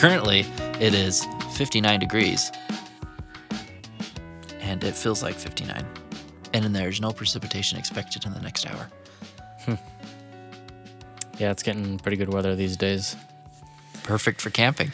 Currently, 0.00 0.46
it 0.80 0.94
is 0.94 1.26
59 1.52 2.00
degrees. 2.00 2.50
And 4.60 4.82
it 4.82 4.94
feels 4.94 5.22
like 5.22 5.34
59. 5.34 5.84
And 6.54 6.64
then 6.64 6.72
there's 6.72 7.02
no 7.02 7.10
precipitation 7.10 7.78
expected 7.78 8.24
in 8.24 8.32
the 8.32 8.40
next 8.40 8.66
hour. 8.66 8.88
Hmm. 9.66 9.74
Yeah, 11.38 11.50
it's 11.50 11.62
getting 11.62 11.98
pretty 11.98 12.16
good 12.16 12.32
weather 12.32 12.56
these 12.56 12.78
days. 12.78 13.14
Perfect 14.02 14.40
for 14.40 14.48
camping. 14.48 14.90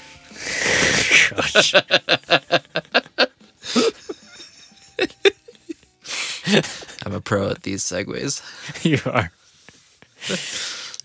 Gosh. 1.30 1.74
I'm 7.06 7.14
a 7.14 7.20
pro 7.20 7.50
at 7.50 7.62
these 7.62 7.84
segues. 7.84 8.42
you 8.84 8.98
are. 9.08 9.30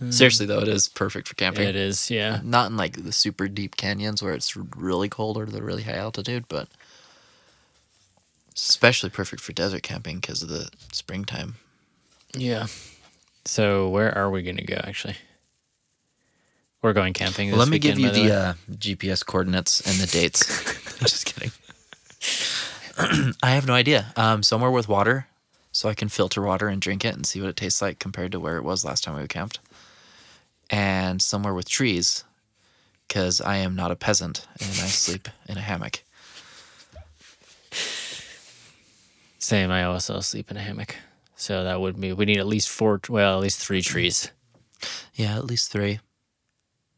Seriously, 0.09 0.45
though, 0.47 0.59
it 0.59 0.67
is 0.67 0.89
perfect 0.89 1.27
for 1.27 1.35
camping. 1.35 1.67
It 1.67 1.75
is, 1.75 2.09
yeah. 2.09 2.39
Not 2.43 2.71
in 2.71 2.77
like 2.77 3.03
the 3.03 3.11
super 3.11 3.47
deep 3.47 3.75
canyons 3.77 4.23
where 4.23 4.33
it's 4.33 4.55
really 4.57 5.09
cold 5.09 5.37
or 5.37 5.45
the 5.45 5.61
really 5.61 5.83
high 5.83 5.93
altitude, 5.93 6.45
but 6.47 6.67
especially 8.55 9.09
perfect 9.09 9.41
for 9.41 9.53
desert 9.53 9.83
camping 9.83 10.17
because 10.17 10.41
of 10.41 10.49
the 10.49 10.69
springtime. 10.91 11.55
Yeah. 12.33 12.67
So 13.45 13.89
where 13.89 14.15
are 14.17 14.29
we 14.29 14.41
gonna 14.41 14.63
go 14.63 14.79
actually? 14.83 15.17
We're 16.81 16.93
going 16.93 17.13
camping. 17.13 17.51
Well, 17.51 17.59
let 17.59 17.69
me 17.69 17.77
give 17.77 17.99
you 17.99 18.09
the 18.09 18.33
uh, 18.33 18.53
GPS 18.71 19.23
coordinates 19.23 19.81
and 19.81 19.97
the 19.97 20.07
dates. 20.07 20.49
I'm 20.49 20.99
Just 21.07 21.25
kidding. 21.25 21.51
I 23.43 23.51
have 23.51 23.67
no 23.67 23.73
idea. 23.73 24.13
Um, 24.15 24.41
somewhere 24.41 24.71
with 24.71 24.87
water, 24.87 25.27
so 25.71 25.89
I 25.89 25.93
can 25.93 26.09
filter 26.09 26.41
water 26.41 26.67
and 26.67 26.81
drink 26.81 27.05
it 27.05 27.15
and 27.15 27.25
see 27.25 27.39
what 27.39 27.49
it 27.49 27.55
tastes 27.55 27.81
like 27.81 27.99
compared 27.99 28.31
to 28.31 28.39
where 28.39 28.57
it 28.57 28.63
was 28.63 28.83
last 28.83 29.03
time 29.03 29.15
we 29.15 29.27
camped. 29.27 29.59
And 30.71 31.21
somewhere 31.21 31.53
with 31.53 31.67
trees, 31.67 32.23
because 33.07 33.41
I 33.41 33.57
am 33.57 33.75
not 33.75 33.91
a 33.91 33.95
peasant 33.95 34.47
and 34.59 34.69
I 34.69 34.87
sleep 34.87 35.27
in 35.49 35.57
a 35.57 35.61
hammock. 35.61 36.01
Same. 39.37 39.69
I 39.69 39.83
also 39.83 40.21
sleep 40.21 40.49
in 40.49 40.55
a 40.55 40.61
hammock. 40.61 40.95
So 41.35 41.65
that 41.65 41.81
would 41.81 41.99
be 41.99 42.13
we 42.13 42.23
need 42.25 42.39
at 42.39 42.47
least 42.47 42.69
four. 42.69 43.01
Well, 43.09 43.35
at 43.35 43.41
least 43.41 43.59
three 43.59 43.81
trees. 43.81 44.31
Yeah, 45.13 45.35
at 45.35 45.45
least 45.45 45.71
three. 45.71 45.99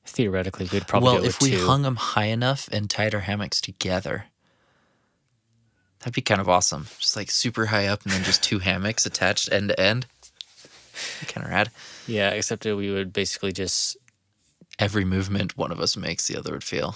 Theoretically, 0.06 0.68
we'd 0.72 0.86
probably 0.88 1.14
well, 1.14 1.24
if 1.26 1.42
we 1.42 1.52
two. 1.52 1.66
hung 1.66 1.82
them 1.82 1.96
high 1.96 2.26
enough 2.26 2.70
and 2.72 2.90
tied 2.90 3.16
our 3.16 3.22
hammocks 3.22 3.60
together, 3.60 4.26
that'd 6.00 6.14
be 6.14 6.22
kind 6.22 6.42
of 6.42 6.50
awesome. 6.50 6.88
Just 7.00 7.16
like 7.16 7.32
super 7.32 7.68
high 7.68 7.88
up 7.88 8.04
and 8.04 8.12
then 8.12 8.24
just 8.24 8.44
two 8.44 8.60
hammocks 8.60 9.06
attached 9.06 9.52
end 9.52 9.70
to 9.70 9.80
end. 9.80 10.06
Kind 11.28 11.46
of 11.46 11.52
rad. 11.52 11.72
yeah, 12.08 12.30
except 12.32 12.64
that 12.64 12.76
we 12.76 12.92
would 12.92 13.14
basically 13.14 13.52
just. 13.52 13.98
Every 14.80 15.06
movement 15.06 15.56
one 15.58 15.72
of 15.72 15.80
us 15.80 15.96
makes, 15.96 16.28
the 16.28 16.38
other 16.38 16.54
would 16.54 16.64
feel. 16.64 16.96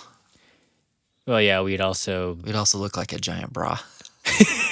Well, 1.25 1.41
yeah, 1.41 1.61
we'd 1.61 1.81
also. 1.81 2.33
We'd 2.43 2.55
also 2.55 2.77
look 2.77 2.97
like 2.97 3.13
a 3.13 3.19
giant 3.19 3.53
bra. 3.53 3.79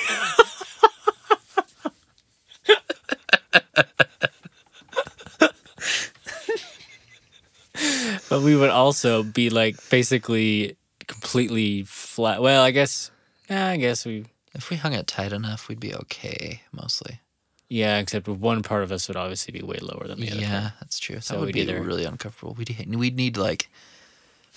But 8.29 8.41
we 8.41 8.55
would 8.55 8.69
also 8.69 9.23
be 9.23 9.49
like 9.49 9.77
basically 9.89 10.77
completely 11.07 11.83
flat. 11.83 12.41
Well, 12.41 12.63
I 12.63 12.71
guess. 12.71 13.11
Yeah, 13.49 13.67
I 13.69 13.77
guess 13.77 14.05
we. 14.05 14.25
If 14.53 14.69
we 14.69 14.77
hung 14.77 14.93
it 14.93 15.07
tight 15.07 15.33
enough, 15.33 15.67
we'd 15.67 15.79
be 15.79 15.93
okay, 15.93 16.61
mostly. 16.71 17.19
Yeah, 17.67 17.97
except 17.97 18.27
one 18.27 18.61
part 18.61 18.83
of 18.83 18.91
us 18.91 19.07
would 19.07 19.17
obviously 19.17 19.51
be 19.51 19.61
way 19.65 19.79
lower 19.81 20.07
than 20.07 20.19
the 20.19 20.31
other. 20.31 20.39
Yeah, 20.39 20.61
part. 20.61 20.73
that's 20.81 20.99
true. 20.99 21.19
So 21.19 21.33
that 21.33 21.39
would 21.39 21.53
be 21.53 21.61
either- 21.61 21.81
really 21.81 22.05
uncomfortable. 22.05 22.53
We'd 22.53 22.75
we'd 22.95 23.15
need 23.15 23.37
like 23.37 23.69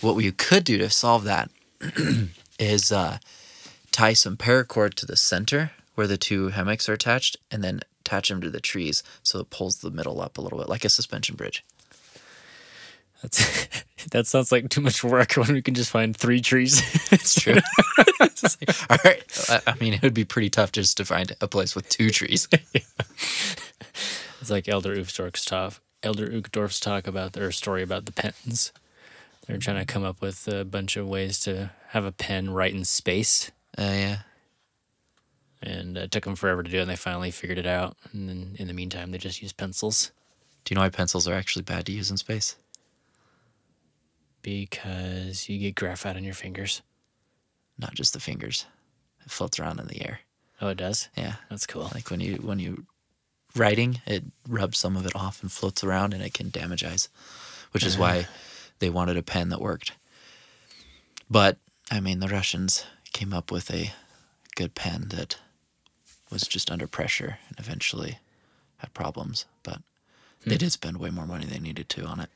what 0.00 0.14
we 0.14 0.30
could 0.30 0.64
do 0.64 0.78
to 0.78 0.90
solve 0.90 1.24
that 1.24 1.50
is 2.58 2.92
uh, 2.92 3.18
tie 3.90 4.12
some 4.12 4.36
paracord 4.36 4.94
to 4.94 5.06
the 5.06 5.16
center 5.16 5.72
where 5.94 6.06
the 6.06 6.18
two 6.18 6.48
hammocks 6.50 6.88
are 6.88 6.92
attached, 6.92 7.36
and 7.50 7.64
then 7.64 7.80
attach 8.02 8.28
them 8.28 8.40
to 8.40 8.50
the 8.50 8.60
trees 8.60 9.02
so 9.22 9.40
it 9.40 9.50
pulls 9.50 9.78
the 9.78 9.90
middle 9.90 10.20
up 10.20 10.38
a 10.38 10.40
little 10.40 10.58
bit, 10.58 10.68
like 10.68 10.84
a 10.84 10.88
suspension 10.88 11.34
bridge. 11.34 11.64
That's 13.22 13.68
that 14.12 14.26
sounds 14.26 14.52
like 14.52 14.68
too 14.70 14.80
much 14.80 15.02
work 15.04 15.32
when 15.36 15.52
we 15.52 15.62
can 15.62 15.74
just 15.74 15.90
find 15.90 16.16
three 16.16 16.40
trees. 16.40 16.82
It's 17.12 17.40
true. 17.40 17.56
It's 18.20 18.60
like, 18.60 18.90
all 18.90 18.98
right. 19.04 19.22
I- 19.48 19.72
I 19.72 19.74
mean, 19.80 19.94
it 19.94 20.02
would 20.02 20.14
be 20.14 20.24
pretty 20.24 20.50
tough 20.50 20.72
just 20.72 20.96
to 20.98 21.04
find 21.04 21.34
a 21.40 21.48
place 21.48 21.74
with 21.74 21.88
two 21.88 22.10
trees. 22.10 22.46
It's 24.40 24.50
like 24.50 24.68
Elder 24.68 24.94
Uchtdorf's 24.96 25.44
talk. 25.44 25.80
Elder 26.02 26.28
Uchtdorf's 26.28 26.78
talk 26.80 27.06
about 27.06 27.32
their 27.32 27.50
story 27.50 27.82
about 27.82 28.06
the 28.06 28.12
pens. 28.12 28.72
They're 29.46 29.58
trying 29.58 29.78
to 29.84 29.84
come 29.92 30.04
up 30.04 30.20
with 30.20 30.46
a 30.46 30.64
bunch 30.64 30.96
of 30.96 31.08
ways 31.08 31.40
to 31.40 31.70
have 31.88 32.04
a 32.04 32.12
pen 32.12 32.50
right 32.50 32.72
in 32.72 32.84
space, 32.84 33.50
Uh, 33.76 33.82
yeah. 33.82 34.18
and 35.62 35.96
it 35.96 36.10
took 36.10 36.24
them 36.24 36.36
forever 36.36 36.62
to 36.62 36.70
do 36.70 36.78
it. 36.78 36.82
And 36.82 36.90
they 36.90 36.96
finally 36.96 37.30
figured 37.30 37.58
it 37.58 37.66
out. 37.66 37.96
And 38.12 38.28
then 38.28 38.54
in 38.58 38.66
the 38.68 38.74
meantime, 38.74 39.10
they 39.10 39.18
just 39.18 39.42
use 39.42 39.52
pencils 39.52 40.12
Do 40.64 40.72
you 40.72 40.76
know 40.76 40.82
why 40.82 40.90
pencils 40.90 41.26
are 41.26 41.34
actually 41.34 41.62
bad 41.62 41.86
to 41.86 41.92
use 41.92 42.10
in 42.10 42.16
space? 42.18 42.56
Because 44.48 45.48
you 45.48 45.58
get 45.58 45.74
graphite 45.74 46.16
on 46.16 46.24
your 46.24 46.34
fingers. 46.34 46.80
Not 47.78 47.94
just 47.94 48.14
the 48.14 48.20
fingers. 48.20 48.64
It 49.24 49.30
floats 49.30 49.58
around 49.58 49.78
in 49.78 49.86
the 49.86 50.02
air. 50.02 50.20
Oh, 50.60 50.68
it 50.68 50.78
does. 50.78 51.08
Yeah. 51.16 51.34
That's 51.50 51.66
cool. 51.66 51.90
Like 51.94 52.10
when 52.10 52.20
you 52.20 52.36
when 52.36 52.58
you 52.58 52.86
writing, 53.54 54.00
it 54.06 54.24
rubs 54.48 54.78
some 54.78 54.96
of 54.96 55.04
it 55.06 55.14
off 55.14 55.42
and 55.42 55.52
floats 55.52 55.84
around, 55.84 56.14
and 56.14 56.22
it 56.22 56.34
can 56.34 56.48
damage 56.48 56.82
eyes, 56.82 57.08
which 57.72 57.84
is 57.84 57.98
why 57.98 58.20
uh. 58.20 58.24
they 58.78 58.90
wanted 58.90 59.16
a 59.16 59.22
pen 59.22 59.50
that 59.50 59.60
worked. 59.60 59.92
But 61.30 61.58
I 61.90 62.00
mean, 62.00 62.20
the 62.20 62.28
Russians 62.28 62.84
came 63.12 63.32
up 63.32 63.52
with 63.52 63.70
a 63.70 63.92
good 64.56 64.74
pen 64.74 65.08
that 65.08 65.36
was 66.30 66.42
just 66.42 66.70
under 66.70 66.86
pressure 66.86 67.38
and 67.48 67.58
eventually 67.58 68.18
had 68.78 68.94
problems. 68.94 69.44
But 69.62 69.82
they 70.44 70.54
hmm. 70.54 70.58
did 70.58 70.72
spend 70.72 70.96
way 70.96 71.10
more 71.10 71.26
money 71.26 71.44
than 71.44 71.54
they 71.54 71.68
needed 71.68 71.88
to 71.90 72.04
on 72.04 72.20
it. 72.20 72.30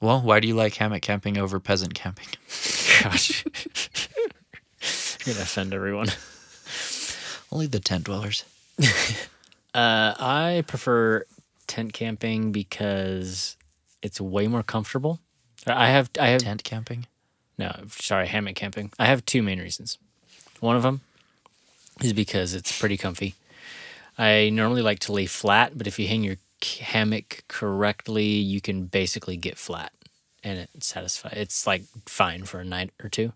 Well, 0.00 0.20
why 0.20 0.40
do 0.40 0.48
you 0.48 0.54
like 0.54 0.74
hammock 0.74 1.02
camping 1.02 1.38
over 1.38 1.60
peasant 1.60 1.94
camping? 1.94 2.26
Gosh, 3.02 3.44
you're 3.44 5.34
gonna 5.34 5.42
offend 5.42 5.72
everyone. 5.72 6.08
Only 7.52 7.66
the 7.66 7.80
tent 7.80 8.04
dwellers. 8.04 8.44
Uh, 9.74 10.14
I 10.20 10.62
prefer 10.68 11.24
tent 11.66 11.92
camping 11.92 12.52
because 12.52 13.56
it's 14.02 14.20
way 14.20 14.46
more 14.46 14.62
comfortable. 14.62 15.18
I 15.66 15.88
have 15.88 16.10
I 16.20 16.28
have 16.28 16.42
Tent 16.42 16.62
camping? 16.62 17.06
no 17.58 17.72
sorry 17.88 18.28
hammock 18.28 18.54
camping. 18.54 18.92
I 19.00 19.06
have 19.06 19.26
two 19.26 19.42
main 19.42 19.58
reasons. 19.58 19.98
One 20.60 20.76
of 20.76 20.84
them 20.84 21.00
is 22.00 22.12
because 22.12 22.54
it's 22.54 22.78
pretty 22.78 22.96
comfy. 22.96 23.34
I 24.16 24.50
normally 24.50 24.82
like 24.82 25.00
to 25.00 25.12
lay 25.12 25.26
flat, 25.26 25.76
but 25.76 25.88
if 25.88 25.98
you 25.98 26.06
hang 26.06 26.22
your 26.22 26.36
hammock 26.64 27.44
correctly, 27.48 28.24
you 28.26 28.60
can 28.60 28.86
basically 28.86 29.36
get 29.36 29.58
flat, 29.58 29.92
and 30.42 30.58
it 30.58 30.70
satisfies. 30.80 31.34
It's 31.36 31.66
like 31.66 31.82
fine 32.06 32.44
for 32.44 32.60
a 32.60 32.64
night 32.64 32.90
or 33.02 33.08
two. 33.08 33.32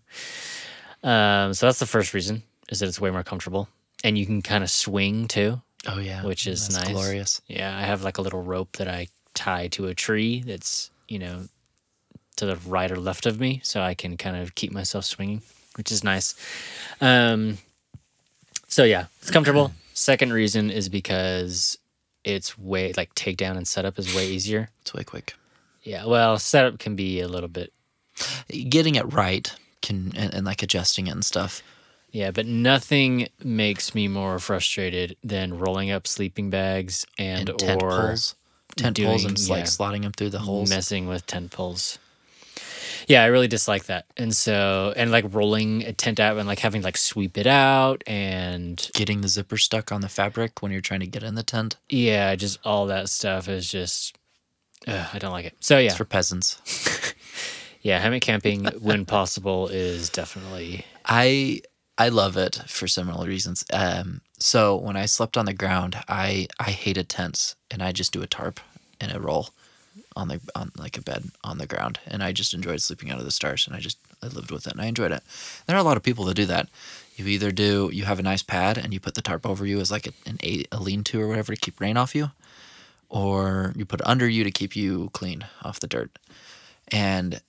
Um, 1.03 1.53
so 1.53 1.65
that's 1.65 1.79
the 1.79 1.85
first 1.85 2.13
reason 2.13 2.43
is 2.69 2.79
that 2.79 2.87
it's 2.87 2.99
way 3.01 3.09
more 3.09 3.23
comfortable, 3.23 3.69
and 4.03 4.17
you 4.17 4.25
can 4.25 4.41
kind 4.41 4.63
of 4.63 4.69
swing 4.69 5.27
too. 5.27 5.61
Oh 5.87 5.97
yeah, 5.99 6.23
Which 6.23 6.45
is 6.45 6.67
That's 6.67 6.85
nice. 6.85 6.93
glorious. 6.93 7.41
Yeah, 7.47 7.75
I 7.75 7.81
have 7.81 8.03
like 8.03 8.17
a 8.17 8.21
little 8.21 8.41
rope 8.43 8.75
that 8.77 8.87
I 8.89 9.07
tie 9.33 9.67
to 9.69 9.87
a 9.87 9.95
tree 9.95 10.41
that's, 10.41 10.91
you 11.07 11.17
know, 11.19 11.47
to 12.35 12.45
the 12.45 12.57
right 12.57 12.91
or 12.91 12.97
left 12.99 13.25
of 13.25 13.39
me 13.39 13.61
so 13.63 13.79
I 13.81 13.93
can 13.93 14.17
kind 14.17 14.35
of 14.35 14.55
keep 14.55 14.73
myself 14.73 15.05
swinging, 15.05 15.41
which 15.77 15.89
is 15.91 16.03
nice. 16.03 16.35
Um 16.99 17.59
so 18.67 18.83
yeah, 18.83 19.05
it's 19.21 19.31
comfortable. 19.31 19.71
Second 19.93 20.31
reason 20.33 20.69
is 20.69 20.89
because 20.89 21.77
it's 22.23 22.57
way 22.57 22.93
like 22.97 23.13
takedown 23.15 23.57
and 23.57 23.67
setup 23.67 23.97
is 23.99 24.13
way 24.15 24.27
easier. 24.27 24.69
It's 24.81 24.93
way 24.93 25.03
quick. 25.03 25.35
Yeah, 25.83 26.05
well, 26.05 26.37
setup 26.39 26.77
can 26.79 26.95
be 26.95 27.21
a 27.21 27.27
little 27.27 27.49
bit 27.49 27.71
Getting 28.69 28.95
it 28.95 29.13
right 29.13 29.49
can 29.81 30.11
and, 30.15 30.33
and 30.33 30.45
like 30.45 30.61
adjusting 30.61 31.07
it 31.07 31.11
and 31.11 31.23
stuff. 31.23 31.63
yeah, 32.11 32.31
but 32.31 32.45
nothing 32.45 33.29
makes 33.43 33.95
me 33.95 34.07
more 34.09 34.39
frustrated 34.39 35.15
than 35.23 35.57
rolling 35.57 35.89
up 35.89 36.05
sleeping 36.05 36.49
bags 36.49 37.05
and, 37.17 37.47
And, 37.49 37.57
tent 37.59 37.81
or 37.83 37.89
poles, 37.91 38.35
tent 38.75 38.97
poles, 38.99 39.23
and 39.23 39.35
doing- 39.37 39.49
like 39.49 39.65
slotting 39.65 40.01
them 40.01 40.11
through 40.11 40.31
the 40.31 40.39
holes. 40.39 40.69
messing 40.69 41.07
with 41.07 41.25
tent 41.27 41.51
poles. 41.51 41.97
Yeah, 43.07 43.23
I 43.23 43.27
really 43.27 43.47
dislike 43.47 43.85
that. 43.85 44.05
And 44.17 44.35
so, 44.35 44.93
and 44.95 45.11
like 45.11 45.25
rolling 45.33 45.83
a 45.83 45.93
tent 45.93 46.19
out 46.19 46.37
and 46.37 46.47
like 46.47 46.59
having 46.59 46.81
to, 46.81 46.87
like 46.87 46.97
sweep 46.97 47.37
it 47.37 47.47
out 47.47 48.03
and 48.07 48.89
Getting 48.93 49.21
the 49.21 49.27
zipper 49.27 49.57
stuck 49.57 49.91
on 49.91 50.01
the 50.01 50.09
fabric 50.09 50.61
when 50.61 50.71
you're 50.71 50.81
trying 50.81 50.99
to 51.01 51.07
get 51.07 51.23
in 51.23 51.35
the 51.35 51.43
tent. 51.43 51.77
yeah, 51.89 52.35
just 52.35 52.59
all 52.65 52.85
that 52.87 53.09
stuff 53.09 53.47
is 53.47 53.69
just, 53.69 54.17
I 54.87 55.17
don't 55.19 55.31
like 55.31 55.45
it. 55.45 55.55
So 55.59 55.77
yeah, 55.77 55.87
It's 55.87 55.97
for 55.97 56.05
peasants. 56.05 57.13
yeah, 57.81 57.99
hammock 57.99 58.21
camping 58.21 58.65
when 58.79 59.05
possible 59.05 59.67
is 59.67 60.09
definitely 60.09 60.85
I 61.05 61.61
I 61.97 62.09
love 62.09 62.37
it 62.37 62.61
for 62.67 62.87
similar 62.87 63.27
reasons. 63.27 63.65
Um, 63.73 64.21
so 64.37 64.75
when 64.77 64.95
I 64.95 65.05
slept 65.05 65.37
on 65.37 65.45
the 65.45 65.53
ground, 65.53 65.97
I 66.07 66.47
I 66.59 66.71
hated 66.71 67.09
tents, 67.09 67.55
and 67.69 67.83
I 67.83 67.91
just 67.91 68.13
do 68.13 68.21
a 68.21 68.27
tarp 68.27 68.59
and 69.01 69.13
a 69.13 69.19
roll, 69.19 69.49
on 70.19 70.27
the 70.27 70.41
on 70.53 70.71
like 70.77 70.97
a 70.97 71.01
bed 71.01 71.31
on 71.43 71.57
the 71.57 71.65
ground, 71.65 71.99
and 72.05 72.21
I 72.21 72.31
just 72.31 72.53
enjoyed 72.53 72.81
sleeping 72.81 73.11
under 73.11 73.23
the 73.23 73.31
stars, 73.31 73.65
and 73.65 73.75
I 73.75 73.79
just 73.79 73.97
I 74.21 74.27
lived 74.27 74.51
with 74.51 74.67
it, 74.67 74.73
and 74.73 74.81
I 74.81 74.85
enjoyed 74.85 75.11
it. 75.11 75.23
There 75.65 75.75
are 75.75 75.79
a 75.79 75.83
lot 75.83 75.97
of 75.97 76.03
people 76.03 76.25
that 76.25 76.35
do 76.35 76.45
that. 76.45 76.67
You 77.15 77.25
either 77.27 77.51
do 77.51 77.89
you 77.93 78.03
have 78.05 78.19
a 78.19 78.23
nice 78.23 78.43
pad 78.43 78.77
and 78.77 78.93
you 78.93 78.99
put 78.99 79.15
the 79.15 79.21
tarp 79.21 79.45
over 79.45 79.65
you 79.65 79.79
as 79.79 79.91
like 79.91 80.07
a, 80.07 80.11
an 80.25 80.37
a, 80.43 80.65
a 80.71 80.79
lean 80.79 81.03
to 81.05 81.21
or 81.21 81.27
whatever 81.27 81.53
to 81.53 81.59
keep 81.59 81.79
rain 81.79 81.97
off 81.97 82.15
you, 82.15 82.31
or 83.09 83.73
you 83.75 83.85
put 83.85 84.01
it 84.01 84.07
under 84.07 84.27
you 84.27 84.43
to 84.43 84.51
keep 84.51 84.75
you 84.75 85.09
clean 85.13 85.45
off 85.63 85.79
the 85.79 85.87
dirt. 85.87 86.19
And 86.89 87.41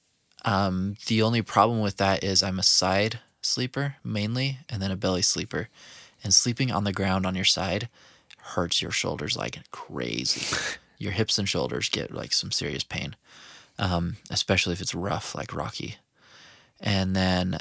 um, 0.45 0.97
the 1.07 1.23
only 1.23 1.43
problem 1.43 1.81
with 1.81 1.97
that 1.97 2.25
is 2.25 2.43
I'm 2.43 2.59
a 2.59 2.65
side 2.65 3.19
sleeper 3.43 3.97
mainly, 4.05 4.59
and 4.69 4.81
then 4.81 4.91
a 4.91 4.97
belly 4.97 5.23
sleeper, 5.23 5.69
and 6.23 6.33
sleeping 6.33 6.71
on 6.71 6.85
the 6.85 6.93
ground 6.93 7.27
on 7.27 7.35
your 7.35 7.45
side 7.45 7.89
hurts 8.39 8.81
your 8.81 8.91
shoulders 8.91 9.37
like 9.37 9.59
crazy. 9.71 10.57
your 11.01 11.13
hips 11.13 11.39
and 11.39 11.49
shoulders 11.49 11.89
get 11.89 12.15
like 12.15 12.33
some 12.33 12.53
serious 12.53 12.85
pain, 12.85 13.17
um, 13.79 14.19
especially 14.31 14.75
if 14.75 14.81
it's 14.81 14.95
rough, 14.95 15.35
like 15.35 15.55
rocky. 15.55 15.97
And 16.79 17.17
then 17.17 17.59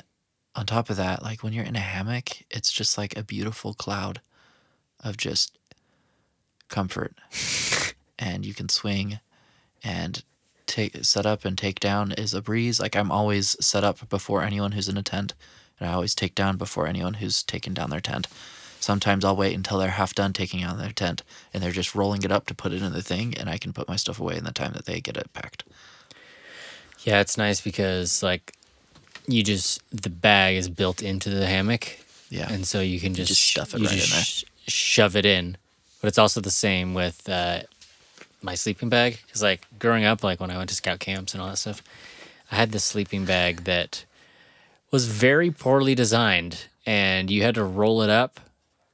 on 0.56 0.66
top 0.66 0.90
of 0.90 0.98
that, 0.98 1.24
like 1.24 1.42
when 1.42 1.54
you're 1.54 1.66
in 1.66 1.78
a 1.78 1.80
hammock, 1.80 2.44
it's 2.52 2.72
just 2.72 2.98
like 2.98 3.18
a 3.18 3.24
beautiful 3.24 3.74
cloud 3.74 4.20
of 5.02 5.18
just 5.18 5.58
comfort. 6.68 7.16
and 8.20 8.46
you 8.46 8.54
can 8.54 8.68
swing 8.68 9.20
and 9.82 10.24
take 10.66 11.04
set 11.04 11.26
up 11.26 11.46
and 11.46 11.58
take 11.58 11.80
down 11.80 12.12
is 12.12 12.34
a 12.34 12.42
breeze. 12.42 12.80
Like 12.80 12.96
I'm 12.96 13.12
always 13.12 13.56
set 13.66 13.86
up 13.86 14.10
before 14.10 14.44
anyone 14.44 14.74
who's 14.74 14.90
in 14.90 14.98
a 14.98 15.04
tent, 15.04 15.34
and 15.80 15.90
I 15.90 15.94
always 15.94 16.14
take 16.14 16.36
down 16.36 16.58
before 16.58 16.88
anyone 16.88 17.16
who's 17.16 17.42
taken 17.42 17.74
down 17.74 17.90
their 17.90 18.02
tent. 18.02 18.28
Sometimes 18.80 19.26
I'll 19.26 19.36
wait 19.36 19.56
until 19.56 19.78
they're 19.78 19.90
half 19.90 20.16
done 20.16 20.32
taking 20.34 20.64
out 20.64 20.78
their 20.78 20.92
tent 20.92 21.24
and 21.54 21.62
they're 21.62 21.72
just 21.72 21.96
rolling 21.96 22.24
it 22.24 22.32
up 22.32 22.46
to 22.48 22.56
put 22.56 22.72
it 22.72 22.82
in 22.82 22.94
the 22.94 23.02
thing, 23.02 23.34
and 23.38 23.50
I 23.50 23.58
can 23.58 23.74
put 23.74 23.88
my 23.88 23.96
stuff 23.96 24.20
away 24.20 24.38
in 24.38 24.46
the 24.46 24.52
time 24.52 24.74
that 24.74 24.86
they 24.86 25.02
get 25.02 25.18
it 25.18 25.32
packed. 25.34 25.64
Yeah, 27.04 27.20
it's 27.20 27.38
nice 27.38 27.62
because 27.62 28.24
like 28.24 28.56
you 29.28 29.44
just 29.44 29.82
the 29.92 30.10
bag 30.10 30.56
is 30.56 30.70
built 30.70 31.02
into 31.02 31.30
the 31.30 31.46
hammock. 31.46 32.00
Yeah. 32.30 32.52
And 32.52 32.66
so 32.66 32.80
you 32.80 33.00
can 33.00 33.14
just, 33.14 33.30
just 33.30 33.44
stuff 33.44 33.74
it 33.74 33.80
you 33.80 33.88
right 33.88 33.94
in 33.94 34.00
just 34.00 34.14
there. 34.14 34.22
sh- 34.68 34.72
shove 34.72 35.16
it 35.16 35.26
in. 35.26 35.58
But 36.02 36.08
it's 36.08 36.18
also 36.18 36.40
the 36.40 36.52
same 36.52 36.94
with 36.94 37.28
uh, 37.28 37.62
my 38.42 38.56
sleeping 38.56 38.90
bag 38.90 39.20
because 39.26 39.42
like 39.42 39.66
growing 39.80 40.06
up, 40.06 40.24
like 40.24 40.40
when 40.40 40.52
I 40.52 40.58
went 40.58 40.70
to 40.70 40.76
scout 40.76 41.00
camps 41.00 41.34
and 41.34 41.42
all 41.42 41.50
that 41.50 41.58
stuff, 41.58 41.82
I 42.52 42.56
had 42.56 42.72
this 42.72 42.84
sleeping 42.84 43.26
bag 43.26 43.66
that 43.66 44.06
was 44.92 45.06
very 45.06 45.52
poorly 45.52 45.94
designed, 45.94 46.66
and 46.86 47.30
you 47.30 47.44
had 47.44 47.56
to 47.56 47.64
roll 47.64 48.02
it 48.02 48.10
up, 48.10 48.40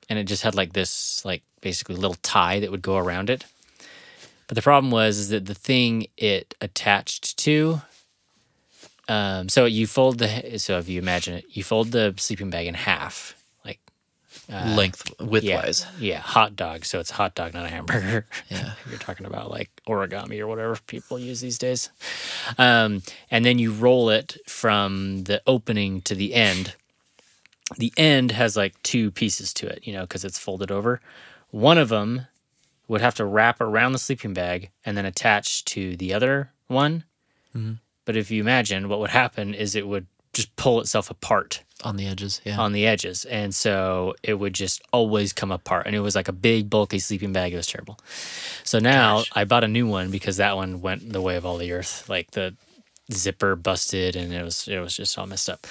and 0.09 0.19
it 0.19 0.25
just 0.25 0.43
had 0.43 0.55
like 0.55 0.73
this 0.73 1.23
like 1.25 1.43
basically 1.61 1.95
little 1.95 2.17
tie 2.21 2.59
that 2.59 2.71
would 2.71 2.81
go 2.81 2.97
around 2.97 3.29
it. 3.29 3.45
But 4.47 4.55
the 4.55 4.61
problem 4.61 4.91
was 4.91 5.17
is 5.17 5.29
that 5.29 5.45
the 5.45 5.55
thing 5.55 6.07
it 6.17 6.53
attached 6.61 7.37
to. 7.39 7.81
Um, 9.07 9.49
so 9.49 9.65
you 9.65 9.85
fold 9.87 10.17
the 10.19 10.57
so 10.57 10.77
if 10.79 10.89
you 10.89 10.99
imagine 10.99 11.35
it, 11.35 11.45
you 11.49 11.63
fold 11.63 11.91
the 11.91 12.13
sleeping 12.17 12.49
bag 12.49 12.65
in 12.67 12.73
half, 12.73 13.35
like 13.63 13.79
Length, 14.49 15.17
widthwise. 15.17 15.85
yeah, 15.99 16.13
yeah, 16.13 16.19
hot 16.19 16.55
dog. 16.55 16.85
So 16.85 16.99
it's 16.99 17.11
a 17.11 17.15
hot 17.15 17.35
dog, 17.35 17.53
not 17.53 17.65
a 17.65 17.69
hamburger. 17.69 18.25
Yeah. 18.49 18.73
You're 18.89 18.99
talking 18.99 19.25
about 19.25 19.49
like 19.49 19.69
origami 19.87 20.39
or 20.39 20.47
whatever 20.47 20.77
people 20.87 21.17
use 21.19 21.39
these 21.41 21.57
days. 21.57 21.89
Um, 22.57 23.01
and 23.31 23.43
then 23.45 23.57
you 23.59 23.71
roll 23.71 24.09
it 24.09 24.37
from 24.47 25.23
the 25.23 25.41
opening 25.47 26.01
to 26.01 26.15
the 26.15 26.33
end. 26.35 26.75
The 27.77 27.91
end 27.97 28.31
has 28.31 28.55
like 28.55 28.81
two 28.83 29.11
pieces 29.11 29.53
to 29.55 29.67
it, 29.67 29.79
you 29.83 29.93
know, 29.93 30.01
because 30.01 30.23
it's 30.23 30.39
folded 30.39 30.71
over. 30.71 31.01
One 31.49 31.77
of 31.77 31.89
them 31.89 32.27
would 32.87 33.01
have 33.01 33.15
to 33.15 33.25
wrap 33.25 33.59
around 33.59 33.93
the 33.93 33.97
sleeping 33.99 34.33
bag 34.33 34.69
and 34.85 34.95
then 34.95 35.05
attach 35.05 35.65
to 35.65 35.95
the 35.97 36.13
other 36.13 36.51
one. 36.67 37.03
Mm-hmm. 37.55 37.73
But 38.05 38.15
if 38.15 38.29
you 38.29 38.41
imagine, 38.41 38.87
what 38.87 38.99
would 38.99 39.09
happen 39.09 39.53
is 39.55 39.75
it 39.75 39.87
would 39.87 40.05
just 40.33 40.55
pull 40.57 40.79
itself 40.79 41.09
apart 41.09 41.63
On 41.83 41.95
the 41.95 42.05
edges. 42.05 42.41
Yeah. 42.43 42.59
on 42.59 42.73
the 42.73 42.85
edges. 42.85 43.25
And 43.25 43.55
so 43.55 44.13
it 44.21 44.35
would 44.35 44.53
just 44.53 44.81
always 44.93 45.33
come 45.33 45.51
apart. 45.51 45.87
And 45.87 45.95
it 45.95 46.01
was 46.01 46.15
like 46.15 46.27
a 46.27 46.33
big, 46.33 46.69
bulky 46.69 46.99
sleeping 46.99 47.33
bag. 47.33 47.53
It 47.53 47.57
was 47.57 47.67
terrible. 47.67 47.97
So 48.63 48.77
now 48.77 49.23
I 49.33 49.45
bought 49.45 49.63
a 49.63 49.67
new 49.67 49.87
one 49.87 50.11
because 50.11 50.37
that 50.37 50.55
one 50.55 50.81
went 50.81 51.11
the 51.11 51.21
way 51.21 51.35
of 51.37 51.45
all 51.45 51.57
the 51.57 51.71
earth. 51.71 52.07
Like 52.07 52.31
the 52.31 52.53
zipper 53.11 53.55
busted 53.55 54.15
and 54.15 54.33
it 54.33 54.43
was 54.43 54.67
it 54.67 54.79
was 54.79 54.95
just 54.97 55.17
all 55.17 55.25
messed 55.25 55.49
up. 55.49 55.65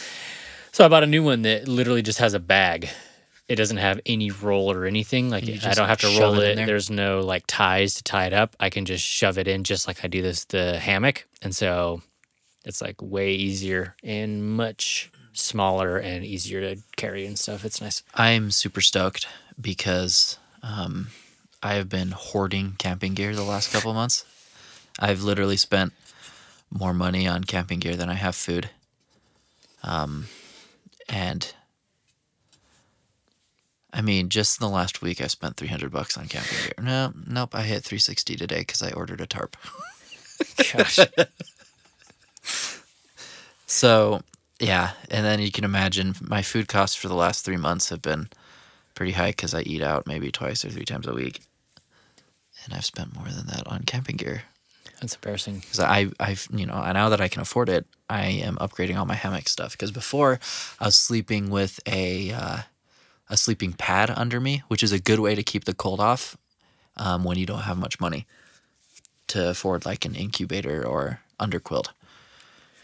So 0.74 0.84
I 0.84 0.88
bought 0.88 1.04
a 1.04 1.06
new 1.06 1.22
one 1.22 1.42
that 1.42 1.68
literally 1.68 2.02
just 2.02 2.18
has 2.18 2.34
a 2.34 2.40
bag. 2.40 2.88
It 3.46 3.54
doesn't 3.54 3.76
have 3.76 4.00
any 4.06 4.32
roll 4.32 4.72
or 4.72 4.86
anything. 4.86 5.30
Like 5.30 5.44
I 5.44 5.72
don't 5.72 5.86
have 5.86 6.00
to 6.00 6.18
roll 6.18 6.40
it 6.40 6.46
in 6.46 6.50
it. 6.50 6.56
there? 6.56 6.66
There's 6.66 6.90
no 6.90 7.20
like 7.20 7.44
ties 7.46 7.94
to 7.94 8.02
tie 8.02 8.26
it 8.26 8.32
up. 8.32 8.56
I 8.58 8.70
can 8.70 8.84
just 8.84 9.04
shove 9.04 9.38
it 9.38 9.46
in 9.46 9.62
just 9.62 9.86
like 9.86 10.04
I 10.04 10.08
do 10.08 10.20
this 10.20 10.46
the 10.46 10.80
hammock. 10.80 11.28
And 11.40 11.54
so 11.54 12.02
it's 12.64 12.82
like 12.82 13.00
way 13.00 13.34
easier 13.34 13.94
and 14.02 14.44
much 14.56 15.12
smaller 15.32 15.96
and 15.96 16.24
easier 16.24 16.60
to 16.60 16.82
carry 16.96 17.24
and 17.24 17.38
stuff. 17.38 17.64
It's 17.64 17.80
nice. 17.80 18.02
I'm 18.16 18.50
super 18.50 18.80
stoked 18.80 19.28
because 19.60 20.38
um, 20.60 21.06
I 21.62 21.74
have 21.74 21.88
been 21.88 22.10
hoarding 22.10 22.74
camping 22.78 23.14
gear 23.14 23.32
the 23.36 23.44
last 23.44 23.72
couple 23.72 23.92
of 23.92 23.96
months. 23.96 24.24
I've 24.98 25.22
literally 25.22 25.56
spent 25.56 25.92
more 26.68 26.92
money 26.92 27.28
on 27.28 27.44
camping 27.44 27.78
gear 27.78 27.94
than 27.94 28.10
I 28.10 28.14
have 28.14 28.34
food. 28.34 28.70
Um, 29.84 30.26
and 31.08 31.54
I 33.92 34.00
mean, 34.02 34.28
just 34.28 34.60
in 34.60 34.66
the 34.66 34.72
last 34.72 35.02
week, 35.02 35.20
I 35.20 35.28
spent 35.28 35.56
300 35.56 35.92
bucks 35.92 36.18
on 36.18 36.26
camping 36.26 36.58
gear. 36.58 36.72
No, 36.84 37.12
nope, 37.26 37.54
I 37.54 37.62
hit 37.62 37.84
360 37.84 38.36
today 38.36 38.60
because 38.60 38.82
I 38.82 38.90
ordered 38.90 39.20
a 39.20 39.26
tarp. 39.26 39.56
Gosh. 40.72 40.98
So, 43.66 44.22
yeah, 44.60 44.92
and 45.10 45.24
then 45.26 45.40
you 45.40 45.50
can 45.50 45.64
imagine 45.64 46.14
my 46.20 46.42
food 46.42 46.68
costs 46.68 46.94
for 46.94 47.08
the 47.08 47.14
last 47.14 47.44
three 47.44 47.56
months 47.56 47.88
have 47.88 48.02
been 48.02 48.28
pretty 48.94 49.12
high 49.12 49.30
because 49.30 49.52
I 49.52 49.62
eat 49.62 49.82
out 49.82 50.06
maybe 50.06 50.30
twice 50.30 50.64
or 50.64 50.70
three 50.70 50.84
times 50.84 51.08
a 51.08 51.12
week, 51.14 51.40
and 52.64 52.72
I've 52.72 52.84
spent 52.84 53.16
more 53.16 53.28
than 53.28 53.46
that 53.46 53.66
on 53.66 53.82
camping 53.82 54.16
gear. 54.16 54.42
That's 55.04 55.16
embarrassing. 55.16 55.58
Because 55.58 55.80
I, 55.80 56.06
I've, 56.18 56.48
you 56.50 56.64
know, 56.64 56.80
now 56.92 57.10
that 57.10 57.20
I 57.20 57.28
can 57.28 57.42
afford 57.42 57.68
it, 57.68 57.84
I 58.08 58.24
am 58.24 58.56
upgrading 58.56 58.96
all 58.96 59.04
my 59.04 59.14
hammock 59.14 59.50
stuff. 59.50 59.72
Because 59.72 59.90
before, 59.90 60.40
I 60.80 60.86
was 60.86 60.96
sleeping 60.96 61.50
with 61.50 61.78
a, 61.84 62.32
uh, 62.32 62.58
a 63.28 63.36
sleeping 63.36 63.74
pad 63.74 64.10
under 64.16 64.40
me, 64.40 64.62
which 64.68 64.82
is 64.82 64.92
a 64.92 64.98
good 64.98 65.18
way 65.18 65.34
to 65.34 65.42
keep 65.42 65.64
the 65.64 65.74
cold 65.74 66.00
off 66.00 66.38
um, 66.96 67.22
when 67.22 67.36
you 67.36 67.44
don't 67.44 67.64
have 67.64 67.76
much 67.76 68.00
money 68.00 68.26
to 69.26 69.50
afford 69.50 69.84
like 69.84 70.06
an 70.06 70.14
incubator 70.14 70.86
or 70.86 71.20
underquilt. 71.38 71.88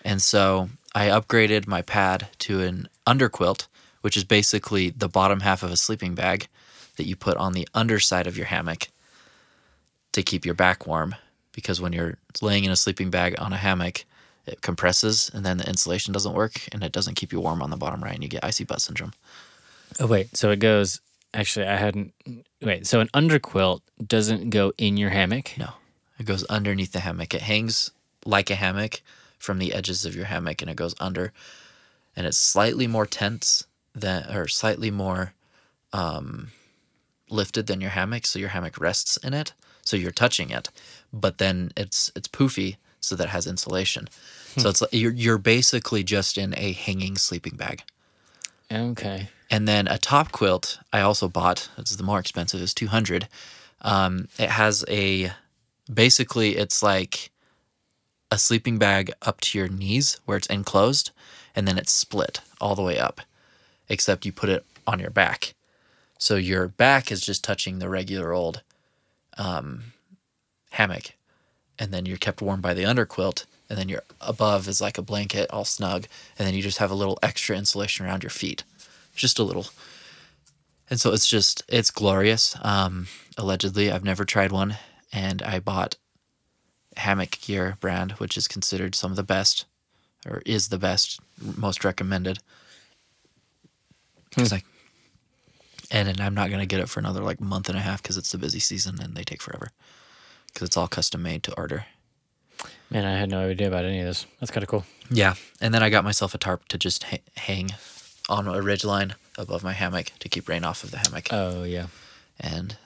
And 0.04 0.20
so 0.20 0.68
I 0.94 1.06
upgraded 1.06 1.66
my 1.66 1.80
pad 1.80 2.28
to 2.40 2.60
an 2.60 2.90
underquilt, 3.06 3.66
which 4.02 4.18
is 4.18 4.24
basically 4.24 4.90
the 4.90 5.08
bottom 5.08 5.40
half 5.40 5.62
of 5.62 5.70
a 5.70 5.76
sleeping 5.78 6.14
bag 6.14 6.48
that 6.96 7.06
you 7.06 7.16
put 7.16 7.38
on 7.38 7.54
the 7.54 7.66
underside 7.72 8.26
of 8.26 8.36
your 8.36 8.46
hammock 8.46 8.88
to 10.12 10.22
keep 10.22 10.44
your 10.44 10.54
back 10.54 10.86
warm. 10.86 11.14
Because 11.52 11.80
when 11.80 11.92
you're 11.92 12.18
laying 12.40 12.64
in 12.64 12.70
a 12.70 12.76
sleeping 12.76 13.10
bag 13.10 13.34
on 13.38 13.52
a 13.52 13.56
hammock, 13.56 14.04
it 14.46 14.62
compresses 14.62 15.30
and 15.34 15.44
then 15.44 15.58
the 15.58 15.68
insulation 15.68 16.12
doesn't 16.12 16.34
work 16.34 16.54
and 16.72 16.82
it 16.82 16.92
doesn't 16.92 17.14
keep 17.14 17.32
you 17.32 17.40
warm 17.40 17.62
on 17.62 17.70
the 17.70 17.76
bottom 17.76 18.02
right 18.02 18.14
and 18.14 18.22
you 18.22 18.28
get 18.28 18.44
icy 18.44 18.64
butt 18.64 18.80
syndrome. 18.80 19.12
Oh 19.98 20.06
wait, 20.06 20.36
so 20.36 20.50
it 20.50 20.58
goes. 20.58 21.00
Actually, 21.32 21.66
I 21.66 21.76
hadn't. 21.76 22.12
Wait, 22.60 22.86
so 22.86 23.00
an 23.00 23.08
underquilt 23.08 23.82
doesn't 24.04 24.50
go 24.50 24.72
in 24.78 24.96
your 24.96 25.10
hammock. 25.10 25.52
No, 25.56 25.70
it 26.18 26.26
goes 26.26 26.44
underneath 26.44 26.92
the 26.92 27.00
hammock. 27.00 27.34
It 27.34 27.42
hangs 27.42 27.90
like 28.24 28.50
a 28.50 28.54
hammock 28.54 29.02
from 29.38 29.58
the 29.58 29.72
edges 29.72 30.04
of 30.04 30.14
your 30.14 30.26
hammock 30.26 30.62
and 30.62 30.70
it 30.70 30.76
goes 30.76 30.94
under. 31.00 31.32
And 32.14 32.26
it's 32.26 32.38
slightly 32.38 32.86
more 32.86 33.06
tense 33.06 33.64
than, 33.94 34.24
or 34.34 34.46
slightly 34.48 34.90
more 34.90 35.32
um, 35.92 36.48
lifted 37.30 37.66
than 37.66 37.80
your 37.80 37.90
hammock. 37.90 38.26
So 38.26 38.38
your 38.38 38.50
hammock 38.50 38.78
rests 38.78 39.16
in 39.18 39.34
it. 39.34 39.54
So 39.90 39.96
you're 39.96 40.12
touching 40.12 40.50
it. 40.50 40.70
But 41.12 41.38
then 41.38 41.72
it's 41.76 42.12
it's 42.14 42.28
poofy 42.28 42.76
so 43.00 43.16
that 43.16 43.24
it 43.24 43.30
has 43.30 43.46
insulation. 43.46 44.08
So 44.56 44.68
it's 44.68 44.80
like 44.80 44.92
you're, 44.92 45.12
you're 45.12 45.38
basically 45.38 46.04
just 46.04 46.38
in 46.38 46.54
a 46.56 46.72
hanging 46.72 47.16
sleeping 47.16 47.56
bag. 47.56 47.82
Okay. 48.70 49.28
And 49.50 49.66
then 49.66 49.88
a 49.88 49.98
top 49.98 50.30
quilt 50.30 50.78
I 50.92 51.00
also 51.00 51.28
bought. 51.28 51.68
It's 51.76 51.96
the 51.96 52.04
more 52.04 52.20
expensive. 52.20 52.62
It's 52.62 52.74
two 52.74 52.86
hundred. 52.86 53.26
Um, 53.82 54.28
it 54.38 54.50
has 54.50 54.84
a 54.88 55.32
basically 55.92 56.56
it's 56.56 56.82
like 56.82 57.30
a 58.30 58.38
sleeping 58.38 58.78
bag 58.78 59.10
up 59.22 59.40
to 59.40 59.58
your 59.58 59.68
knees 59.68 60.20
where 60.24 60.36
it's 60.36 60.46
enclosed, 60.46 61.10
and 61.56 61.66
then 61.66 61.78
it's 61.78 61.90
split 61.90 62.40
all 62.60 62.76
the 62.76 62.82
way 62.82 62.98
up, 62.98 63.22
except 63.88 64.24
you 64.24 64.32
put 64.32 64.50
it 64.50 64.64
on 64.86 65.00
your 65.00 65.10
back. 65.10 65.54
So 66.18 66.36
your 66.36 66.68
back 66.68 67.10
is 67.10 67.20
just 67.20 67.42
touching 67.42 67.78
the 67.78 67.88
regular 67.88 68.32
old 68.32 68.62
um, 69.40 69.92
hammock, 70.70 71.14
and 71.78 71.92
then 71.92 72.04
you're 72.06 72.18
kept 72.18 72.42
warm 72.42 72.60
by 72.60 72.74
the 72.74 72.84
underquilt, 72.84 73.46
and 73.68 73.78
then 73.78 73.88
your 73.88 74.02
above 74.20 74.68
is 74.68 74.80
like 74.80 74.98
a 74.98 75.02
blanket, 75.02 75.50
all 75.50 75.64
snug, 75.64 76.06
and 76.38 76.46
then 76.46 76.54
you 76.54 76.62
just 76.62 76.78
have 76.78 76.90
a 76.90 76.94
little 76.94 77.18
extra 77.22 77.56
insulation 77.56 78.04
around 78.04 78.22
your 78.22 78.30
feet, 78.30 78.64
just 79.14 79.38
a 79.38 79.42
little. 79.44 79.66
And 80.90 81.00
so 81.00 81.12
it's 81.12 81.26
just 81.26 81.62
it's 81.68 81.90
glorious. 81.90 82.56
Um, 82.62 83.06
allegedly, 83.38 83.90
I've 83.90 84.04
never 84.04 84.24
tried 84.24 84.52
one, 84.52 84.76
and 85.12 85.40
I 85.42 85.58
bought 85.58 85.96
hammock 86.96 87.40
gear 87.40 87.76
brand, 87.80 88.12
which 88.12 88.36
is 88.36 88.48
considered 88.48 88.94
some 88.94 89.10
of 89.12 89.16
the 89.16 89.22
best, 89.22 89.64
or 90.26 90.42
is 90.44 90.68
the 90.68 90.78
best, 90.78 91.20
most 91.56 91.84
recommended. 91.84 92.40
It's 94.36 94.52
like, 94.52 94.66
and, 95.90 96.08
and 96.08 96.20
I'm 96.20 96.34
not 96.34 96.50
gonna 96.50 96.66
get 96.66 96.80
it 96.80 96.88
for 96.88 97.00
another 97.00 97.22
like 97.22 97.40
month 97.40 97.68
and 97.68 97.78
a 97.78 97.80
half 97.80 98.02
because 98.02 98.16
it's 98.16 98.32
the 98.32 98.38
busy 98.38 98.60
season 98.60 99.00
and 99.00 99.14
they 99.14 99.24
take 99.24 99.42
forever. 99.42 99.70
Because 100.46 100.66
it's 100.66 100.76
all 100.76 100.88
custom 100.88 101.22
made 101.22 101.42
to 101.44 101.54
order. 101.54 101.86
Man, 102.90 103.04
I 103.04 103.12
had 103.18 103.30
no 103.30 103.48
idea 103.48 103.68
about 103.68 103.84
any 103.84 104.00
of 104.00 104.06
this. 104.06 104.26
That's 104.40 104.50
kind 104.50 104.62
of 104.62 104.68
cool. 104.68 104.84
Yeah, 105.10 105.34
and 105.60 105.72
then 105.72 105.82
I 105.82 105.90
got 105.90 106.04
myself 106.04 106.34
a 106.34 106.38
tarp 106.38 106.66
to 106.68 106.78
just 106.78 107.04
ha- 107.04 107.22
hang 107.36 107.70
on 108.28 108.46
a 108.48 108.60
ridge 108.60 108.84
line 108.84 109.14
above 109.38 109.62
my 109.64 109.72
hammock 109.72 110.12
to 110.18 110.28
keep 110.28 110.48
rain 110.48 110.64
off 110.64 110.84
of 110.84 110.90
the 110.90 110.98
hammock. 110.98 111.28
Oh 111.32 111.62
yeah. 111.64 111.86
and 112.38 112.76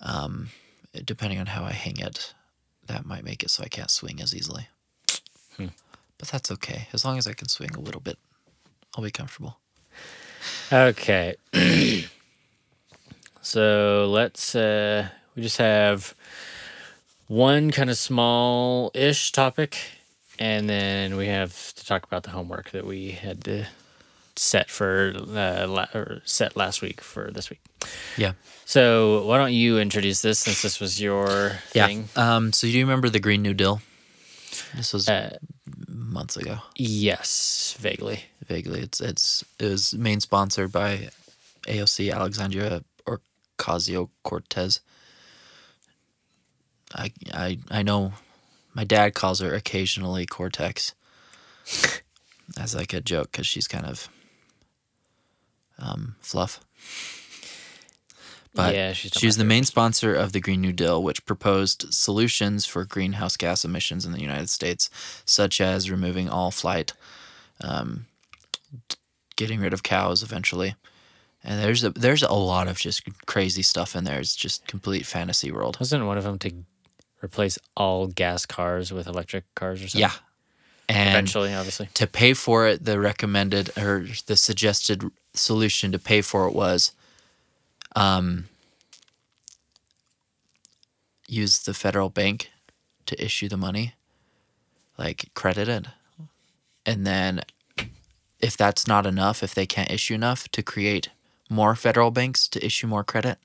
um, 0.00 0.48
depending 1.04 1.38
on 1.38 1.46
how 1.46 1.64
I 1.64 1.72
hang 1.72 1.98
it, 1.98 2.34
that 2.86 3.06
might 3.06 3.24
make 3.24 3.42
it 3.42 3.50
so 3.50 3.62
I 3.62 3.68
can't 3.68 3.90
swing 3.90 4.20
as 4.20 4.34
easily. 4.34 4.68
Hmm. 5.56 5.68
But 6.18 6.28
that's 6.28 6.50
okay. 6.50 6.88
As 6.92 7.04
long 7.04 7.18
as 7.18 7.26
I 7.26 7.32
can 7.32 7.48
swing 7.48 7.70
a 7.74 7.80
little 7.80 8.00
bit, 8.00 8.18
I'll 8.96 9.04
be 9.04 9.10
comfortable. 9.10 9.58
Okay. 10.72 11.34
so 13.40 14.08
let's 14.10 14.54
uh 14.54 15.08
we 15.34 15.42
just 15.42 15.58
have 15.58 16.14
one 17.28 17.70
kind 17.70 17.90
of 17.90 17.96
small 17.96 18.90
ish 18.94 19.32
topic 19.32 19.76
and 20.38 20.68
then 20.68 21.16
we 21.16 21.26
have 21.26 21.74
to 21.74 21.84
talk 21.86 22.04
about 22.04 22.22
the 22.24 22.30
homework 22.30 22.70
that 22.70 22.86
we 22.86 23.12
had 23.12 23.44
to 23.44 23.66
set 24.36 24.70
for 24.70 25.12
uh, 25.16 25.66
la- 25.68 25.86
or 25.94 26.20
set 26.24 26.56
last 26.56 26.80
week 26.82 27.00
for 27.02 27.30
this 27.30 27.50
week. 27.50 27.60
Yeah. 28.16 28.32
So 28.64 29.24
why 29.26 29.36
don't 29.36 29.52
you 29.52 29.78
introduce 29.78 30.22
this 30.22 30.38
since 30.38 30.62
this 30.62 30.80
was 30.80 31.00
your 31.00 31.58
Yeah. 31.74 31.86
thing? 31.86 32.08
Um. 32.16 32.52
So 32.52 32.66
do 32.66 32.72
you 32.72 32.84
remember 32.84 33.08
the 33.10 33.20
Green 33.20 33.42
New 33.42 33.52
Deal? 33.54 33.82
This 34.74 34.92
was 34.94 35.06
Uh, 35.08 35.36
months 36.12 36.36
ago. 36.36 36.58
yes, 36.76 37.76
vaguely. 37.78 38.24
Vaguely, 38.46 38.80
it's 38.80 39.00
it's 39.00 39.44
it 39.58 39.66
was 39.66 39.94
main 39.94 40.20
sponsored 40.20 40.72
by 40.72 41.10
AOC 41.62 42.12
Alexandria 42.12 42.82
Ocasio 43.58 44.10
Cortez. 44.22 44.80
I 46.94 47.12
I 47.32 47.58
I 47.70 47.82
know 47.82 48.12
my 48.74 48.84
dad 48.84 49.14
calls 49.14 49.40
her 49.40 49.54
occasionally 49.54 50.26
Cortex 50.26 50.94
as 52.58 52.74
like 52.74 52.92
a 52.92 53.00
joke 53.00 53.32
because 53.32 53.46
she's 53.46 53.68
kind 53.68 53.86
of 53.86 54.08
um, 55.78 56.16
fluff. 56.20 56.60
But 58.54 58.74
yeah, 58.74 58.92
she's 58.92 59.14
not 59.14 59.20
she 59.20 59.26
was 59.26 59.38
the 59.38 59.44
main 59.44 59.64
sponsor 59.64 60.14
of 60.14 60.32
the 60.32 60.40
Green 60.40 60.60
New 60.60 60.72
Deal, 60.72 61.02
which 61.02 61.24
proposed 61.24 61.92
solutions 61.92 62.66
for 62.66 62.84
greenhouse 62.84 63.36
gas 63.36 63.64
emissions 63.64 64.04
in 64.04 64.12
the 64.12 64.20
United 64.20 64.50
States, 64.50 64.90
such 65.24 65.60
as 65.60 65.90
removing 65.90 66.28
all 66.28 66.50
flight, 66.50 66.92
um, 67.62 68.06
getting 69.36 69.60
rid 69.60 69.72
of 69.72 69.82
cows 69.82 70.22
eventually. 70.22 70.74
And 71.42 71.62
there's 71.62 71.82
a 71.82 71.90
there's 71.90 72.22
a 72.22 72.32
lot 72.32 72.68
of 72.68 72.78
just 72.78 73.02
crazy 73.26 73.62
stuff 73.62 73.96
in 73.96 74.04
there. 74.04 74.20
It's 74.20 74.36
just 74.36 74.66
complete 74.66 75.06
fantasy 75.06 75.50
world. 75.50 75.78
Wasn't 75.80 76.04
one 76.04 76.18
of 76.18 76.24
them 76.24 76.38
to 76.40 76.52
replace 77.22 77.58
all 77.74 78.06
gas 78.06 78.44
cars 78.44 78.92
with 78.92 79.06
electric 79.06 79.52
cars 79.54 79.82
or 79.82 79.88
something? 79.88 80.00
Yeah, 80.00 80.12
and 80.88 81.08
Eventually, 81.08 81.54
obviously. 81.54 81.88
to 81.94 82.06
pay 82.06 82.34
for 82.34 82.66
it, 82.66 82.84
the 82.84 83.00
recommended 83.00 83.70
or 83.78 84.06
the 84.26 84.36
suggested 84.36 85.02
solution 85.32 85.90
to 85.92 85.98
pay 85.98 86.20
for 86.20 86.46
it 86.46 86.54
was 86.54 86.92
um, 87.94 88.46
use 91.26 91.60
the 91.60 91.74
federal 91.74 92.08
bank 92.08 92.50
to 93.06 93.22
issue 93.22 93.48
the 93.48 93.56
money, 93.56 93.94
like 94.98 95.30
credit 95.34 95.68
it. 95.68 95.86
And 96.84 97.06
then 97.06 97.42
if 98.40 98.56
that's 98.56 98.86
not 98.86 99.06
enough, 99.06 99.42
if 99.42 99.54
they 99.54 99.66
can't 99.66 99.90
issue 99.90 100.14
enough, 100.14 100.48
to 100.48 100.62
create 100.62 101.08
more 101.48 101.74
federal 101.74 102.10
banks 102.10 102.48
to 102.48 102.64
issue 102.64 102.86
more 102.86 103.04
credit. 103.04 103.38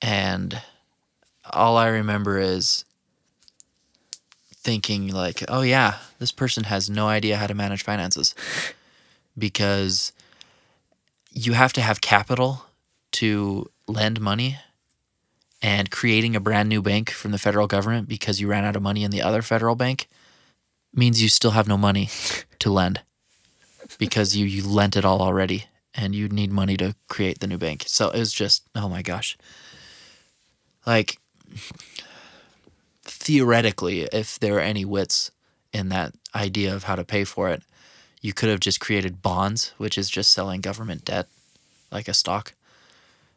And 0.00 0.62
all 1.50 1.76
I 1.76 1.88
remember 1.88 2.38
is 2.38 2.84
thinking 4.54 5.08
like, 5.08 5.44
oh 5.48 5.62
yeah, 5.62 5.98
this 6.18 6.32
person 6.32 6.64
has 6.64 6.88
no 6.90 7.08
idea 7.08 7.36
how 7.36 7.46
to 7.46 7.54
manage 7.54 7.82
finances 7.82 8.34
because 9.36 10.12
you 11.30 11.52
have 11.54 11.72
to 11.72 11.80
have 11.80 12.00
capital 12.00 12.66
to 13.12 13.70
lend 13.86 14.20
money 14.20 14.58
and 15.60 15.90
creating 15.90 16.34
a 16.34 16.40
brand 16.40 16.68
new 16.68 16.82
bank 16.82 17.10
from 17.10 17.30
the 17.30 17.38
federal 17.38 17.66
government 17.66 18.08
because 18.08 18.40
you 18.40 18.48
ran 18.48 18.64
out 18.64 18.76
of 18.76 18.82
money 18.82 19.04
in 19.04 19.10
the 19.10 19.22
other 19.22 19.42
federal 19.42 19.76
bank 19.76 20.08
means 20.94 21.22
you 21.22 21.28
still 21.28 21.52
have 21.52 21.68
no 21.68 21.78
money 21.78 22.08
to 22.58 22.70
lend 22.70 23.00
because 23.98 24.36
you 24.36 24.46
you 24.46 24.66
lent 24.66 24.96
it 24.96 25.04
all 25.04 25.22
already 25.22 25.64
and 25.94 26.14
you 26.14 26.28
need 26.28 26.50
money 26.50 26.76
to 26.76 26.94
create 27.08 27.40
the 27.40 27.46
new 27.46 27.58
bank. 27.58 27.84
So 27.86 28.10
it 28.10 28.18
was 28.18 28.32
just 28.32 28.64
oh 28.74 28.88
my 28.88 29.02
gosh. 29.02 29.36
Like 30.86 31.18
theoretically, 33.04 34.02
if 34.12 34.38
there 34.38 34.54
were 34.54 34.60
any 34.60 34.84
wits 34.84 35.30
in 35.72 35.88
that 35.90 36.14
idea 36.34 36.74
of 36.74 36.84
how 36.84 36.96
to 36.96 37.04
pay 37.04 37.24
for 37.24 37.48
it, 37.48 37.62
you 38.20 38.32
could 38.32 38.48
have 38.48 38.60
just 38.60 38.80
created 38.80 39.22
bonds, 39.22 39.72
which 39.78 39.98
is 39.98 40.10
just 40.10 40.32
selling 40.32 40.60
government 40.60 41.04
debt 41.04 41.28
like 41.90 42.08
a 42.08 42.14
stock. 42.14 42.54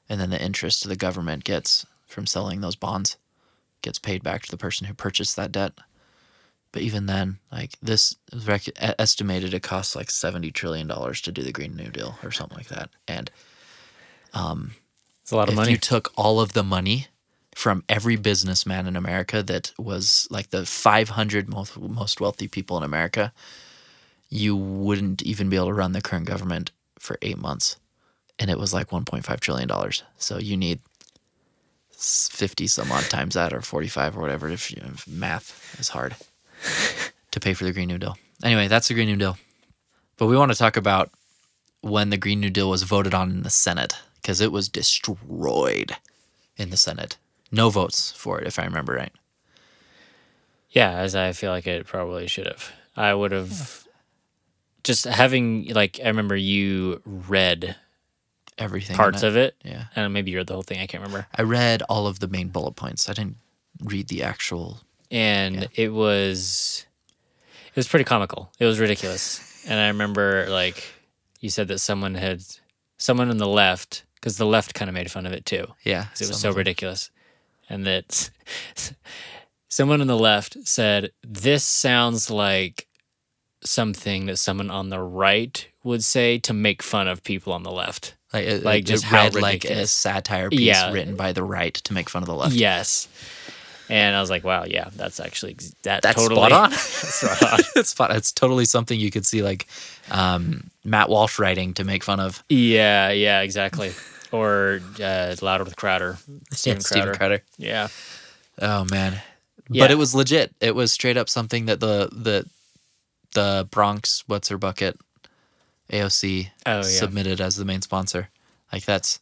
And 0.08 0.20
then 0.20 0.30
the 0.30 0.42
interest 0.42 0.88
the 0.88 0.96
government 0.96 1.44
gets 1.44 1.86
from 2.06 2.26
selling 2.28 2.62
those 2.62 2.76
bonds 2.76 3.18
gets 3.82 4.00
paid 4.00 4.24
back 4.24 4.44
to 4.44 4.52
the 4.52 4.58
person 4.58 4.88
who 4.88 4.94
purchased 4.94 5.36
that 5.36 5.52
debt. 5.52 5.74
But 6.72 6.82
even 6.82 7.06
then, 7.06 7.38
like 7.52 7.72
this 7.82 8.16
is 8.34 8.48
rec- 8.48 8.70
estimated 9.00 9.52
to 9.52 9.60
cost 9.60 9.96
like 9.96 10.08
$70 10.08 10.52
trillion 10.54 10.88
to 10.88 11.32
do 11.32 11.42
the 11.42 11.52
Green 11.52 11.76
New 11.76 11.90
Deal 11.90 12.18
or 12.24 12.32
something 12.32 12.58
like 12.58 12.68
that. 12.68 12.90
And 13.08 13.32
um, 14.34 14.72
It's 15.22 15.32
a 15.32 15.36
lot 15.36 15.48
of 15.48 15.54
if 15.54 15.56
money. 15.56 15.72
you 15.72 15.78
took 15.78 16.12
all 16.18 16.40
of 16.42 16.54
the 16.54 16.64
money 16.64 17.08
from 17.56 17.84
every 17.88 18.18
businessman 18.18 18.86
in 18.88 18.96
America 18.98 19.42
that 19.42 19.72
was 19.78 20.28
like 20.30 20.50
the 20.50 20.66
500 20.66 21.48
most, 21.48 21.80
most 21.80 22.20
wealthy 22.20 22.48
people 22.50 22.76
in 22.78 22.84
America, 22.84 23.32
you 24.30 24.56
wouldn't 24.58 25.22
even 25.24 25.48
be 25.48 25.56
able 25.56 25.68
to 25.68 25.74
run 25.74 25.94
the 25.94 26.02
current 26.02 26.26
government 26.26 26.72
for 27.00 27.18
eight 27.22 27.38
months. 27.38 27.78
And 28.38 28.50
it 28.50 28.60
was 28.60 28.74
like 28.74 28.90
$1.5 28.90 29.40
trillion. 29.40 29.70
So 30.18 30.38
you 30.38 30.58
need 30.58 30.80
50 31.92 32.68
some 32.68 32.92
odd 32.92 33.04
times 33.06 33.36
that 33.36 33.54
or 33.54 33.62
45 33.62 34.18
or 34.18 34.22
whatever 34.22 34.50
if, 34.50 34.72
you, 34.72 34.82
if 34.94 35.08
math 35.08 35.78
is 35.80 35.90
hard 35.90 36.16
to 37.32 37.40
pay 37.40 37.54
for 37.54 37.64
the 37.64 37.72
Green 37.72 37.88
New 37.88 37.98
Deal. 37.98 38.18
Anyway, 38.44 38.68
that's 38.68 38.88
the 38.88 38.94
Green 38.94 39.08
New 39.08 39.16
Deal. 39.16 39.38
But 40.18 40.28
we 40.28 40.38
want 40.38 40.52
to 40.52 40.58
talk 40.58 40.78
about 40.78 41.12
when 41.82 42.10
the 42.10 42.18
Green 42.18 42.40
New 42.40 42.50
Deal 42.50 42.70
was 42.70 42.84
voted 42.84 43.14
on 43.14 43.32
in 43.32 43.44
the 43.44 43.50
Senate 43.50 43.96
because 44.22 44.42
it 44.42 44.52
was 44.52 44.68
destroyed 44.68 45.96
in 46.58 46.70
the 46.70 46.78
Senate. 46.78 47.18
No 47.52 47.70
votes 47.70 48.12
for 48.12 48.40
it, 48.42 48.48
if 48.48 48.60
I 48.60 48.66
remember 48.66 48.94
right. 48.94 49.14
Yeah, 50.70 50.92
as 50.92 51.16
I 51.16 51.32
feel 51.32 51.52
like 51.52 51.68
it 51.68 51.86
probably 51.86 52.28
should 52.28 52.48
have. 52.48 52.74
I 52.98 53.14
would 53.14 53.32
have 53.32 53.88
just 54.84 55.06
having 55.06 55.70
like 55.74 56.00
I 56.04 56.08
remember 56.08 56.36
you 56.36 57.02
read 57.06 57.76
Everything. 58.58 58.94
in 58.94 58.98
parts 58.98 59.22
of 59.24 59.36
it. 59.36 59.56
Yeah. 59.64 59.86
And 59.96 60.14
maybe 60.14 60.32
you 60.32 60.38
read 60.38 60.48
the 60.48 60.54
whole 60.54 60.64
thing, 60.64 60.80
I 60.80 60.88
can't 60.88 61.04
remember. 61.04 61.28
I 61.36 61.42
read 61.42 61.82
all 61.84 62.08
of 62.08 62.20
the 62.20 62.28
main 62.28 62.50
bullet 62.50 62.76
points. 62.76 63.10
I 63.10 63.14
didn't 63.14 63.38
read 63.84 64.08
the 64.08 64.24
actual. 64.24 64.80
And 65.12 65.56
Yeah. 65.56 65.68
it 65.76 65.94
was 65.94 66.86
it 67.68 67.76
was 67.76 67.88
pretty 67.88 68.06
comical. 68.06 68.52
It 68.60 68.66
was 68.66 68.80
ridiculous. 68.80 69.64
and 69.68 69.80
I 69.80 69.88
remember 69.88 70.46
like 70.50 70.84
you 71.42 71.50
said 71.50 71.68
that 71.68 71.80
someone 71.80 72.16
had 72.16 72.42
someone 72.98 73.30
on 73.30 73.38
the 73.38 73.48
left 73.48 74.04
because 74.16 74.38
the 74.38 74.46
left 74.46 74.74
kind 74.74 74.90
of 74.90 74.96
made 74.96 75.12
fun 75.12 75.26
of 75.26 75.34
it 75.34 75.46
too. 75.46 75.68
Yeah. 75.84 76.06
it 76.14 76.28
was 76.28 76.40
so 76.40 76.52
ridiculous. 76.52 77.12
And 77.70 77.86
that 77.86 78.30
someone 79.68 80.02
on 80.02 80.08
the 80.08 80.18
left 80.18 80.68
said, 80.68 81.12
This 81.24 81.64
sounds 81.64 82.30
like 82.30 82.88
something 83.64 84.28
that 84.28 84.38
someone 84.38 84.70
on 84.70 84.90
the 84.90 85.02
right 85.02 85.68
would 85.84 86.04
say 86.04 86.38
to 86.40 86.54
make 86.54 86.82
fun 86.84 87.08
of 87.08 87.24
people 87.24 87.52
on 87.54 87.64
the 87.64 87.72
left. 87.72 88.16
Like, 88.36 88.46
it, 88.48 88.64
like, 88.64 88.86
just 88.86 89.10
read 89.12 89.34
like 89.36 89.66
a 89.66 89.88
satire 89.88 90.50
piece 90.50 90.60
Yeah. 90.62 90.92
written 90.92 91.16
by 91.16 91.32
the 91.32 91.44
right 91.44 91.74
to 91.74 91.94
make 91.94 92.10
fun 92.10 92.22
of 92.24 92.28
the 92.28 92.36
left. 92.36 92.54
Yes. 92.54 93.08
And 93.88 94.16
I 94.16 94.20
was 94.22 94.30
like, 94.32 94.44
wow, 94.44 94.64
yeah, 94.66 94.90
that's 94.96 95.20
actually 95.20 95.58
that 95.84 96.02
That's 96.02 96.16
totally 96.22 96.42
spot 96.50 96.52
on. 96.52 96.70
that's 96.72 96.82
spot 97.22 97.54
on. 97.54 97.60
it's 97.76 97.90
spot. 97.90 98.12
It's 98.16 98.32
totally 98.32 98.66
something 98.66 99.00
you 99.00 99.12
could 99.12 99.26
see 99.26 99.42
like 99.44 99.68
um, 100.10 100.72
Matt 100.84 101.08
Walsh 101.10 101.38
writing 101.40 101.74
to 101.76 101.84
make 101.84 102.04
fun 102.04 102.20
of 102.20 102.44
Yeah, 102.50 103.10
yeah, 103.12 103.42
exactly. 103.42 103.92
Or 104.32 104.82
uh, 105.02 105.36
Louder 105.42 105.64
with 105.64 105.78
Crowder. 105.78 106.18
Steven 106.52 106.82
Steven 106.82 107.04
Crowder. 107.14 107.18
Crowder. 107.18 107.44
Yeah. 107.58 107.88
Oh 108.60 108.86
man. 108.92 109.22
Yeah. 109.70 109.84
But 109.84 109.92
it 109.92 109.96
was 109.96 110.14
legit. 110.14 110.54
It 110.60 110.76
was 110.76 110.92
straight 110.92 111.16
up 111.16 111.30
something 111.30 111.68
that 111.68 111.80
the 111.80 112.10
the 112.12 112.46
the 113.34 113.68
Bronx 113.72 114.24
what's 114.28 114.50
her 114.50 114.58
bucket 114.58 114.98
AOC 115.92 116.50
Oh, 116.66 116.78
yeah. 116.78 116.82
submitted 116.84 117.40
as 117.42 117.56
the 117.58 117.66
main 117.66 117.82
sponsor. 117.82 118.30
Like 118.72 118.86
that's 118.86 119.20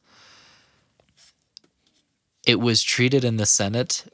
it 2.46 2.60
was 2.60 2.84
treated 2.84 3.24
in 3.24 3.38
the 3.38 3.46
Senate 3.46 4.06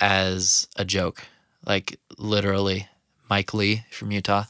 as 0.00 0.68
a 0.76 0.84
joke. 0.84 1.22
like 1.66 1.98
literally. 2.18 2.88
Mike 3.28 3.52
Lee 3.52 3.82
from 3.90 4.12
Utah 4.12 4.44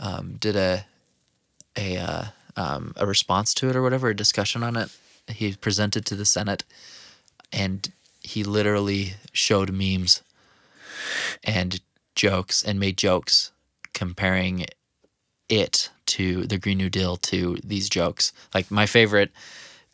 um, 0.00 0.36
did 0.40 0.56
a 0.56 0.84
a 1.76 1.96
uh, 1.96 2.24
um, 2.56 2.92
a 2.96 3.06
response 3.06 3.54
to 3.54 3.68
it 3.70 3.76
or 3.76 3.82
whatever, 3.82 4.08
a 4.08 4.16
discussion 4.16 4.64
on 4.64 4.76
it. 4.76 4.88
He 5.28 5.54
presented 5.54 6.04
to 6.06 6.16
the 6.16 6.24
Senate, 6.24 6.64
and 7.52 7.92
he 8.20 8.42
literally 8.42 9.14
showed 9.32 9.70
memes 9.72 10.22
and 11.44 11.80
jokes 12.16 12.64
and 12.64 12.80
made 12.80 12.96
jokes 12.96 13.52
comparing 13.92 14.66
it 15.48 15.90
to 16.06 16.46
the 16.46 16.58
Green 16.58 16.78
New 16.78 16.90
Deal 16.90 17.16
to 17.16 17.56
these 17.64 17.88
jokes. 17.88 18.32
Like 18.54 18.70
my 18.70 18.86
favorite 18.86 19.30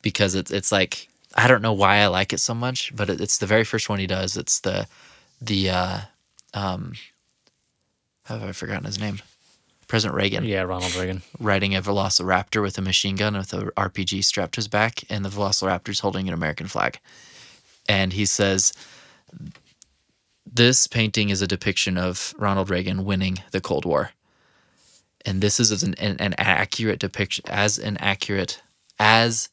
because 0.03 0.35
it's 0.35 0.51
it's 0.51 0.73
like 0.73 1.09
I 1.35 1.49
don't 1.49 1.63
know 1.63 1.73
why 1.73 1.97
I 1.99 2.07
like 2.09 2.33
it 2.33 2.39
so 2.41 2.55
much, 2.55 2.95
but 2.95 3.09
it, 3.09 3.21
it's 3.21 3.39
the 3.39 3.47
very 3.47 3.65
first 3.65 3.89
one 3.89 3.99
he 3.99 4.07
does. 4.07 4.37
It's 4.37 4.61
the 4.61 4.87
the 5.41 5.71
uh, 5.71 5.99
um, 6.55 6.95
have 8.27 8.43
I 8.43 8.53
forgotten 8.53 8.85
his 8.85 9.01
name? 9.01 9.21
President 9.89 10.17
Reagan 10.17 10.45
Yeah, 10.45 10.63
Ronald 10.63 10.95
Reagan. 10.95 11.23
riding 11.39 11.75
a 11.75 11.83
Velociraptor 11.83 12.63
with 12.63 12.79
a 12.79 12.83
machine 12.83 13.17
gun 13.17 13.37
with 13.37 13.53
a 13.53 13.65
RPG 13.73 14.25
strapped 14.25 14.55
to 14.55 14.59
his 14.59 14.69
back, 14.69 15.05
and 15.11 15.25
the 15.25 15.29
Velociraptor's 15.29 16.01
holding 16.01 16.29
an 16.29 16.35
American 16.35 16.67
flag. 16.67 16.99
And 17.89 18.15
he 18.15 18.25
says, 18.25 18.73
This 20.47 20.87
painting 20.87 21.29
is 21.29 21.43
a 21.43 21.47
depiction 21.47 21.99
of 21.99 22.33
Ronald 22.39 22.71
Reagan 22.71 23.05
winning 23.05 23.43
the 23.51 23.61
Cold 23.61 23.85
War. 23.85 24.13
And 25.25 25.41
this 25.41 25.61
is 25.61 25.83
an, 25.83 25.95
an, 25.95 26.17
an 26.19 26.35
accurate 26.39 26.99
depiction, 26.99 27.45
as 27.49 27.79
an 27.79 27.97
accurate, 27.99 28.63
as 28.99 29.49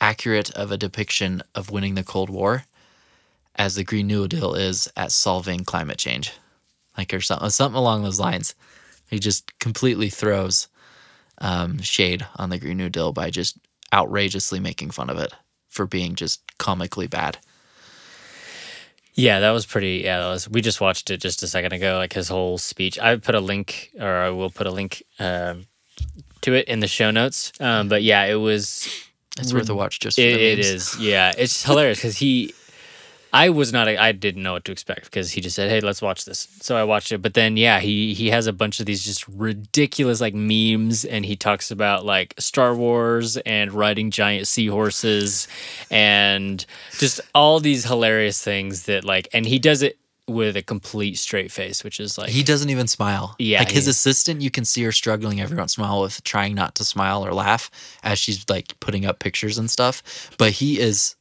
accurate 0.00 0.50
of 0.50 0.72
a 0.72 0.76
depiction 0.76 1.42
of 1.54 1.70
winning 1.70 1.94
the 1.94 2.02
Cold 2.02 2.28
War 2.28 2.64
as 3.54 3.74
the 3.74 3.84
Green 3.84 4.06
New 4.06 4.28
Deal 4.28 4.54
is 4.54 4.90
at 4.96 5.12
solving 5.12 5.64
climate 5.64 5.98
change. 5.98 6.32
Like, 6.96 7.14
or 7.14 7.20
something, 7.20 7.48
something 7.50 7.78
along 7.78 8.02
those 8.02 8.20
lines. 8.20 8.54
He 9.08 9.18
just 9.18 9.58
completely 9.58 10.10
throws 10.10 10.68
um, 11.38 11.80
shade 11.80 12.26
on 12.36 12.50
the 12.50 12.58
Green 12.58 12.76
New 12.76 12.88
Deal 12.88 13.12
by 13.12 13.30
just 13.30 13.58
outrageously 13.92 14.60
making 14.60 14.90
fun 14.90 15.10
of 15.10 15.18
it 15.18 15.32
for 15.68 15.86
being 15.86 16.14
just 16.14 16.42
comically 16.58 17.06
bad. 17.06 17.38
Yeah, 19.14 19.40
that 19.40 19.50
was 19.50 19.66
pretty. 19.66 20.02
Yeah, 20.04 20.18
that 20.20 20.28
was. 20.28 20.48
We 20.48 20.62
just 20.62 20.80
watched 20.80 21.10
it 21.10 21.18
just 21.18 21.42
a 21.42 21.48
second 21.48 21.72
ago. 21.72 21.96
Like 21.96 22.12
his 22.12 22.28
whole 22.28 22.58
speech. 22.58 22.98
I 22.98 23.16
put 23.16 23.34
a 23.34 23.40
link, 23.40 23.90
or 23.98 24.08
I 24.08 24.30
will 24.30 24.50
put 24.50 24.66
a 24.66 24.70
link 24.70 25.02
um, 25.18 25.66
to 26.42 26.54
it 26.54 26.66
in 26.68 26.80
the 26.80 26.86
show 26.86 27.10
notes. 27.10 27.52
Um, 27.60 27.88
but 27.88 28.02
yeah, 28.02 28.24
it 28.24 28.36
was. 28.36 28.88
It's 29.38 29.52
worth 29.54 29.68
a 29.68 29.74
watch 29.74 29.98
just 29.98 30.18
for 30.18 30.22
It, 30.22 30.40
it 30.40 30.58
Yeah, 30.98 31.32
it's 31.36 31.62
hilarious 31.64 31.98
because 31.98 32.18
he. 32.18 32.54
I 33.32 33.48
was 33.48 33.72
not. 33.72 33.88
I 33.88 34.12
didn't 34.12 34.42
know 34.42 34.52
what 34.52 34.64
to 34.66 34.72
expect 34.72 35.04
because 35.04 35.32
he 35.32 35.40
just 35.40 35.56
said, 35.56 35.70
"Hey, 35.70 35.80
let's 35.80 36.02
watch 36.02 36.24
this." 36.26 36.48
So 36.60 36.76
I 36.76 36.84
watched 36.84 37.12
it. 37.12 37.22
But 37.22 37.34
then, 37.34 37.56
yeah, 37.56 37.80
he 37.80 38.12
he 38.12 38.28
has 38.28 38.46
a 38.46 38.52
bunch 38.52 38.78
of 38.78 38.86
these 38.86 39.02
just 39.02 39.26
ridiculous 39.26 40.20
like 40.20 40.34
memes, 40.34 41.04
and 41.04 41.24
he 41.24 41.34
talks 41.34 41.70
about 41.70 42.04
like 42.04 42.34
Star 42.38 42.74
Wars 42.74 43.38
and 43.38 43.72
riding 43.72 44.10
giant 44.10 44.48
seahorses, 44.48 45.48
and 45.90 46.64
just 46.98 47.20
all 47.34 47.58
these 47.58 47.84
hilarious 47.84 48.42
things 48.42 48.84
that 48.84 49.04
like, 49.04 49.28
and 49.32 49.46
he 49.46 49.58
does 49.58 49.82
it 49.82 49.98
with 50.28 50.56
a 50.56 50.62
complete 50.62 51.18
straight 51.18 51.50
face, 51.50 51.82
which 51.82 52.00
is 52.00 52.16
like 52.18 52.30
He 52.30 52.42
doesn't 52.42 52.70
even 52.70 52.86
smile. 52.86 53.34
Yeah, 53.38 53.60
Like 53.60 53.70
his 53.70 53.88
assistant, 53.88 54.40
you 54.40 54.50
can 54.50 54.64
see 54.64 54.82
her 54.84 54.92
struggling 54.92 55.40
every 55.40 55.56
once 55.56 55.76
in 55.76 55.82
a 55.82 55.86
while 55.86 56.02
with 56.02 56.22
trying 56.22 56.54
not 56.54 56.74
to 56.76 56.84
smile 56.84 57.24
or 57.24 57.32
laugh 57.32 57.70
as 58.02 58.18
she's 58.18 58.48
like 58.48 58.78
putting 58.80 59.04
up 59.04 59.18
pictures 59.18 59.58
and 59.58 59.70
stuff. 59.70 60.30
But 60.38 60.52
he 60.52 60.78
is 60.78 61.16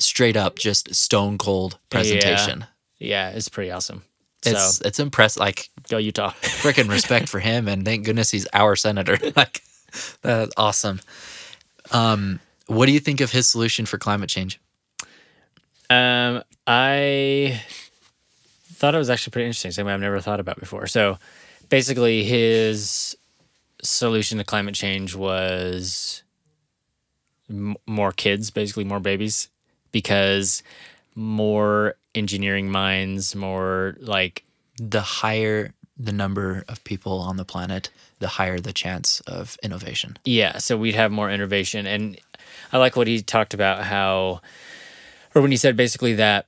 straight 0.00 0.36
up 0.36 0.58
just 0.58 0.94
stone 0.94 1.38
cold 1.38 1.78
presentation. 1.90 2.66
yeah, 2.98 3.30
it's 3.30 3.48
pretty 3.48 3.70
awesome. 3.70 4.02
It's 4.44 4.76
so 4.78 4.86
it's 4.86 4.98
impressive. 4.98 5.40
Like 5.40 5.68
go 5.88 5.98
Utah. 5.98 6.30
freaking 6.40 6.88
respect 6.90 7.28
for 7.28 7.40
him 7.40 7.68
and 7.68 7.84
thank 7.84 8.04
goodness 8.04 8.30
he's 8.30 8.46
our 8.52 8.74
senator 8.76 9.18
like 9.36 9.60
that's 10.22 10.52
awesome 10.56 11.00
um 11.90 12.40
what 12.66 12.86
do 12.86 12.92
you 12.92 13.00
think 13.00 13.20
of 13.20 13.32
his 13.32 13.48
solution 13.48 13.84
for 13.86 13.98
climate 13.98 14.30
change 14.30 14.58
Um, 15.90 16.42
I 16.66 17.60
thought 18.72 18.94
it 18.94 18.98
was 18.98 19.10
actually 19.10 19.32
pretty 19.32 19.46
interesting. 19.46 19.72
Something 19.72 19.92
I've 19.92 20.00
never 20.00 20.20
thought 20.20 20.38
about 20.40 20.58
before. 20.60 20.86
So, 20.86 21.18
basically, 21.68 22.22
his 22.24 23.16
solution 23.82 24.38
to 24.38 24.44
climate 24.44 24.74
change 24.76 25.14
was 25.16 26.22
m- 27.50 27.76
more 27.86 28.12
kids, 28.12 28.50
basically 28.50 28.84
more 28.84 29.00
babies, 29.00 29.48
because 29.92 30.62
more 31.14 31.94
engineering 32.14 32.70
minds, 32.70 33.34
more 33.34 33.96
like 34.00 34.44
the 34.80 35.02
higher 35.02 35.74
the 35.98 36.12
number 36.12 36.64
of 36.66 36.82
people 36.84 37.18
on 37.18 37.36
the 37.36 37.44
planet 37.44 37.90
the 38.20 38.28
higher 38.28 38.58
the 38.58 38.72
chance 38.72 39.20
of 39.26 39.58
innovation 39.62 40.16
Yeah, 40.24 40.58
so 40.58 40.76
we'd 40.76 40.94
have 40.94 41.10
more 41.10 41.30
innovation. 41.30 41.86
And 41.86 42.18
I 42.72 42.78
like 42.78 42.96
what 42.96 43.06
he 43.06 43.22
talked 43.22 43.54
about 43.54 43.84
how, 43.84 44.40
or 45.34 45.42
when 45.42 45.50
he 45.50 45.56
said 45.56 45.76
basically 45.76 46.14
that 46.14 46.46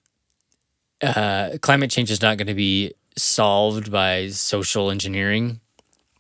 uh, 1.03 1.59
climate 1.61 1.91
change 1.91 2.11
is 2.11 2.23
not 2.23 2.37
going 2.37 2.47
to 2.47 2.55
be 2.55 2.93
solved 3.17 3.91
by 3.91 4.29
social 4.29 4.91
engineering, 4.91 5.61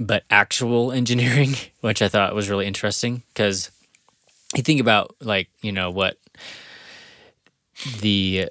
but 0.00 0.24
actual 0.30 0.90
engineering, 0.90 1.54
which 1.80 2.02
I 2.02 2.08
thought 2.08 2.34
was 2.34 2.50
really 2.50 2.66
interesting 2.66 3.22
because 3.32 3.70
you 4.56 4.62
think 4.62 4.80
about 4.80 5.14
like, 5.20 5.48
you 5.60 5.72
know, 5.72 5.90
what 5.90 6.18
the, 8.00 8.48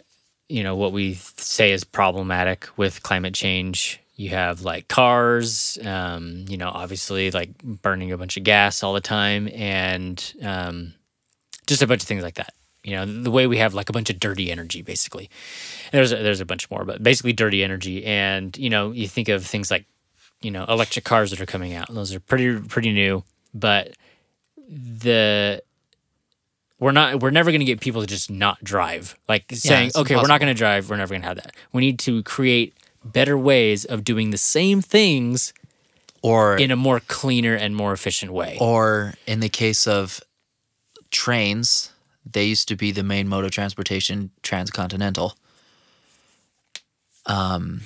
you 0.49 0.63
know, 0.63 0.75
what 0.75 0.91
we 0.91 1.15
say 1.15 1.71
is 1.71 1.83
problematic 1.83 2.67
with 2.77 3.03
climate 3.03 3.33
change. 3.33 3.99
You 4.15 4.29
have 4.29 4.61
like 4.61 4.87
cars, 4.87 5.79
um, 5.83 6.45
you 6.47 6.57
know, 6.57 6.69
obviously 6.69 7.31
like 7.31 7.57
burning 7.63 8.11
a 8.11 8.17
bunch 8.17 8.37
of 8.37 8.43
gas 8.43 8.83
all 8.83 8.93
the 8.93 9.01
time 9.01 9.49
and 9.53 10.33
um, 10.43 10.93
just 11.65 11.81
a 11.81 11.87
bunch 11.87 12.03
of 12.03 12.07
things 12.07 12.23
like 12.23 12.35
that. 12.35 12.53
You 12.83 12.95
know, 12.95 13.05
the 13.05 13.31
way 13.31 13.45
we 13.47 13.57
have 13.57 13.73
like 13.73 13.89
a 13.89 13.93
bunch 13.93 14.09
of 14.09 14.19
dirty 14.19 14.51
energy, 14.51 14.81
basically. 14.81 15.29
And 15.91 15.99
there's 15.99 16.11
a, 16.11 16.17
there's 16.17 16.41
a 16.41 16.45
bunch 16.45 16.69
more, 16.71 16.83
but 16.83 17.03
basically 17.03 17.33
dirty 17.33 17.63
energy. 17.63 18.03
And 18.05 18.57
you 18.57 18.69
know, 18.69 18.91
you 18.91 19.07
think 19.07 19.29
of 19.29 19.45
things 19.45 19.69
like, 19.69 19.85
you 20.41 20.51
know, 20.51 20.65
electric 20.67 21.05
cars 21.05 21.29
that 21.31 21.39
are 21.39 21.45
coming 21.45 21.73
out. 21.73 21.93
Those 21.93 22.13
are 22.13 22.19
pretty 22.19 22.59
pretty 22.59 22.91
new, 22.91 23.23
but 23.53 23.93
the 24.67 25.61
we're 26.81 26.91
not 26.91 27.21
we're 27.21 27.29
never 27.29 27.51
going 27.51 27.59
to 27.59 27.65
get 27.65 27.79
people 27.79 28.01
to 28.01 28.07
just 28.07 28.29
not 28.29 28.61
drive. 28.63 29.17
Like 29.29 29.45
saying, 29.53 29.87
it's 29.89 29.95
okay, 29.95 30.15
we're 30.15 30.27
not 30.27 30.39
going 30.41 30.53
to 30.53 30.57
drive. 30.57 30.89
We're 30.89 30.97
never 30.97 31.13
going 31.13 31.21
to 31.21 31.27
have 31.27 31.37
that. 31.37 31.53
We 31.71 31.79
need 31.81 31.99
to 31.99 32.23
create 32.23 32.73
better 33.05 33.37
ways 33.37 33.85
of 33.85 34.03
doing 34.03 34.31
the 34.31 34.37
same 34.37 34.81
things 34.81 35.53
or 36.21 36.57
in 36.57 36.71
a 36.71 36.75
more 36.75 36.99
cleaner 36.99 37.55
and 37.55 37.75
more 37.75 37.93
efficient 37.93 38.33
way. 38.33 38.57
or 38.59 39.13
in 39.25 39.39
the 39.39 39.49
case 39.49 39.87
of 39.87 40.21
trains 41.11 41.91
they 42.29 42.45
used 42.45 42.67
to 42.67 42.75
be 42.75 42.91
the 42.91 43.03
main 43.03 43.27
mode 43.27 43.43
of 43.43 43.51
transportation 43.51 44.29
transcontinental 44.43 45.35
um 47.25 47.81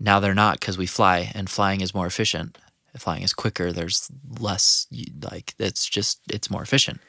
now 0.00 0.18
they're 0.20 0.34
not 0.34 0.58
because 0.60 0.78
we 0.78 0.86
fly 0.86 1.30
and 1.34 1.50
flying 1.50 1.80
is 1.80 1.94
more 1.94 2.06
efficient 2.06 2.56
flying 2.98 3.22
is 3.22 3.32
quicker 3.32 3.72
there's 3.72 4.10
less 4.40 4.86
like 5.30 5.54
it's 5.58 5.88
just 5.88 6.20
it's 6.30 6.50
more 6.50 6.62
efficient 6.62 7.00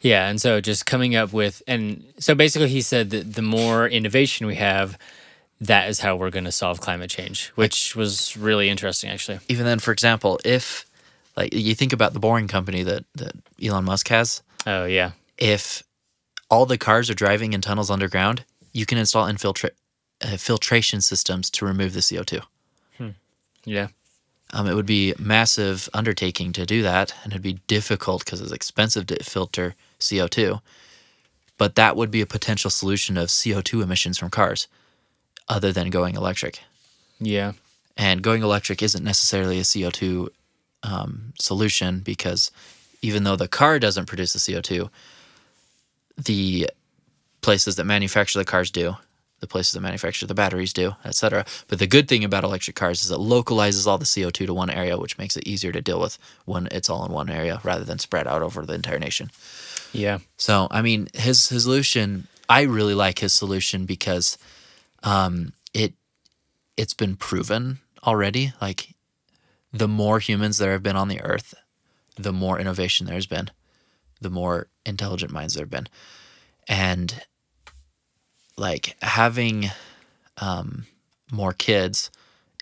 Yeah, 0.00 0.28
and 0.28 0.40
so 0.40 0.60
just 0.60 0.84
coming 0.86 1.14
up 1.14 1.32
with 1.32 1.62
and 1.68 2.02
so 2.18 2.34
basically 2.34 2.68
he 2.68 2.80
said 2.80 3.10
that 3.10 3.34
the 3.34 3.42
more 3.42 3.86
innovation 3.86 4.46
we 4.48 4.56
have, 4.56 4.98
that 5.60 5.88
is 5.88 6.00
how 6.00 6.16
we're 6.16 6.30
going 6.30 6.44
to 6.46 6.50
solve 6.52 6.80
climate 6.80 7.08
change, 7.10 7.52
which 7.54 7.94
was 7.94 8.36
really 8.36 8.68
interesting 8.68 9.10
actually. 9.10 9.38
even 9.48 9.64
then 9.64 9.78
for 9.78 9.92
example 9.92 10.40
if 10.44 10.84
like 11.36 11.54
you 11.54 11.74
think 11.74 11.92
about 11.92 12.12
the 12.14 12.18
boring 12.20 12.48
company 12.48 12.82
that 12.82 13.04
that 13.14 13.32
elon 13.62 13.84
musk 13.84 14.08
has 14.08 14.42
Oh 14.66 14.84
yeah. 14.86 15.10
if 15.38 15.82
all 16.50 16.66
the 16.66 16.78
cars 16.78 17.08
are 17.10 17.14
driving 17.14 17.52
in 17.52 17.60
tunnels 17.60 17.90
underground, 17.90 18.44
you 18.72 18.84
can 18.86 18.98
install 18.98 19.26
infiltra- 19.26 19.70
uh, 20.20 20.36
filtration 20.36 21.00
systems 21.00 21.50
to 21.50 21.64
remove 21.66 21.92
the 21.94 22.00
CO2. 22.00 22.42
Yeah. 23.64 23.88
Um, 24.52 24.66
it 24.66 24.74
would 24.74 24.86
be 24.86 25.14
massive 25.18 25.88
undertaking 25.94 26.52
to 26.52 26.66
do 26.66 26.82
that, 26.82 27.14
and 27.22 27.32
it'd 27.32 27.42
be 27.42 27.60
difficult 27.66 28.24
because 28.24 28.40
it's 28.40 28.52
expensive 28.52 29.06
to 29.06 29.22
filter 29.24 29.74
CO2. 29.98 30.60
But 31.56 31.74
that 31.76 31.96
would 31.96 32.10
be 32.10 32.20
a 32.20 32.26
potential 32.26 32.70
solution 32.70 33.16
of 33.16 33.28
CO2 33.28 33.82
emissions 33.82 34.18
from 34.18 34.30
cars, 34.30 34.68
other 35.48 35.72
than 35.72 35.90
going 35.90 36.16
electric. 36.16 36.60
Yeah. 37.18 37.52
And 37.96 38.22
going 38.22 38.42
electric 38.42 38.82
isn't 38.82 39.04
necessarily 39.04 39.58
a 39.58 39.62
CO2 39.62 40.28
um, 40.82 41.32
solution 41.38 42.00
because 42.00 42.50
even 43.00 43.24
though 43.24 43.36
the 43.36 43.48
car 43.48 43.78
doesn't 43.78 44.06
produce 44.06 44.32
the 44.32 44.38
CO2, 44.38 44.90
the 46.16 46.68
places 47.40 47.76
that 47.76 47.84
manufacture 47.84 48.38
the 48.38 48.44
cars 48.44 48.70
do, 48.70 48.96
the 49.42 49.48
places 49.48 49.72
that 49.72 49.80
manufacture 49.80 50.24
the 50.24 50.34
batteries 50.34 50.72
do, 50.72 50.94
etc. 51.04 51.44
But 51.66 51.80
the 51.80 51.88
good 51.88 52.06
thing 52.06 52.22
about 52.22 52.44
electric 52.44 52.76
cars 52.76 53.02
is 53.02 53.10
it 53.10 53.18
localizes 53.18 53.88
all 53.88 53.98
the 53.98 54.04
CO2 54.04 54.46
to 54.46 54.54
one 54.54 54.70
area, 54.70 54.96
which 54.96 55.18
makes 55.18 55.36
it 55.36 55.46
easier 55.46 55.72
to 55.72 55.82
deal 55.82 56.00
with 56.00 56.16
when 56.44 56.68
it's 56.70 56.88
all 56.88 57.04
in 57.04 57.12
one 57.12 57.28
area 57.28 57.60
rather 57.64 57.84
than 57.84 57.98
spread 57.98 58.28
out 58.28 58.40
over 58.40 58.64
the 58.64 58.74
entire 58.74 59.00
nation. 59.00 59.32
Yeah. 59.92 60.18
So, 60.36 60.68
I 60.70 60.80
mean, 60.80 61.08
his 61.12 61.48
his 61.48 61.64
solution, 61.64 62.28
I 62.48 62.62
really 62.62 62.94
like 62.94 63.18
his 63.18 63.34
solution 63.34 63.84
because 63.84 64.38
um, 65.02 65.52
it 65.74 65.94
it's 66.76 66.94
been 66.94 67.16
proven 67.16 67.80
already. 68.06 68.52
Like 68.60 68.94
the 69.72 69.88
more 69.88 70.20
humans 70.20 70.58
there 70.58 70.72
have 70.72 70.84
been 70.84 70.96
on 70.96 71.08
the 71.08 71.20
earth, 71.20 71.52
the 72.16 72.32
more 72.32 72.60
innovation 72.60 73.06
there's 73.06 73.26
been, 73.26 73.50
the 74.20 74.30
more 74.30 74.68
intelligent 74.86 75.32
minds 75.32 75.54
there 75.54 75.64
have 75.64 75.70
been, 75.70 75.88
and 76.68 77.24
like 78.62 78.96
having 79.02 79.70
um, 80.38 80.86
more 81.32 81.52
kids 81.52 82.12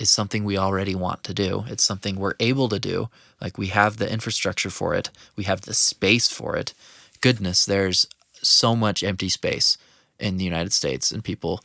is 0.01 0.09
something 0.09 0.45
we 0.45 0.57
already 0.57 0.95
want 0.95 1.23
to 1.25 1.35
do. 1.35 1.65
It's 1.69 1.85
something 1.85 2.17
we're 2.17 2.41
able 2.41 2.71
to 2.71 2.79
do. 2.79 3.11
Like 3.39 3.59
we 3.59 3.67
have 3.67 3.99
the 3.99 4.11
infrastructure 4.11 4.71
for 4.71 4.95
it, 4.95 5.11
we 5.37 5.45
have 5.45 5.61
the 5.61 5.75
space 5.75 6.27
for 6.29 6.57
it. 6.57 6.73
Goodness, 7.21 7.67
there's 7.67 8.07
so 8.43 8.75
much 8.75 9.05
empty 9.05 9.29
space 9.29 9.77
in 10.19 10.39
the 10.39 10.45
United 10.45 10.73
States, 10.73 11.13
and 11.13 11.23
people 11.23 11.61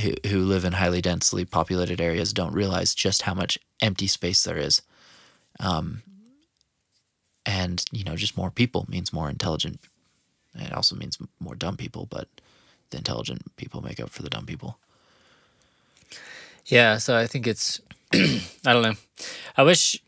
who, 0.00 0.14
who 0.26 0.40
live 0.40 0.64
in 0.64 0.72
highly 0.72 1.00
densely 1.00 1.44
populated 1.44 2.00
areas 2.00 2.32
don't 2.32 2.52
realize 2.52 2.96
just 2.96 3.22
how 3.22 3.34
much 3.34 3.60
empty 3.80 4.08
space 4.08 4.42
there 4.42 4.58
is. 4.58 4.82
Um, 5.60 6.02
and, 7.46 7.84
you 7.92 8.02
know, 8.02 8.16
just 8.16 8.36
more 8.36 8.50
people 8.50 8.86
means 8.88 9.12
more 9.12 9.30
intelligent. 9.30 9.78
It 10.56 10.72
also 10.72 10.96
means 10.96 11.16
more 11.38 11.54
dumb 11.54 11.76
people, 11.76 12.06
but 12.10 12.26
the 12.94 12.98
intelligent 12.98 13.42
people 13.56 13.82
make 13.82 14.00
up 14.00 14.10
for 14.10 14.22
the 14.22 14.30
dumb 14.30 14.46
people. 14.46 14.78
Yeah, 16.66 16.98
so 16.98 17.18
I 17.18 17.26
think 17.26 17.46
it's 17.46 17.80
I 18.14 18.72
don't 18.72 18.82
know. 18.82 18.94
I 19.56 19.62
wish 19.64 20.00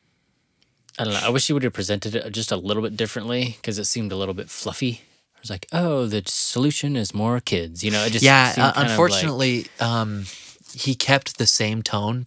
I 0.98 1.04
don't 1.04 1.12
know. 1.12 1.20
I 1.22 1.28
wish 1.28 1.48
you 1.48 1.54
would 1.54 1.64
have 1.64 1.72
presented 1.72 2.14
it 2.14 2.30
just 2.32 2.52
a 2.52 2.56
little 2.56 2.82
bit 2.82 2.96
differently 2.96 3.56
because 3.60 3.78
it 3.78 3.84
seemed 3.84 4.12
a 4.12 4.16
little 4.16 4.34
bit 4.34 4.48
fluffy. 4.48 5.02
I 5.34 5.40
was 5.40 5.50
like, 5.50 5.66
"Oh, 5.72 6.06
the 6.06 6.22
solution 6.26 6.96
is 6.96 7.12
more 7.12 7.40
kids." 7.40 7.84
You 7.84 7.90
know, 7.90 8.04
it 8.04 8.12
just 8.12 8.24
yeah. 8.24 8.54
Uh, 8.56 8.70
of 8.70 8.76
like- 8.76 8.88
unfortunately, 8.88 9.66
um, 9.80 10.24
he 10.72 10.94
kept 10.94 11.38
the 11.38 11.46
same 11.46 11.82
tone 11.82 12.24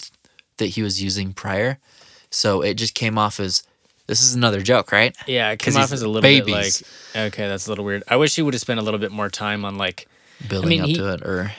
that 0.58 0.67
he 0.67 0.84
was 0.84 1.02
using 1.02 1.34
prior, 1.34 1.80
so 2.30 2.62
it 2.62 2.76
just 2.76 2.93
came 2.93 3.17
off 3.17 3.39
as 3.39 3.63
this 4.08 4.22
is 4.22 4.36
another 4.36 4.62
joke, 4.62 4.91
right? 4.91 5.15
yeah, 5.28 5.52
it 5.52 5.60
came 5.60 5.78
off 5.78 5.91
as 5.91 6.02
a 6.02 6.08
little 6.08 6.22
bit 6.22 6.48
like, 6.48 6.74
okay, 7.15 7.48
that's 7.48 7.67
a 7.67 7.69
little 7.69 7.86
weird. 7.86 8.04
I 8.08 8.17
wish 8.17 8.36
he 8.36 8.41
would 8.41 8.54
have 8.54 8.62
spent 8.62 8.80
a 8.80 8.84
little 8.84 9.00
bit 9.00 9.12
more 9.12 9.30
time 9.30 9.63
on 9.63 9.78
like 9.78 10.08
Building 10.47 10.69
mean, 10.69 10.82
up 10.82 10.88
he- 10.88 10.95
to 10.95 11.13
it, 11.13 11.21
or 11.21 11.52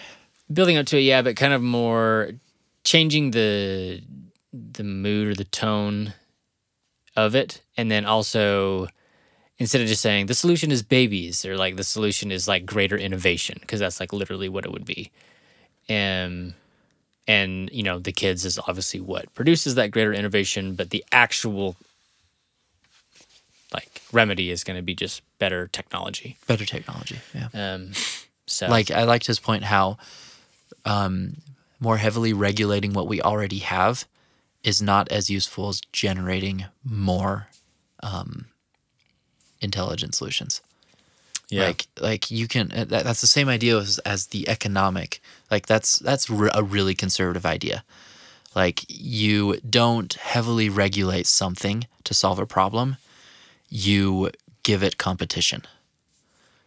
building 0.52 0.76
up 0.76 0.86
to 0.86 0.98
it, 0.98 1.02
yeah, 1.02 1.22
but 1.22 1.36
kind 1.36 1.52
of 1.52 1.62
more 1.62 2.32
changing 2.84 3.32
the 3.32 4.02
the 4.52 4.84
mood 4.84 5.28
or 5.28 5.34
the 5.34 5.44
tone 5.44 6.14
of 7.16 7.34
it, 7.34 7.62
and 7.76 7.90
then 7.90 8.04
also 8.04 8.88
instead 9.58 9.80
of 9.82 9.86
just 9.86 10.00
saying 10.00 10.26
the 10.26 10.34
solution 10.34 10.70
is 10.70 10.82
babies 10.82 11.44
or 11.44 11.56
like 11.56 11.76
the 11.76 11.84
solution 11.84 12.32
is 12.32 12.48
like 12.48 12.64
greater 12.64 12.96
innovation 12.96 13.58
because 13.60 13.78
that's 13.78 14.00
like 14.00 14.12
literally 14.12 14.48
what 14.48 14.64
it 14.64 14.72
would 14.72 14.84
be, 14.86 15.10
and 15.88 16.54
and 17.28 17.70
you 17.72 17.82
know 17.82 17.98
the 17.98 18.12
kids 18.12 18.44
is 18.44 18.58
obviously 18.58 19.00
what 19.00 19.32
produces 19.34 19.74
that 19.74 19.90
greater 19.90 20.12
innovation, 20.12 20.74
but 20.74 20.90
the 20.90 21.04
actual 21.12 21.76
like 23.72 24.00
remedy 24.12 24.50
is 24.50 24.64
going 24.64 24.76
to 24.76 24.82
be 24.82 24.94
just 24.94 25.22
better 25.38 25.68
technology. 25.68 26.36
better 26.46 26.64
technology. 26.64 27.20
Yeah. 27.34 27.48
Um, 27.54 27.92
so 28.50 28.68
Like 28.68 28.90
I 28.90 29.04
liked 29.04 29.26
his 29.26 29.38
point 29.38 29.64
how 29.64 29.96
um, 30.84 31.36
more 31.78 31.98
heavily 31.98 32.32
regulating 32.32 32.92
what 32.92 33.06
we 33.06 33.22
already 33.22 33.58
have 33.58 34.06
is 34.62 34.82
not 34.82 35.10
as 35.10 35.30
useful 35.30 35.68
as 35.68 35.80
generating 35.92 36.66
more 36.84 37.48
um, 38.02 38.46
intelligent 39.60 40.14
solutions. 40.14 40.60
yeah, 41.48 41.66
Like 41.66 41.86
like 42.00 42.30
you 42.30 42.46
can 42.48 42.70
uh, 42.72 42.84
that, 42.84 43.04
that's 43.04 43.20
the 43.20 43.26
same 43.26 43.48
idea 43.48 43.78
as, 43.78 43.98
as 44.00 44.26
the 44.26 44.48
economic. 44.48 45.20
Like 45.50 45.66
that's 45.66 45.98
that's 45.98 46.28
re- 46.28 46.50
a 46.54 46.62
really 46.62 46.94
conservative 46.94 47.46
idea. 47.46 47.84
Like 48.54 48.84
you 48.88 49.60
don't 49.68 50.12
heavily 50.14 50.68
regulate 50.68 51.26
something 51.26 51.86
to 52.04 52.14
solve 52.14 52.38
a 52.38 52.46
problem. 52.46 52.96
You 53.68 54.30
give 54.62 54.82
it 54.82 54.98
competition. 54.98 55.62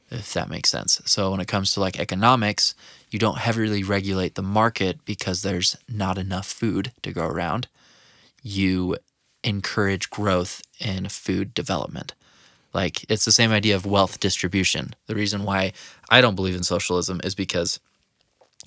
If 0.10 0.34
that 0.34 0.50
makes 0.50 0.70
sense. 0.70 1.02
So 1.06 1.32
when 1.32 1.39
it 1.39 1.48
comes 1.48 1.74
to 1.74 1.80
like 1.80 2.00
economics, 2.00 2.76
you 3.10 3.18
don't 3.20 3.39
heavily 3.39 3.84
regulate 3.84 4.36
the 4.36 4.44
market 4.44 5.04
because 5.06 5.42
there's 5.42 5.76
not 5.89 6.18
enough 6.18 6.48
food 6.48 6.92
to 7.02 7.12
go 7.12 7.26
around. 7.26 7.68
You 8.44 8.98
encourage 9.44 10.10
growth 10.10 10.62
in 10.80 11.10
food 11.10 11.54
development. 11.54 12.13
Like 12.74 13.10
it's 13.10 13.26
the 13.26 13.32
same 13.32 13.52
idea 13.52 13.76
of 13.76 13.86
wealth 13.86 14.20
distribution. 14.20 14.96
The 15.08 15.16
reason 15.16 15.44
why 15.44 15.74
I 16.10 16.22
don't 16.22 16.36
believe 16.36 16.56
in 16.56 16.63
socialism 16.63 17.22
is 17.24 17.36
because 17.36 17.80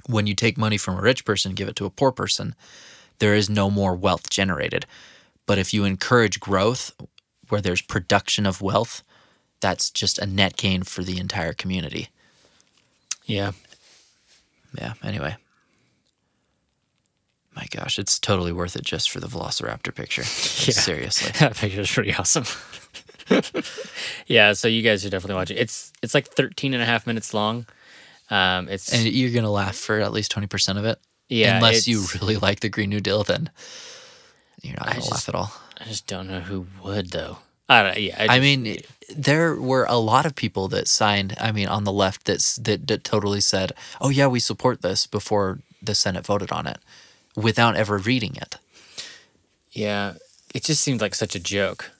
when 0.08 0.26
you 0.26 0.34
take 0.34 0.58
money 0.58 0.76
from 0.76 0.96
a 0.96 1.02
rich 1.02 1.24
person 1.24 1.50
and 1.50 1.56
give 1.56 1.68
it 1.68 1.76
to 1.76 1.86
a 1.86 1.90
poor 1.90 2.12
person, 2.12 2.54
there 3.18 3.34
is 3.34 3.50
no 3.50 3.70
more 3.70 3.94
wealth 3.94 4.30
generated. 4.30 4.86
But 5.46 5.58
if 5.58 5.72
you 5.72 5.84
encourage 5.84 6.40
growth 6.40 6.92
where 7.48 7.60
there's 7.60 7.82
production 7.82 8.46
of 8.46 8.62
wealth, 8.62 9.02
that's 9.60 9.90
just 9.90 10.18
a 10.18 10.26
net 10.26 10.56
gain 10.56 10.82
for 10.82 11.02
the 11.02 11.18
entire 11.18 11.52
community. 11.52 12.08
yeah. 13.24 13.52
Yeah, 14.78 14.92
anyway. 15.02 15.36
My 17.54 17.66
gosh, 17.70 17.98
it's 17.98 18.18
totally 18.18 18.52
worth 18.52 18.76
it 18.76 18.82
just 18.84 19.10
for 19.10 19.20
the 19.20 19.26
Velociraptor 19.26 19.94
picture. 19.94 20.22
Yeah. 20.66 20.74
Seriously. 20.74 21.30
that 21.40 21.56
picture 21.56 21.80
is 21.80 21.90
pretty 21.90 22.12
awesome. 22.14 22.44
yeah, 24.26 24.52
so 24.52 24.68
you 24.68 24.82
guys 24.82 25.02
should 25.02 25.12
definitely 25.12 25.36
watch 25.36 25.50
it. 25.50 25.58
It's 25.58 25.92
it's 26.02 26.12
like 26.12 26.26
13 26.28 26.74
and 26.74 26.82
a 26.82 26.86
half 26.86 27.06
minutes 27.06 27.32
long. 27.32 27.66
Um, 28.30 28.68
it's 28.68 28.92
And 28.92 29.04
you're 29.04 29.30
going 29.30 29.44
to 29.44 29.50
laugh 29.50 29.76
for 29.76 30.00
at 30.00 30.12
least 30.12 30.34
20% 30.34 30.76
of 30.76 30.84
it. 30.84 30.98
yeah, 31.28 31.56
Unless 31.56 31.86
you 31.86 32.04
really 32.20 32.36
like 32.36 32.60
the 32.60 32.68
Green 32.68 32.90
New 32.90 33.00
Deal, 33.00 33.22
then 33.22 33.48
you're 34.62 34.74
not 34.76 34.86
going 34.90 35.02
to 35.02 35.10
laugh 35.10 35.28
at 35.28 35.34
all. 35.36 35.52
I 35.80 35.84
just 35.84 36.06
don't 36.08 36.26
know 36.28 36.40
who 36.40 36.66
would 36.82 37.10
though. 37.10 37.38
I 37.68 37.82
don't. 37.82 37.98
Yeah, 37.98 38.16
I 38.18 38.26
just- 38.26 38.40
mean, 38.40 38.82
there 39.16 39.54
were 39.56 39.84
a 39.88 39.96
lot 39.96 40.26
of 40.26 40.34
people 40.36 40.68
that 40.68 40.86
signed. 40.88 41.34
I 41.40 41.50
mean, 41.52 41.68
on 41.68 41.84
the 41.84 41.92
left 41.92 42.24
that's 42.26 42.56
that, 42.56 42.86
that 42.88 43.02
totally 43.04 43.40
said, 43.40 43.72
"Oh 44.00 44.08
yeah, 44.08 44.26
we 44.28 44.40
support 44.40 44.82
this" 44.82 45.06
before 45.06 45.58
the 45.82 45.94
Senate 45.94 46.24
voted 46.26 46.52
on 46.52 46.66
it, 46.66 46.78
without 47.34 47.76
ever 47.76 47.98
reading 47.98 48.36
it. 48.36 48.56
yeah, 49.72 50.14
it 50.54 50.64
just 50.64 50.80
seemed 50.82 51.00
like 51.00 51.14
such 51.14 51.34
a 51.34 51.40
joke. 51.40 51.90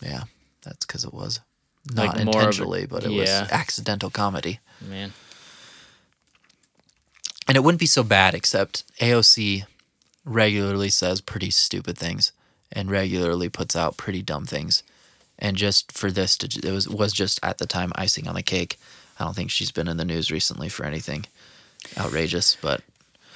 Yeah, 0.00 0.24
that's 0.62 0.84
because 0.86 1.04
it 1.04 1.12
was 1.14 1.40
not 1.92 2.04
more 2.06 2.10
of 2.14 2.16
a- 2.16 2.20
intentionally, 2.22 2.86
but 2.86 3.04
it 3.04 3.10
was 3.10 3.28
accidental 3.28 4.08
comedy. 4.10 4.60
Man, 4.80 5.12
And 7.48 7.56
it 7.56 7.60
wouldn't 7.64 7.80
be 7.80 7.86
so 7.86 8.02
bad, 8.02 8.34
except 8.34 8.84
AOC 9.00 9.64
regularly 10.24 10.88
says 10.90 11.20
pretty 11.20 11.50
stupid 11.50 11.98
things 11.98 12.30
and 12.72 12.90
regularly 12.90 13.48
puts 13.48 13.76
out 13.76 13.96
pretty 13.96 14.22
dumb 14.22 14.44
things. 14.44 14.82
And 15.38 15.56
just 15.56 15.92
for 15.92 16.10
this, 16.10 16.36
to, 16.38 16.66
it 16.66 16.72
was 16.72 16.88
was 16.88 17.12
just 17.12 17.40
at 17.42 17.58
the 17.58 17.66
time 17.66 17.92
icing 17.94 18.28
on 18.28 18.34
the 18.34 18.42
cake. 18.42 18.78
I 19.18 19.24
don't 19.24 19.34
think 19.34 19.50
she's 19.50 19.72
been 19.72 19.88
in 19.88 19.96
the 19.96 20.04
news 20.04 20.30
recently 20.30 20.68
for 20.68 20.84
anything 20.84 21.26
outrageous, 21.98 22.56
but 22.60 22.82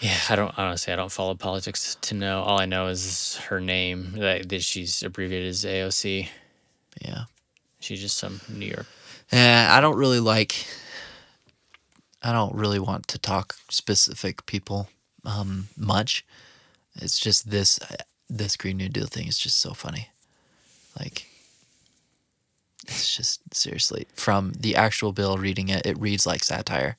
yeah, 0.01 0.19
I 0.29 0.37
don't 0.37 0.57
honestly. 0.59 0.93
I 0.93 0.97
don't 0.97 1.13
follow 1.13 1.35
politics 1.35 1.97
to 2.03 2.15
know. 2.15 2.43
All 2.43 2.61
I 2.61 2.67
know 2.67 2.89
is 2.89 3.37
her 3.49 3.61
name 3.61 4.13
that, 4.17 4.49
that 4.49 4.63
she's 4.63 5.03
abbreviated 5.03 5.49
as 5.49 5.65
AOC. 5.65 6.29
yeah. 7.01 7.25
She's 7.81 8.01
just 8.01 8.17
some 8.17 8.41
New 8.49 8.67
York. 8.67 8.87
Eh, 9.33 9.67
I 9.69 9.81
don't 9.81 9.97
really 9.97 10.21
like. 10.21 10.67
I 12.23 12.33
don't 12.33 12.55
really 12.55 12.81
want 12.81 13.07
to 13.09 13.19
talk 13.19 13.55
specific 13.69 14.45
people 14.47 14.89
um, 15.25 15.69
much. 15.77 16.25
It's 16.97 17.21
just 17.21 17.51
this 17.51 17.79
this 18.29 18.57
Green 18.57 18.77
New 18.77 18.89
Deal 18.89 19.07
thing 19.07 19.29
is 19.29 19.39
just 19.39 19.59
so 19.59 19.73
funny. 19.75 20.09
Like, 20.99 21.27
it's 22.89 23.15
just 23.17 23.41
seriously 23.55 24.07
from 24.15 24.53
the 24.59 24.77
actual 24.77 25.13
bill 25.13 25.37
reading 25.39 25.69
it, 25.69 25.85
it 25.87 25.99
reads 25.99 26.27
like 26.27 26.45
satire. 26.45 26.97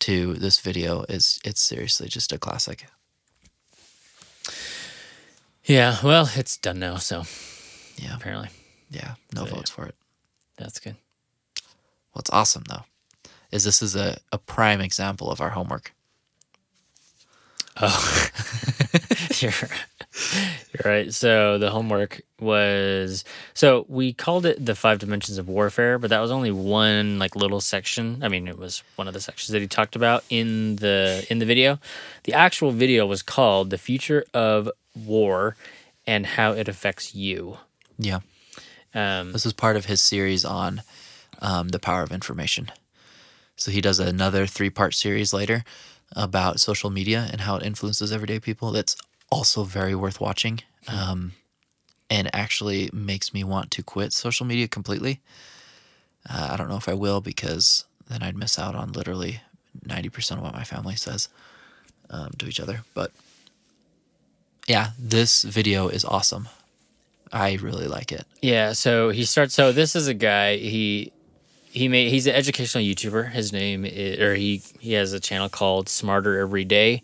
To 0.00 0.32
this 0.34 0.58
video 0.60 1.02
is 1.10 1.38
it's 1.44 1.60
seriously 1.60 2.08
just 2.08 2.32
a 2.32 2.38
classic. 2.38 2.86
Yeah, 5.64 5.98
well, 6.02 6.30
it's 6.34 6.56
done 6.56 6.78
now, 6.78 6.96
so 6.96 7.24
Yeah, 7.96 8.16
apparently 8.16 8.48
yeah, 8.90 9.14
no 9.34 9.42
So, 9.42 9.48
yeah. 9.48 9.54
votes 9.56 9.70
for 9.70 9.86
it. 9.86 9.94
that's 10.56 10.80
good. 10.80 10.96
What's 12.12 12.30
awesome 12.30 12.64
though, 12.68 12.84
is 13.52 13.64
this 13.64 13.82
is 13.82 13.94
a, 13.94 14.18
a 14.32 14.38
prime 14.38 14.80
example 14.80 15.30
of 15.30 15.40
our 15.40 15.50
homework. 15.50 15.92
Oh, 17.82 18.28
you're, 19.40 19.52
you're 19.52 20.82
right. 20.84 21.14
So 21.14 21.56
the 21.58 21.70
homework 21.70 22.20
was 22.38 23.24
so 23.54 23.86
we 23.88 24.12
called 24.12 24.44
it 24.44 24.64
the 24.64 24.74
five 24.74 24.98
dimensions 24.98 25.38
of 25.38 25.48
warfare, 25.48 25.98
but 25.98 26.10
that 26.10 26.20
was 26.20 26.30
only 26.30 26.50
one 26.50 27.18
like 27.18 27.34
little 27.36 27.60
section. 27.60 28.22
I 28.22 28.28
mean, 28.28 28.48
it 28.48 28.58
was 28.58 28.82
one 28.96 29.08
of 29.08 29.14
the 29.14 29.20
sections 29.20 29.48
that 29.48 29.60
he 29.60 29.66
talked 29.66 29.96
about 29.96 30.24
in 30.28 30.76
the 30.76 31.26
in 31.30 31.38
the 31.38 31.46
video. 31.46 31.78
The 32.24 32.34
actual 32.34 32.70
video 32.70 33.06
was 33.06 33.22
called 33.22 33.70
"The 33.70 33.78
Future 33.78 34.24
of 34.34 34.70
War 34.94 35.56
and 36.06 36.26
How 36.26 36.52
It 36.52 36.68
Affects 36.68 37.14
You." 37.14 37.58
Yeah. 37.98 38.20
Um, 38.94 39.32
This 39.32 39.46
is 39.46 39.52
part 39.52 39.76
of 39.76 39.86
his 39.86 40.00
series 40.00 40.44
on 40.44 40.82
um, 41.40 41.68
the 41.68 41.78
power 41.78 42.02
of 42.02 42.12
information. 42.12 42.70
So 43.56 43.70
he 43.70 43.80
does 43.80 44.00
another 44.00 44.46
three 44.46 44.70
part 44.70 44.94
series 44.94 45.32
later 45.32 45.64
about 46.16 46.60
social 46.60 46.90
media 46.90 47.28
and 47.30 47.42
how 47.42 47.56
it 47.56 47.64
influences 47.64 48.12
everyday 48.12 48.40
people. 48.40 48.72
That's 48.72 48.96
also 49.30 49.64
very 49.64 49.94
worth 49.94 50.20
watching. 50.20 50.60
Um, 50.88 51.32
and 52.10 52.28
actually 52.34 52.90
makes 52.92 53.32
me 53.32 53.44
want 53.44 53.70
to 53.70 53.82
quit 53.82 54.12
social 54.12 54.44
media 54.44 54.66
completely. 54.66 55.20
Uh, 56.28 56.48
I 56.50 56.56
don't 56.56 56.68
know 56.68 56.76
if 56.76 56.88
I 56.88 56.94
will 56.94 57.20
because 57.20 57.84
then 58.08 58.22
I'd 58.22 58.36
miss 58.36 58.58
out 58.58 58.74
on 58.74 58.92
literally 58.92 59.40
90% 59.86 60.32
of 60.32 60.42
what 60.42 60.52
my 60.52 60.64
family 60.64 60.96
says 60.96 61.28
um, 62.10 62.30
to 62.38 62.46
each 62.46 62.58
other. 62.58 62.82
But 62.92 63.12
yeah, 64.66 64.90
this 64.98 65.44
video 65.44 65.88
is 65.88 66.04
awesome. 66.04 66.48
I 67.32 67.54
really 67.54 67.86
like 67.86 68.10
it. 68.10 68.26
Yeah, 68.42 68.72
so 68.72 69.10
he 69.10 69.24
starts. 69.24 69.54
So 69.54 69.70
this 69.70 69.94
is 69.94 70.08
a 70.08 70.14
guy. 70.14 70.56
He 70.56 71.12
he 71.70 71.88
made. 71.88 72.10
He's 72.10 72.26
an 72.26 72.34
educational 72.34 72.84
YouTuber. 72.84 73.30
His 73.32 73.52
name 73.52 73.84
is, 73.84 74.18
or 74.20 74.34
he 74.34 74.62
he 74.80 74.92
has 74.94 75.12
a 75.12 75.20
channel 75.20 75.48
called 75.48 75.88
Smarter 75.88 76.38
Every 76.38 76.64
Day, 76.64 77.02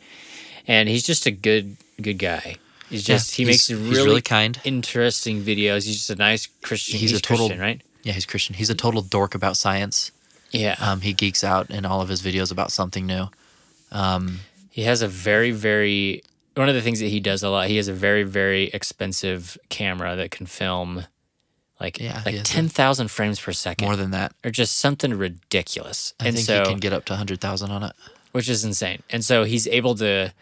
and 0.66 0.88
he's 0.88 1.02
just 1.05 1.26
a 1.26 1.31
good 1.31 1.76
good 2.00 2.18
guy. 2.18 2.57
He's 2.90 3.02
just 3.05 3.35
he 3.35 3.44
he's- 3.44 3.52
makes 3.55 3.66
he's 3.68 3.79
really, 3.79 4.09
really 4.09 4.22
kind. 4.22 4.61
interesting 4.64 5.42
videos. 5.42 5.87
He's 5.87 5.96
just 5.96 6.11
a 6.11 6.14
nice 6.16 6.46
Christian. 6.62 6.98
He's 6.98 7.11
He's, 7.11 7.18
a 7.18 7.22
total- 7.22 7.46
Christian, 7.48 7.61
right? 7.61 7.81
Yeah, 8.02 8.12
he's 8.12 8.26
Christian. 8.26 8.55
He's 8.55 8.70
a 8.70 8.74
total 8.74 9.02
dork 9.02 9.35
about 9.35 9.57
science. 9.57 10.12
Yeah. 10.52 10.76
Um, 10.81 11.00
he 11.00 11.12
geeks 11.12 11.42
out 11.42 11.70
in 11.70 11.85
all 11.85 12.00
of 12.00 12.09
his 12.09 12.22
videos 12.22 12.52
about 12.52 12.70
something 12.70 13.05
new. 13.07 13.26
Um, 13.90 14.40
He 14.70 14.83
has 14.83 15.02
a 15.02 15.09
very, 15.09 15.50
very 15.50 16.22
one 16.55 16.68
of 16.68 16.74
the 16.74 16.81
things 16.83 17.00
that 17.00 17.09
he 17.09 17.18
does 17.20 17.42
a 17.42 17.50
lot. 17.50 17.66
He 17.68 17.76
has 17.76 17.88
a 17.88 17.92
very, 17.92 18.22
very 18.22 18.64
expensive 18.68 19.59
camera 19.68 20.14
that 20.16 20.31
can 20.31 20.46
film 20.46 21.07
like 21.81 21.99
Yeah, 22.01 22.23
like 22.25 22.37
ten 22.45 22.69
thousand 22.69 23.09
frames 23.11 23.39
per 23.41 23.53
second, 23.53 23.87
More 23.87 23.97
than 23.97 24.11
that, 24.12 24.33
or 24.45 24.51
just 24.51 24.79
something 24.79 25.12
ridiculous. 25.15 26.15
I 26.21 26.27
and 26.29 26.37
think 26.37 26.47
so, 26.47 26.61
he 26.61 26.71
can 26.71 26.79
get 26.81 26.93
up 26.93 27.05
to 27.07 27.12
100,000 27.12 27.71
on 27.71 27.83
it. 27.83 27.93
which 28.33 28.49
is 28.49 28.65
insane. 28.65 29.03
And 29.11 29.25
so 29.25 29.45
he's 29.45 29.67
able 29.67 29.95
to 29.97 30.33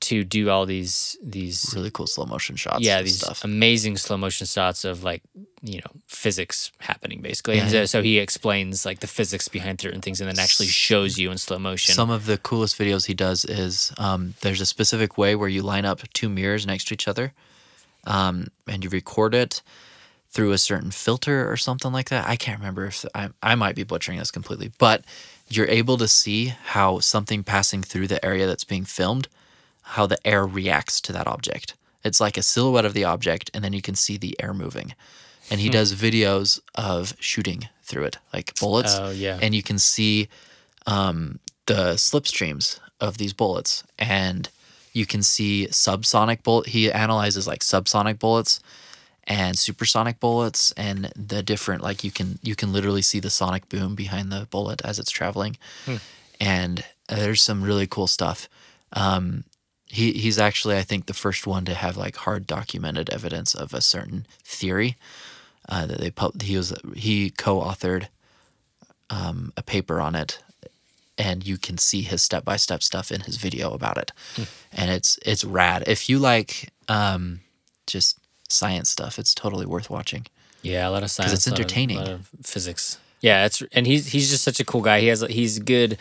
to 0.00 0.22
do 0.24 0.50
all 0.50 0.66
these 0.66 1.16
these 1.22 1.72
Really 1.74 1.90
cool 1.90 2.06
slow 2.06 2.26
motion 2.26 2.56
shots. 2.56 2.82
yeah 2.82 3.00
these 3.00 3.20
stuff. 3.20 3.42
amazing 3.44 3.96
slow 3.96 4.18
motion 4.18 4.46
shots 4.46 4.84
of 4.84 5.02
like 5.02 5.22
you 5.62 5.78
know 5.78 5.92
physics 6.06 6.70
happening 6.80 7.22
basically. 7.22 7.58
and 7.58 7.72
Yeah, 7.72 7.82
so, 7.82 7.86
so 7.86 8.02
he 8.02 8.18
explains 8.18 8.84
like 8.84 8.98
the 9.00 9.06
physics 9.06 9.48
behind 9.48 9.80
certain 9.80 10.02
things 10.02 10.20
and 10.20 10.28
then 10.28 10.38
actually 10.38 10.66
shows 10.66 11.16
you 11.16 11.30
in 11.30 11.38
slow 11.38 11.58
motion. 11.58 11.94
Some 11.94 12.10
of 12.10 12.26
the 12.26 12.36
coolest 12.36 12.76
videos 12.78 13.06
he 13.06 13.14
does 13.14 13.46
is 13.46 13.92
um, 13.96 14.34
there's 14.42 14.60
a 14.60 14.66
specific 14.66 15.16
way 15.16 15.34
where 15.36 15.48
you 15.48 15.62
line 15.62 15.86
up 15.86 16.02
two 16.12 16.28
mirrors 16.28 16.66
next 16.66 16.88
to 16.88 16.94
each 16.94 17.08
other 17.08 17.32
um, 18.06 18.48
and 18.68 18.84
you 18.84 18.90
record 18.90 19.34
it 19.34 19.62
through 20.34 20.50
a 20.50 20.58
certain 20.58 20.90
filter 20.90 21.48
or 21.50 21.56
something 21.56 21.92
like 21.92 22.08
that. 22.08 22.28
I 22.28 22.34
can't 22.34 22.58
remember 22.58 22.86
if 22.86 23.04
I, 23.14 23.30
I 23.40 23.54
might 23.54 23.76
be 23.76 23.84
butchering 23.84 24.18
this 24.18 24.32
completely, 24.32 24.72
but 24.78 25.04
you're 25.48 25.68
able 25.68 25.96
to 25.98 26.08
see 26.08 26.46
how 26.46 26.98
something 26.98 27.44
passing 27.44 27.82
through 27.82 28.08
the 28.08 28.22
area 28.24 28.44
that's 28.44 28.64
being 28.64 28.84
filmed, 28.84 29.28
how 29.82 30.06
the 30.06 30.18
air 30.26 30.44
reacts 30.44 31.00
to 31.02 31.12
that 31.12 31.28
object. 31.28 31.74
It's 32.02 32.20
like 32.20 32.36
a 32.36 32.42
silhouette 32.42 32.84
of 32.84 32.94
the 32.94 33.04
object, 33.04 33.48
and 33.54 33.62
then 33.62 33.72
you 33.72 33.80
can 33.80 33.94
see 33.94 34.16
the 34.16 34.36
air 34.42 34.52
moving. 34.52 34.94
And 35.50 35.60
he 35.60 35.68
does 35.68 35.94
videos 35.94 36.60
of 36.74 37.14
shooting 37.20 37.68
through 37.84 38.04
it, 38.04 38.18
like 38.32 38.58
bullets. 38.58 38.96
Oh, 38.98 39.10
yeah. 39.10 39.38
And 39.40 39.54
you 39.54 39.62
can 39.62 39.78
see 39.78 40.28
um, 40.86 41.38
the 41.66 41.94
slipstreams 41.94 42.80
of 43.00 43.18
these 43.18 43.32
bullets, 43.32 43.84
and 43.98 44.48
you 44.92 45.06
can 45.06 45.22
see 45.22 45.68
subsonic 45.70 46.42
bullet. 46.42 46.68
He 46.68 46.90
analyzes 46.90 47.46
like 47.46 47.60
subsonic 47.60 48.18
bullets 48.18 48.58
and 49.26 49.58
supersonic 49.58 50.20
bullets, 50.20 50.72
and 50.72 51.10
the 51.16 51.42
different 51.42 51.82
like 51.82 52.04
you 52.04 52.10
can 52.10 52.38
you 52.42 52.54
can 52.54 52.72
literally 52.72 53.02
see 53.02 53.20
the 53.20 53.30
sonic 53.30 53.68
boom 53.68 53.94
behind 53.94 54.30
the 54.30 54.46
bullet 54.50 54.82
as 54.84 54.98
it's 54.98 55.10
traveling, 55.10 55.56
and 56.40 56.84
there's 57.08 57.42
some 57.42 57.62
really 57.62 57.86
cool 57.86 58.06
stuff. 58.06 58.48
Um, 58.92 59.44
he 59.86 60.12
he's 60.12 60.38
actually 60.38 60.76
I 60.76 60.82
think 60.82 61.06
the 61.06 61.14
first 61.14 61.46
one 61.46 61.64
to 61.66 61.74
have 61.74 61.96
like 61.96 62.16
hard 62.16 62.46
documented 62.46 63.10
evidence 63.10 63.54
of 63.54 63.72
a 63.74 63.80
certain 63.80 64.26
theory 64.42 64.96
uh, 65.68 65.86
that 65.86 65.98
they 65.98 66.10
pub- 66.10 66.42
he 66.42 66.56
was 66.56 66.72
he 66.94 67.30
co-authored 67.30 68.08
um, 69.10 69.52
a 69.56 69.62
paper 69.62 70.00
on 70.00 70.14
it 70.14 70.38
and 71.16 71.46
you 71.46 71.56
can 71.58 71.78
see 71.78 72.02
his 72.02 72.22
step-by-step 72.22 72.82
stuff 72.82 73.12
in 73.12 73.20
his 73.20 73.36
video 73.36 73.72
about 73.72 73.98
it. 73.98 74.12
And 74.72 74.90
it's 74.90 75.18
it's 75.24 75.44
rad. 75.44 75.84
If 75.86 76.08
you 76.08 76.18
like 76.18 76.72
um, 76.88 77.40
just 77.86 78.18
science 78.54 78.88
stuff 78.90 79.18
it's 79.18 79.34
totally 79.34 79.66
worth 79.66 79.90
watching 79.90 80.26
Yeah, 80.62 80.88
a 80.88 80.90
lot 80.90 81.02
of 81.02 81.10
science. 81.10 81.32
it's 81.32 81.46
a 81.46 81.50
lot 81.50 81.58
of- 81.58 81.64
entertaining. 81.64 81.96
A 81.98 82.00
lot 82.00 82.08
of 82.10 82.30
physics. 82.42 82.98
Yeah, 83.20 83.44
it's 83.46 83.62
and 83.72 83.86
he's 83.86 84.08
he's 84.08 84.30
just 84.30 84.44
such 84.44 84.60
a 84.60 84.64
cool 84.64 84.80
guy. 84.82 85.00
He 85.00 85.06
has 85.08 85.20
he's 85.22 85.58
good, 85.58 85.96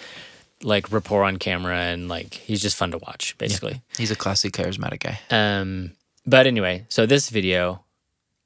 like 0.62 0.92
rapport 0.92 1.24
on 1.24 1.38
camera 1.38 1.78
and 1.78 2.08
like 2.10 2.34
he's 2.36 2.62
just 2.62 2.76
fun 2.78 2.92
to 2.92 2.98
watch 2.98 3.36
basically. 3.38 3.82
he's 3.98 4.12
a 4.12 4.16
classically 4.16 4.52
charismatic 4.64 5.00
guy 5.00 5.20
Um, 5.30 5.92
but 6.26 6.48
anyway, 6.48 6.86
so 6.90 7.06
this 7.06 7.30
video 7.30 7.84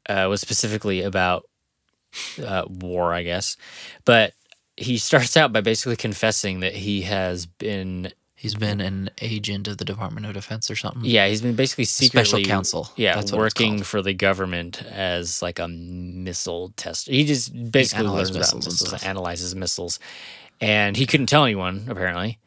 uh, 0.10 0.28
was 0.30 0.42
specifically 0.42 1.02
about 1.02 1.46
uh, 2.44 2.64
war, 2.68 3.14
I 3.14 3.24
guess. 3.24 3.58
But 4.06 4.34
he 4.78 4.98
starts 4.98 5.36
out 5.38 5.52
by 5.54 5.62
basically 5.62 5.96
confessing 5.96 6.60
that 6.62 6.74
he 6.76 7.02
has 7.02 7.46
been 7.46 8.12
he's 8.38 8.54
been 8.56 8.80
an 8.80 9.10
agent 9.22 9.68
of 9.68 9.78
the 9.78 9.84
department 9.84 10.26
of 10.26 10.34
defense 10.34 10.70
or 10.72 10.76
something 10.76 11.02
yeah 11.04 11.28
he's 11.28 11.42
been 11.42 11.56
basically 11.56 11.84
secretly 11.86 12.24
special 12.24 12.46
counsel. 12.46 12.90
yeah 12.96 13.16
That's 13.16 13.32
what 13.32 13.40
working 13.40 13.82
for 13.84 14.02
the 14.02 14.14
government 14.14 14.82
as 14.84 15.42
like 15.42 15.60
a 15.60 15.68
missile 15.68 16.72
tester. 16.78 17.12
He 17.12 17.26
just 17.26 17.52
basically 17.72 18.06
analyzes 18.06 18.36
learns 18.36 18.52
about 18.52 18.66
missiles 18.66 18.94
and 18.94 19.04
analyzes 19.04 19.56
missiles, 19.56 20.00
and 20.62 20.96
he 20.96 21.06
couldn't 21.06 21.28
tell 21.28 21.44
anyone 21.44 21.88
apparently. 21.90 22.40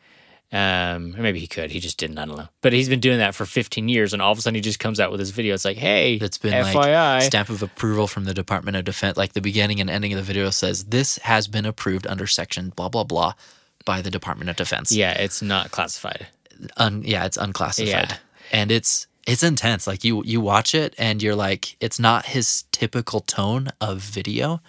Um, 0.52 1.14
or 1.16 1.22
maybe 1.22 1.38
he 1.38 1.46
could. 1.46 1.70
He 1.70 1.78
just 1.78 1.96
didn't. 1.96 2.18
I 2.18 2.26
don't 2.26 2.36
know. 2.36 2.48
But 2.60 2.72
he's 2.72 2.88
been 2.88 2.98
doing 2.98 3.18
that 3.18 3.36
for 3.36 3.46
15 3.46 3.88
years, 3.88 4.12
and 4.12 4.20
all 4.20 4.32
of 4.32 4.38
a 4.38 4.40
sudden 4.40 4.56
he 4.56 4.60
just 4.60 4.80
comes 4.80 4.98
out 4.98 5.12
with 5.12 5.20
this 5.20 5.30
video. 5.30 5.54
It's 5.54 5.64
like, 5.64 5.76
hey, 5.76 6.18
that's 6.18 6.38
been 6.38 6.52
FYI. 6.52 6.74
like 6.74 7.22
stamp 7.22 7.50
of 7.50 7.62
approval 7.62 8.08
from 8.08 8.24
the 8.24 8.34
Department 8.34 8.76
of 8.76 8.84
Defense. 8.84 9.16
Like 9.16 9.32
the 9.34 9.40
beginning 9.40 9.80
and 9.80 9.88
ending 9.88 10.12
of 10.12 10.16
the 10.16 10.24
video 10.24 10.50
says, 10.50 10.86
"This 10.86 11.18
has 11.18 11.46
been 11.46 11.66
approved 11.66 12.04
under 12.08 12.26
section 12.26 12.70
blah 12.70 12.88
blah 12.88 13.04
blah 13.04 13.34
by 13.84 14.02
the 14.02 14.10
Department 14.10 14.50
of 14.50 14.56
Defense." 14.56 14.92
yeah, 14.92 15.12
it's 15.12 15.42
not 15.42 15.70
classified. 15.70 16.28
Un, 16.76 17.02
yeah, 17.04 17.24
it's 17.24 17.36
unclassified, 17.38 17.88
Yeah. 18.10 18.16
and 18.52 18.70
it's 18.70 19.06
it's 19.26 19.42
intense. 19.42 19.86
Like 19.86 20.04
you 20.04 20.22
you 20.24 20.40
watch 20.40 20.74
it 20.74 20.94
and 20.98 21.22
you're 21.22 21.34
like, 21.36 21.76
it's 21.80 21.98
not 21.98 22.26
his 22.26 22.64
typical 22.72 23.20
tone 23.20 23.68
of 23.80 23.98
video. 24.00 24.60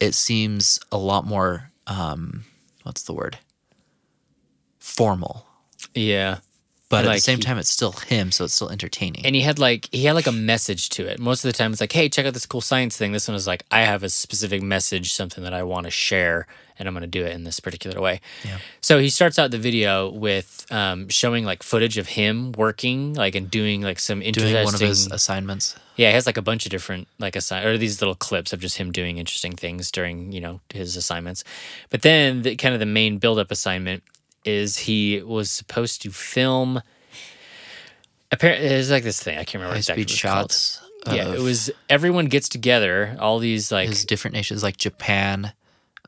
It 0.00 0.14
seems 0.14 0.78
a 0.92 0.98
lot 0.98 1.26
more. 1.26 1.70
Um, 1.86 2.44
what's 2.82 3.02
the 3.02 3.12
word? 3.14 3.38
Formal, 4.78 5.46
Yeah. 5.94 6.38
But 6.98 7.04
at 7.04 7.08
Like 7.08 7.16
the 7.18 7.22
same 7.22 7.38
he- 7.38 7.44
time, 7.44 7.58
it's 7.58 7.70
still 7.70 7.92
him, 7.92 8.30
so 8.32 8.44
it's 8.44 8.54
still 8.54 8.70
entertaining. 8.70 9.24
and 9.26 9.34
he 9.34 9.42
had 9.42 9.58
like 9.58 9.88
he 9.92 10.04
had 10.04 10.14
like 10.14 10.26
a 10.26 10.32
message 10.32 10.88
to 10.90 11.06
it. 11.06 11.18
Most 11.18 11.44
of 11.44 11.48
the 11.52 11.56
time, 11.56 11.72
it's 11.72 11.80
like, 11.80 11.92
"Hey, 11.92 12.08
check 12.08 12.26
out 12.26 12.34
this 12.34 12.46
cool 12.46 12.60
science 12.60 12.96
thing." 12.96 13.12
This 13.12 13.28
one 13.28 13.34
is 13.36 13.46
like, 13.46 13.64
"I 13.70 13.80
have 13.82 14.02
a 14.02 14.08
specific 14.08 14.62
message, 14.62 15.12
something 15.12 15.42
that 15.44 15.54
I 15.54 15.62
want 15.62 15.84
to 15.86 15.90
share, 15.90 16.46
and 16.78 16.88
I'm 16.88 16.94
going 16.94 17.02
to 17.02 17.06
do 17.06 17.24
it 17.24 17.32
in 17.32 17.44
this 17.44 17.60
particular 17.60 18.00
way." 18.00 18.20
Yeah. 18.44 18.58
So 18.80 18.98
he 18.98 19.08
starts 19.10 19.38
out 19.38 19.50
the 19.50 19.58
video 19.58 20.10
with 20.10 20.66
um, 20.70 21.08
showing 21.08 21.44
like 21.44 21.62
footage 21.62 21.98
of 21.98 22.08
him 22.08 22.52
working, 22.52 23.14
like 23.14 23.34
and 23.34 23.50
doing 23.50 23.82
like 23.82 23.98
some 24.00 24.22
interesting. 24.22 24.52
Doing 24.54 24.64
one 24.64 24.74
of 24.74 24.80
his 24.80 25.06
assignments. 25.10 25.76
yeah, 25.96 26.08
he 26.08 26.14
has 26.14 26.26
like 26.26 26.36
a 26.36 26.42
bunch 26.42 26.66
of 26.66 26.70
different 26.70 27.06
like 27.18 27.36
assign 27.36 27.64
or 27.66 27.78
these 27.78 28.00
little 28.00 28.14
clips 28.16 28.52
of 28.52 28.60
just 28.60 28.78
him 28.78 28.90
doing 28.92 29.18
interesting 29.18 29.52
things 29.52 29.90
during 29.90 30.32
you 30.32 30.40
know 30.40 30.60
his 30.72 30.96
assignments. 30.96 31.44
But 31.90 32.02
then 32.02 32.42
the 32.42 32.56
kind 32.56 32.74
of 32.74 32.80
the 32.80 32.86
main 32.86 33.18
build 33.18 33.38
up 33.38 33.50
assignment 33.50 34.02
is 34.44 34.78
he 34.78 35.22
was 35.22 35.50
supposed 35.50 36.02
to 36.02 36.10
film. 36.10 36.82
Apparently, 38.30 38.66
it's 38.66 38.90
like 38.90 39.04
this 39.04 39.22
thing. 39.22 39.34
I 39.38 39.44
can't 39.44 39.54
remember 39.54 39.76
exactly 39.76 40.02
speed 40.02 40.10
what 40.10 40.12
it's 40.12 40.18
shots. 40.18 40.76
called. 41.04 41.16
Yeah, 41.16 41.34
it 41.34 41.40
was 41.40 41.70
everyone 41.90 42.26
gets 42.26 42.48
together. 42.48 43.16
All 43.20 43.38
these 43.38 43.70
like 43.70 43.90
different 44.06 44.34
nations 44.34 44.62
like 44.62 44.76
Japan. 44.76 45.52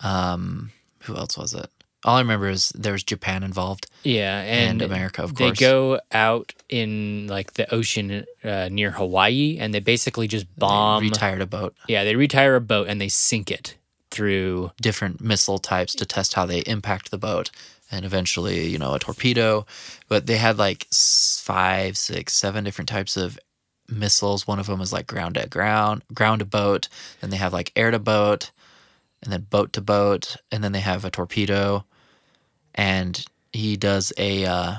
Um, 0.01 0.70
who 1.01 1.14
else 1.16 1.37
was 1.37 1.55
it? 1.55 1.66
All 2.05 2.16
I 2.16 2.20
remember 2.20 2.49
is 2.49 2.70
there 2.70 2.92
was 2.92 3.03
Japan 3.03 3.42
involved. 3.42 3.87
yeah, 4.05 4.40
and, 4.40 4.81
and 4.81 4.92
America, 4.92 5.22
of 5.22 5.35
course. 5.35 5.59
They 5.59 5.64
go 5.66 6.01
out 6.12 6.53
in 6.68 7.27
like 7.29 7.55
the 7.55 7.72
ocean 7.75 8.25
uh, 8.44 8.68
near 8.70 8.92
Hawaii, 8.92 9.59
and 9.59 9.75
they 9.75 9.81
basically 9.81 10.29
just 10.29 10.46
bomb. 10.57 11.03
retired 11.03 11.40
a 11.40 11.46
boat. 11.46 11.75
yeah, 11.88 12.05
they 12.05 12.14
retire 12.14 12.55
a 12.55 12.61
boat 12.61 12.87
and 12.88 13.01
they 13.01 13.09
sink 13.09 13.51
it 13.51 13.77
through 14.11 14.70
different 14.81 15.20
missile 15.20 15.59
types 15.59 15.94
to 15.96 16.07
test 16.07 16.35
how 16.35 16.46
they 16.46 16.61
impact 16.61 17.11
the 17.11 17.18
boat 17.18 17.51
and 17.90 18.05
eventually 18.05 18.66
you 18.66 18.79
know 18.79 18.94
a 18.94 18.99
torpedo. 18.99 19.66
But 20.09 20.27
they 20.27 20.37
had 20.37 20.59
like 20.59 20.87
five 20.92 21.96
six 21.96 22.35
seven 22.35 22.64
different 22.64 22.88
types 22.88 23.16
of 23.16 23.38
missiles. 23.88 24.46
One 24.46 24.59
of 24.59 24.66
them 24.66 24.79
was 24.79 24.92
like 24.92 25.07
ground 25.07 25.35
to 25.35 25.49
ground 25.49 26.03
ground 26.12 26.40
to 26.40 26.44
boat. 26.44 26.88
Then 27.20 27.31
they 27.31 27.37
have 27.37 27.53
like 27.53 27.72
air 27.77 27.90
to 27.90 27.99
boat 27.99 28.51
and 29.22 29.33
then 29.33 29.46
boat 29.51 29.72
to 29.75 29.81
boat 29.81 30.37
and 30.51 30.62
then 30.62 30.72
they 30.72 30.81
have 30.81 31.05
a 31.05 31.11
torpedo. 31.11 31.85
And 32.75 33.25
he 33.53 33.77
does 33.77 34.12
a 34.18 34.44
uh, 34.44 34.75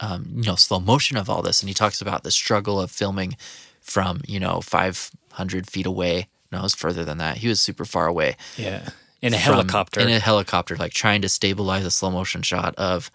um, 0.00 0.26
you 0.36 0.44
know 0.44 0.56
slow 0.56 0.80
motion 0.80 1.16
of 1.16 1.28
all 1.28 1.42
this 1.42 1.62
and 1.62 1.68
he 1.68 1.74
talks 1.74 2.00
about 2.00 2.22
the 2.22 2.30
struggle 2.30 2.80
of 2.80 2.90
filming 2.90 3.36
from 3.80 4.20
you 4.26 4.40
know 4.40 4.60
500 4.60 5.68
feet 5.68 5.86
away. 5.86 6.28
No 6.50 6.60
it 6.60 6.62
was 6.62 6.74
further 6.74 7.04
than 7.04 7.18
that. 7.18 7.38
He 7.38 7.48
was 7.48 7.60
super 7.60 7.84
far 7.84 8.06
away. 8.06 8.36
Yeah. 8.56 8.90
In 9.24 9.34
a 9.34 9.38
from- 9.38 9.54
helicopter. 9.54 10.00
in 10.00 10.08
a 10.08 10.18
helicopter, 10.20 10.76
like 10.76 10.92
trying 10.92 11.22
to 11.22 11.28
stabilize 11.28 11.84
a 11.84 11.90
slow 11.90 12.10
motion 12.10 12.42
shot 12.42 12.74
of 12.76 13.10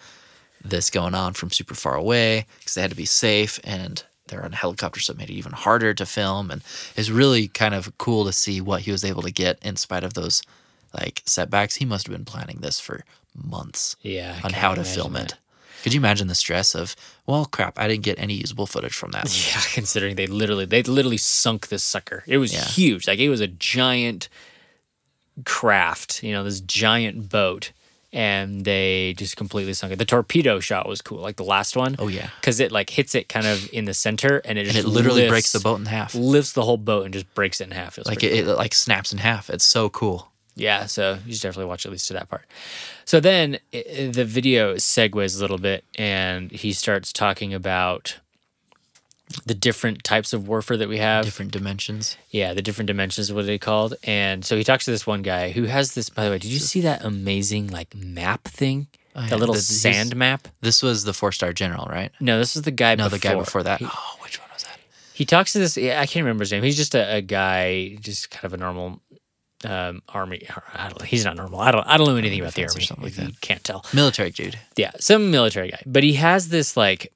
this 0.63 0.89
going 0.89 1.15
on 1.15 1.33
from 1.33 1.49
super 1.51 1.73
far 1.75 1.95
away 1.95 2.45
because 2.59 2.73
they 2.73 2.81
had 2.81 2.89
to 2.91 2.97
be 2.97 3.05
safe 3.05 3.59
and 3.63 4.03
they're 4.27 4.43
on 4.43 4.53
a 4.53 4.55
helicopter, 4.57 4.99
so 4.99 5.11
it 5.13 5.17
made 5.17 5.29
it 5.29 5.33
even 5.33 5.53
harder 5.53 5.93
to 5.93 6.05
film. 6.05 6.51
And 6.51 6.61
it's 6.95 7.09
really 7.09 7.47
kind 7.47 7.73
of 7.73 7.97
cool 7.97 8.25
to 8.25 8.33
see 8.33 8.59
what 8.61 8.81
he 8.81 8.91
was 8.91 9.03
able 9.05 9.21
to 9.23 9.31
get 9.31 9.57
in 9.63 9.75
spite 9.75 10.03
of 10.03 10.13
those 10.13 10.43
like 10.93 11.21
setbacks. 11.25 11.75
He 11.75 11.85
must 11.85 12.05
have 12.07 12.15
been 12.15 12.25
planning 12.25 12.57
this 12.61 12.79
for 12.79 13.03
months 13.35 13.95
yeah, 14.01 14.37
I 14.43 14.47
on 14.47 14.53
how 14.53 14.75
to 14.75 14.83
film 14.83 15.13
that. 15.13 15.31
it. 15.31 15.37
Could 15.83 15.93
you 15.93 15.99
imagine 16.01 16.27
the 16.27 16.35
stress 16.35 16.75
of, 16.75 16.93
well, 17.25 17.45
crap, 17.45 17.79
I 17.79 17.87
didn't 17.87 18.03
get 18.03 18.19
any 18.19 18.33
usable 18.33 18.65
footage 18.67 18.93
from 18.93 19.11
that. 19.11 19.25
Yeah, 19.53 19.61
considering 19.73 20.15
they 20.17 20.27
literally 20.27 20.65
they 20.65 20.83
literally 20.83 21.17
sunk 21.17 21.69
this 21.69 21.83
sucker. 21.83 22.23
It 22.27 22.37
was 22.37 22.53
Yeah. 22.53 22.65
huge. 22.65 23.07
Like 23.07 23.19
it 23.19 23.29
was 23.29 23.39
a 23.41 23.47
giant 23.47 24.27
craft, 25.45 26.23
you 26.23 26.32
know, 26.32 26.43
this 26.43 26.60
giant 26.62 27.30
boat. 27.30 27.71
And 28.12 28.65
they 28.65 29.13
just 29.19 29.38
completely 29.38 29.73
sunk 29.73 29.93
it. 29.93 29.97
The 29.99 30.04
torpedo 30.06 30.60
shot 30.60 30.89
was 30.89 30.99
cool, 30.99 31.19
like 31.19 31.36
the 31.36 31.43
last 31.43 31.75
one. 31.75 31.95
Oh, 31.99 32.08
yeah. 32.08 32.30
because 32.41 32.60
it 32.60 32.71
like 32.71 32.89
hits 32.89 33.13
it 33.13 33.30
kind 33.30 33.45
of 33.45 33.71
in 33.71 33.86
the 33.86 33.93
center, 33.93 34.38
and 34.45 34.58
it 34.58 34.62
And 34.65 34.71
just 34.71 34.88
it 34.88 34.89
literally 34.89 35.21
lifts- 35.21 35.30
breaks 35.32 35.52
the 35.52 35.60
boat 35.60 35.80
in 35.80 35.86
half. 35.86 36.15
lifts 36.15 36.54
the 36.54 36.63
whole 36.63 36.78
boat 36.78 37.06
and 37.06 37.13
just 37.13 37.32
breaks 37.36 37.62
it 37.62 37.65
in 37.65 37.71
half. 37.71 37.99
It 37.99 38.08
Like 38.08 38.23
it, 38.23 38.34
it 38.34 38.47
like 38.47 38.73
snaps 38.73 39.12
in 39.13 39.19
half. 39.19 39.47
It's 39.52 39.63
so 39.63 39.89
cool. 39.89 40.32
yeah, 40.56 40.88
so 40.88 41.19
you 41.23 41.34
should 41.36 41.43
definitely 41.43 41.69
watch 41.69 41.86
at 41.86 41.91
least 41.91 42.08
to 42.08 42.13
that 42.15 42.30
part. 42.30 42.45
So 43.06 43.19
then 43.19 43.60
i- 43.71 43.84
i- 43.99 44.08
the 44.08 44.25
video 44.25 44.73
segues 44.78 45.38
a 45.38 45.39
little 45.41 45.60
bit, 45.60 45.84
and 45.93 46.52
he 46.52 46.73
starts 46.73 47.13
talking 47.13 47.54
about 47.54 48.17
the 49.45 49.53
different 49.53 50.03
types 50.03 50.33
of 50.33 50.47
warfare 50.47 50.77
that 50.77 50.89
we 50.89 50.97
have. 50.97 51.25
Different 51.25 51.51
dimensions. 51.51 52.17
Yeah, 52.29 52.53
the 52.53 52.61
different 52.61 52.87
dimensions, 52.87 53.31
what 53.31 53.43
are 53.43 53.47
they 53.47 53.57
called? 53.57 53.93
And 54.03 54.43
so 54.43 54.57
he 54.57 54.63
talks 54.63 54.85
to 54.85 54.91
this 54.91 55.05
one 55.05 55.21
guy 55.21 55.51
who 55.51 55.63
has 55.65 55.93
this. 55.93 56.09
By 56.09 56.25
the 56.25 56.31
way, 56.31 56.37
did 56.39 56.51
you 56.51 56.59
see 56.59 56.81
that 56.81 57.03
amazing 57.03 57.67
like 57.67 57.95
map 57.95 58.43
thing? 58.45 58.87
Oh, 59.15 59.21
yeah, 59.21 59.27
that 59.29 59.37
little 59.39 59.55
the- 59.55 59.61
sand 59.61 60.15
map? 60.15 60.47
This 60.61 60.81
was 60.81 61.03
the 61.03 61.13
four 61.13 61.31
star 61.31 61.53
general, 61.53 61.85
right? 61.85 62.11
No, 62.19 62.37
this 62.39 62.55
is 62.55 62.63
the 62.63 62.71
guy. 62.71 62.95
No, 62.95 63.05
before. 63.05 63.17
the 63.19 63.27
guy 63.27 63.35
before 63.35 63.63
that. 63.63 63.79
He, 63.79 63.85
oh, 63.85 64.15
which 64.21 64.39
one 64.39 64.49
was 64.53 64.63
that? 64.63 64.79
he 65.13 65.25
talks 65.25 65.53
to 65.53 65.59
this. 65.59 65.77
yeah, 65.77 65.99
I 66.01 66.05
can't 66.05 66.23
remember 66.23 66.41
his 66.43 66.51
name. 66.51 66.63
He's 66.63 66.77
just 66.77 66.95
a, 66.95 67.15
a 67.17 67.21
guy, 67.21 67.97
just 68.01 68.31
kind 68.31 68.45
of 68.45 68.53
a 68.53 68.57
normal 68.57 69.01
um, 69.65 70.01
army. 70.09 70.47
I 70.73 70.89
don't, 70.89 71.01
he's 71.03 71.25
not 71.25 71.35
normal. 71.35 71.59
I 71.59 71.71
don't. 71.71 71.85
I 71.85 71.97
don't 71.97 72.07
know 72.07 72.15
anything 72.15 72.39
about 72.39 72.53
the 72.55 72.63
army. 72.63 72.77
or 72.77 72.81
something 72.81 73.03
like 73.03 73.17
you 73.17 73.25
that. 73.25 73.41
Can't 73.41 73.63
tell. 73.63 73.85
Military 73.93 74.31
dude. 74.31 74.57
Yeah, 74.75 74.91
some 74.99 75.29
military 75.31 75.69
guy, 75.69 75.81
but 75.85 76.03
he 76.03 76.13
has 76.13 76.49
this 76.49 76.75
like 76.77 77.11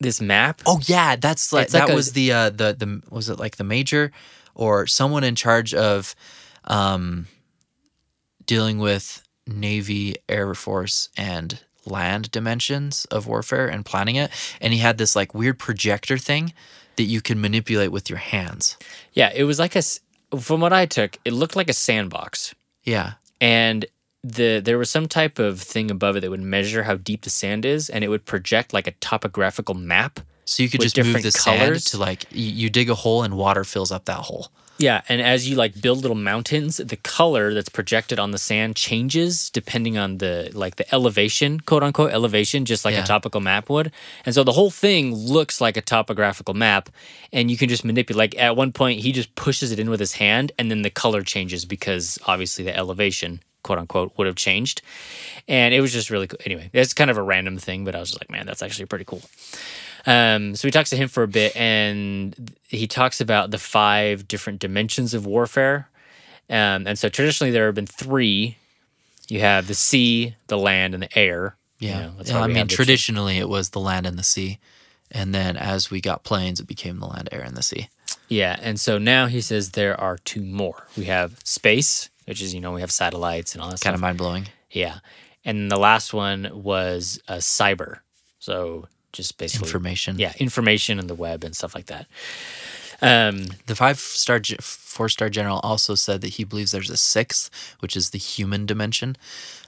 this 0.00 0.20
map. 0.20 0.60
Oh 0.66 0.80
yeah, 0.84 1.16
that's 1.16 1.52
like 1.52 1.72
like 1.72 1.86
that 1.86 1.90
a- 1.92 1.94
was 1.94 2.12
the 2.12 2.32
uh 2.32 2.50
the 2.50 2.74
the 2.78 3.02
was 3.10 3.28
it 3.28 3.38
like 3.38 3.56
the 3.56 3.64
major 3.64 4.12
or 4.54 4.86
someone 4.86 5.24
in 5.24 5.34
charge 5.34 5.72
of 5.74 6.14
um 6.64 7.26
dealing 8.44 8.78
with 8.78 9.22
Navy, 9.46 10.16
Air 10.28 10.54
Force 10.54 11.08
and 11.16 11.60
land 11.84 12.30
dimensions 12.32 13.04
of 13.06 13.26
warfare 13.28 13.68
and 13.68 13.84
planning 13.84 14.16
it 14.16 14.30
and 14.60 14.72
he 14.72 14.80
had 14.80 14.98
this 14.98 15.14
like 15.14 15.32
weird 15.34 15.56
projector 15.58 16.18
thing 16.18 16.52
that 16.96 17.04
you 17.04 17.20
can 17.20 17.40
manipulate 17.40 17.92
with 17.92 18.10
your 18.10 18.18
hands. 18.18 18.76
Yeah, 19.12 19.30
it 19.34 19.44
was 19.44 19.58
like 19.58 19.76
a 19.76 19.82
From 20.40 20.60
what 20.60 20.72
I 20.72 20.86
took, 20.86 21.16
it 21.24 21.32
looked 21.32 21.54
like 21.56 21.68
a 21.70 21.72
sandbox. 21.74 22.54
Yeah. 22.84 23.14
and 23.40 23.84
the 24.34 24.60
there 24.64 24.78
was 24.78 24.90
some 24.90 25.06
type 25.08 25.38
of 25.38 25.60
thing 25.60 25.90
above 25.90 26.16
it 26.16 26.20
that 26.20 26.30
would 26.30 26.40
measure 26.42 26.82
how 26.84 26.96
deep 26.96 27.22
the 27.22 27.30
sand 27.30 27.64
is 27.64 27.88
and 27.90 28.02
it 28.04 28.08
would 28.08 28.24
project 28.24 28.72
like 28.72 28.86
a 28.86 28.92
topographical 28.92 29.74
map 29.74 30.20
So 30.44 30.62
you 30.62 30.68
could 30.68 30.80
just 30.80 30.96
move 30.96 31.22
the 31.22 31.32
colors? 31.32 31.84
sand 31.84 31.86
to 31.92 31.98
like 31.98 32.24
you, 32.30 32.50
you 32.62 32.70
dig 32.70 32.90
a 32.90 32.94
hole 32.94 33.22
and 33.22 33.36
water 33.36 33.64
fills 33.64 33.90
up 33.92 34.04
that 34.06 34.22
hole. 34.28 34.48
yeah 34.78 35.00
and 35.08 35.20
as 35.22 35.48
you 35.48 35.54
like 35.56 35.80
build 35.80 35.98
little 36.02 36.16
mountains 36.32 36.76
the 36.92 36.96
color 36.96 37.54
that's 37.54 37.68
projected 37.78 38.18
on 38.18 38.30
the 38.32 38.38
sand 38.38 38.76
changes 38.76 39.48
depending 39.50 39.96
on 39.96 40.18
the 40.18 40.50
like 40.54 40.74
the 40.76 40.86
elevation 40.94 41.60
quote 41.60 41.82
unquote 41.82 42.12
elevation 42.12 42.64
just 42.64 42.84
like 42.84 42.94
Yeah. 42.94 43.04
a 43.04 43.06
topical 43.14 43.40
map 43.40 43.70
would 43.70 43.88
and 44.26 44.34
so 44.34 44.42
the 44.44 44.52
whole 44.58 44.70
thing 44.70 45.14
looks 45.14 45.60
like 45.60 45.76
a 45.78 45.84
topographical 45.94 46.54
map 46.54 46.84
and 47.32 47.50
you 47.50 47.56
can 47.56 47.68
just 47.74 47.84
manipulate 47.84 48.18
like 48.34 48.34
at 48.48 48.56
one 48.62 48.72
point 48.72 49.00
he 49.00 49.12
just 49.12 49.30
pushes 49.34 49.68
it 49.72 49.78
in 49.78 49.88
with 49.88 50.00
his 50.00 50.14
hand 50.24 50.52
and 50.58 50.70
then 50.70 50.82
the 50.82 50.90
color 51.04 51.22
changes 51.22 51.64
because 51.64 52.18
obviously 52.26 52.62
the 52.64 52.76
elevation 52.76 53.40
quote 53.66 53.78
unquote 53.78 54.12
would 54.16 54.26
have 54.26 54.36
changed 54.36 54.80
and 55.48 55.74
it 55.74 55.80
was 55.80 55.92
just 55.92 56.08
really 56.10 56.26
cool 56.26 56.38
anyway 56.46 56.70
it's 56.72 56.94
kind 56.94 57.10
of 57.10 57.16
a 57.16 57.22
random 57.22 57.56
thing 57.58 57.84
but 57.84 57.94
i 57.94 57.98
was 58.00 58.10
just 58.10 58.20
like 58.22 58.30
man 58.30 58.46
that's 58.46 58.62
actually 58.62 58.86
pretty 58.86 59.04
cool 59.04 59.22
um, 60.08 60.54
so 60.54 60.68
he 60.68 60.72
talks 60.72 60.90
to 60.90 60.96
him 60.96 61.08
for 61.08 61.24
a 61.24 61.28
bit 61.28 61.54
and 61.56 62.54
he 62.68 62.86
talks 62.86 63.20
about 63.20 63.50
the 63.50 63.58
five 63.58 64.28
different 64.28 64.60
dimensions 64.60 65.14
of 65.14 65.26
warfare 65.26 65.88
um, 66.48 66.86
and 66.86 66.96
so 66.98 67.08
traditionally 67.08 67.50
there 67.50 67.66
have 67.66 67.74
been 67.74 67.86
three 67.86 68.56
you 69.28 69.40
have 69.40 69.66
the 69.66 69.74
sea 69.74 70.36
the 70.46 70.56
land 70.58 70.94
and 70.94 71.02
the 71.02 71.18
air 71.18 71.56
You 71.80 71.88
Yeah. 71.88 72.00
know, 72.02 72.12
that's 72.16 72.30
Yeah, 72.30 72.40
I 72.40 72.46
mean 72.46 72.56
have 72.56 72.68
the 72.68 72.72
two- 72.72 72.76
traditionally 72.76 73.38
it 73.38 73.48
was 73.48 73.70
the 73.70 73.80
land 73.80 74.06
and 74.06 74.16
the 74.18 74.22
sea. 74.22 74.58
And 75.10 75.34
then 75.34 75.56
as 75.56 75.90
we 75.90 76.00
got 76.00 76.22
planes 76.24 76.58
it 76.60 76.66
became 76.66 76.98
the 77.00 77.06
land, 77.06 77.28
air 77.32 77.42
and 77.42 77.56
the 77.56 77.62
sea. 77.62 77.88
Yeah, 78.28 78.56
and 78.60 78.78
so 78.80 78.98
now 78.98 79.26
he 79.26 79.40
says 79.40 79.70
there 79.72 79.98
are 80.00 80.18
two 80.18 80.42
more. 80.42 80.86
We 80.96 81.04
have 81.06 81.38
space, 81.44 82.08
which 82.26 82.42
is 82.42 82.54
you 82.54 82.60
know 82.60 82.72
we 82.72 82.80
have 82.80 82.92
satellites 82.92 83.54
and 83.54 83.62
all 83.62 83.70
that 83.70 83.80
Kind 83.80 83.94
of 83.94 84.00
mind 84.00 84.18
blowing. 84.18 84.48
Yeah, 84.70 84.98
and 85.44 85.70
the 85.70 85.78
last 85.78 86.12
one 86.12 86.50
was 86.52 87.20
uh, 87.28 87.34
cyber. 87.36 88.00
So 88.38 88.88
just 89.12 89.38
basically 89.38 89.68
Information. 89.68 90.18
Yeah, 90.18 90.32
information 90.38 90.98
and 90.98 91.08
the 91.08 91.14
web 91.14 91.42
and 91.44 91.56
stuff 91.56 91.74
like 91.74 91.86
that. 91.86 92.06
Um, 93.02 93.46
The 93.66 93.74
five 93.74 93.98
star, 93.98 94.40
four 94.60 95.08
star 95.08 95.28
general 95.28 95.60
also 95.60 95.94
said 95.94 96.20
that 96.22 96.34
he 96.34 96.44
believes 96.44 96.70
there's 96.72 96.90
a 96.90 96.96
sixth, 96.96 97.50
which 97.80 97.96
is 97.96 98.10
the 98.10 98.18
human 98.18 98.66
dimension. 98.66 99.16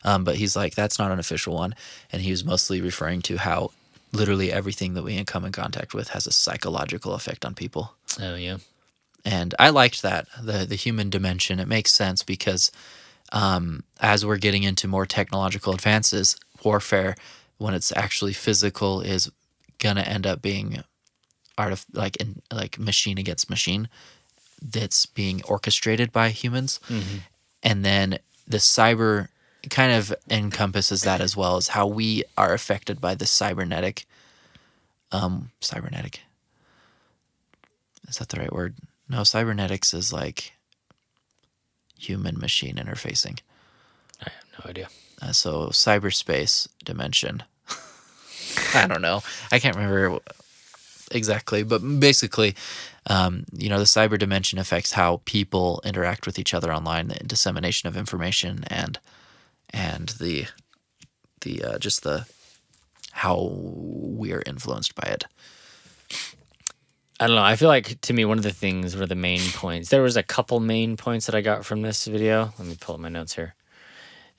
Um, 0.04 0.24
but 0.24 0.36
he's 0.36 0.56
like, 0.56 0.74
that's 0.74 0.98
not 0.98 1.10
an 1.10 1.18
official 1.18 1.54
one. 1.54 1.74
And 2.12 2.22
he 2.22 2.30
was 2.30 2.44
mostly 2.44 2.80
referring 2.80 3.20
to 3.22 3.36
how 3.38 3.70
literally 4.12 4.50
everything 4.52 4.94
that 4.94 5.02
we 5.04 5.22
come 5.24 5.44
in 5.44 5.52
contact 5.52 5.92
with 5.92 6.08
has 6.10 6.26
a 6.26 6.32
psychological 6.32 7.12
effect 7.14 7.44
on 7.44 7.54
people. 7.54 7.94
oh 8.20 8.34
yeah, 8.36 8.58
And 9.24 9.54
I 9.58 9.70
liked 9.70 10.02
that 10.02 10.26
the 10.42 10.64
the 10.64 10.76
human 10.76 11.10
dimension. 11.10 11.58
It 11.60 11.68
makes 11.68 11.92
sense 11.92 12.22
because 12.22 12.70
um, 13.32 13.82
as 14.00 14.24
we're 14.24 14.38
getting 14.38 14.62
into 14.62 14.88
more 14.88 15.06
technological 15.06 15.72
advances, 15.74 16.36
warfare, 16.64 17.14
when 17.58 17.74
it's 17.74 17.92
actually 17.96 18.32
physical, 18.32 19.00
is 19.00 19.30
gonna 19.78 20.02
end 20.02 20.26
up 20.26 20.40
being 20.40 20.82
art 21.56 21.72
of 21.72 21.84
like 21.92 22.16
in 22.16 22.40
like 22.52 22.78
machine 22.78 23.18
against 23.18 23.50
machine 23.50 23.88
that's 24.62 25.06
being 25.06 25.42
orchestrated 25.44 26.12
by 26.12 26.30
humans, 26.30 26.80
and 27.62 27.84
then 27.84 28.18
the 28.46 28.58
cyber 28.58 29.28
kind 29.70 29.92
of 29.92 30.14
encompasses 30.30 31.02
that 31.02 31.20
as 31.20 31.36
well 31.36 31.56
as 31.56 31.68
how 31.68 31.86
we 31.86 32.24
are 32.36 32.54
affected 32.54 33.00
by 33.00 33.14
the 33.14 33.26
cybernetic 33.26 34.06
um 35.12 35.50
cybernetic 35.60 36.20
is 38.08 38.18
that 38.18 38.28
the 38.30 38.40
right 38.40 38.52
word? 38.52 38.74
No, 39.08 39.24
cybernetics 39.24 39.94
is 39.94 40.12
like 40.12 40.52
human 41.98 42.38
machine 42.38 42.76
interfacing. 42.76 43.40
I 44.20 44.30
have 44.30 44.64
no 44.64 44.70
idea. 44.70 44.88
Uh, 45.20 45.32
so 45.32 45.66
cyberspace 45.68 46.68
dimension. 46.84 47.42
I 48.74 48.86
don't 48.86 49.02
know. 49.02 49.22
I 49.50 49.58
can't 49.58 49.76
remember 49.76 50.18
exactly, 51.10 51.62
but 51.62 51.78
basically, 51.78 52.54
um, 53.06 53.44
you 53.52 53.68
know, 53.68 53.78
the 53.78 53.84
cyber 53.84 54.18
dimension 54.18 54.58
affects 54.58 54.92
how 54.92 55.22
people 55.24 55.80
interact 55.84 56.26
with 56.26 56.38
each 56.38 56.54
other 56.54 56.72
online, 56.72 57.08
the 57.08 57.14
dissemination 57.24 57.88
of 57.88 57.96
information, 57.96 58.64
and 58.68 58.98
and 59.70 60.10
the 60.20 60.46
the 61.40 61.62
uh, 61.64 61.78
just 61.78 62.02
the 62.02 62.26
how 63.12 63.48
we're 63.50 64.42
influenced 64.46 64.94
by 64.94 65.08
it. 65.08 65.24
I 67.20 67.26
don't 67.26 67.36
know. 67.36 67.42
I 67.42 67.56
feel 67.56 67.68
like 67.68 68.00
to 68.02 68.12
me 68.12 68.24
one 68.24 68.38
of 68.38 68.44
the 68.44 68.52
things 68.52 68.96
were 68.96 69.06
the 69.06 69.16
main 69.16 69.40
points. 69.52 69.88
There 69.88 70.02
was 70.02 70.16
a 70.16 70.22
couple 70.22 70.60
main 70.60 70.96
points 70.96 71.26
that 71.26 71.34
I 71.34 71.40
got 71.40 71.64
from 71.64 71.82
this 71.82 72.06
video. 72.06 72.52
Let 72.58 72.68
me 72.68 72.76
pull 72.78 72.94
up 72.94 73.00
my 73.00 73.08
notes 73.08 73.34
here. 73.34 73.54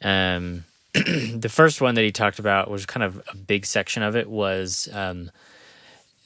Um, 0.01 0.63
the 0.93 1.49
first 1.51 1.82
one 1.82 1.95
that 1.95 2.03
he 2.03 2.11
talked 2.11 2.39
about 2.39 2.71
was 2.71 2.86
kind 2.86 3.03
of 3.03 3.21
a 3.32 3.36
big 3.36 3.65
section 3.65 4.01
of 4.01 4.15
it 4.15 4.30
was 4.30 4.88
um, 4.93 5.30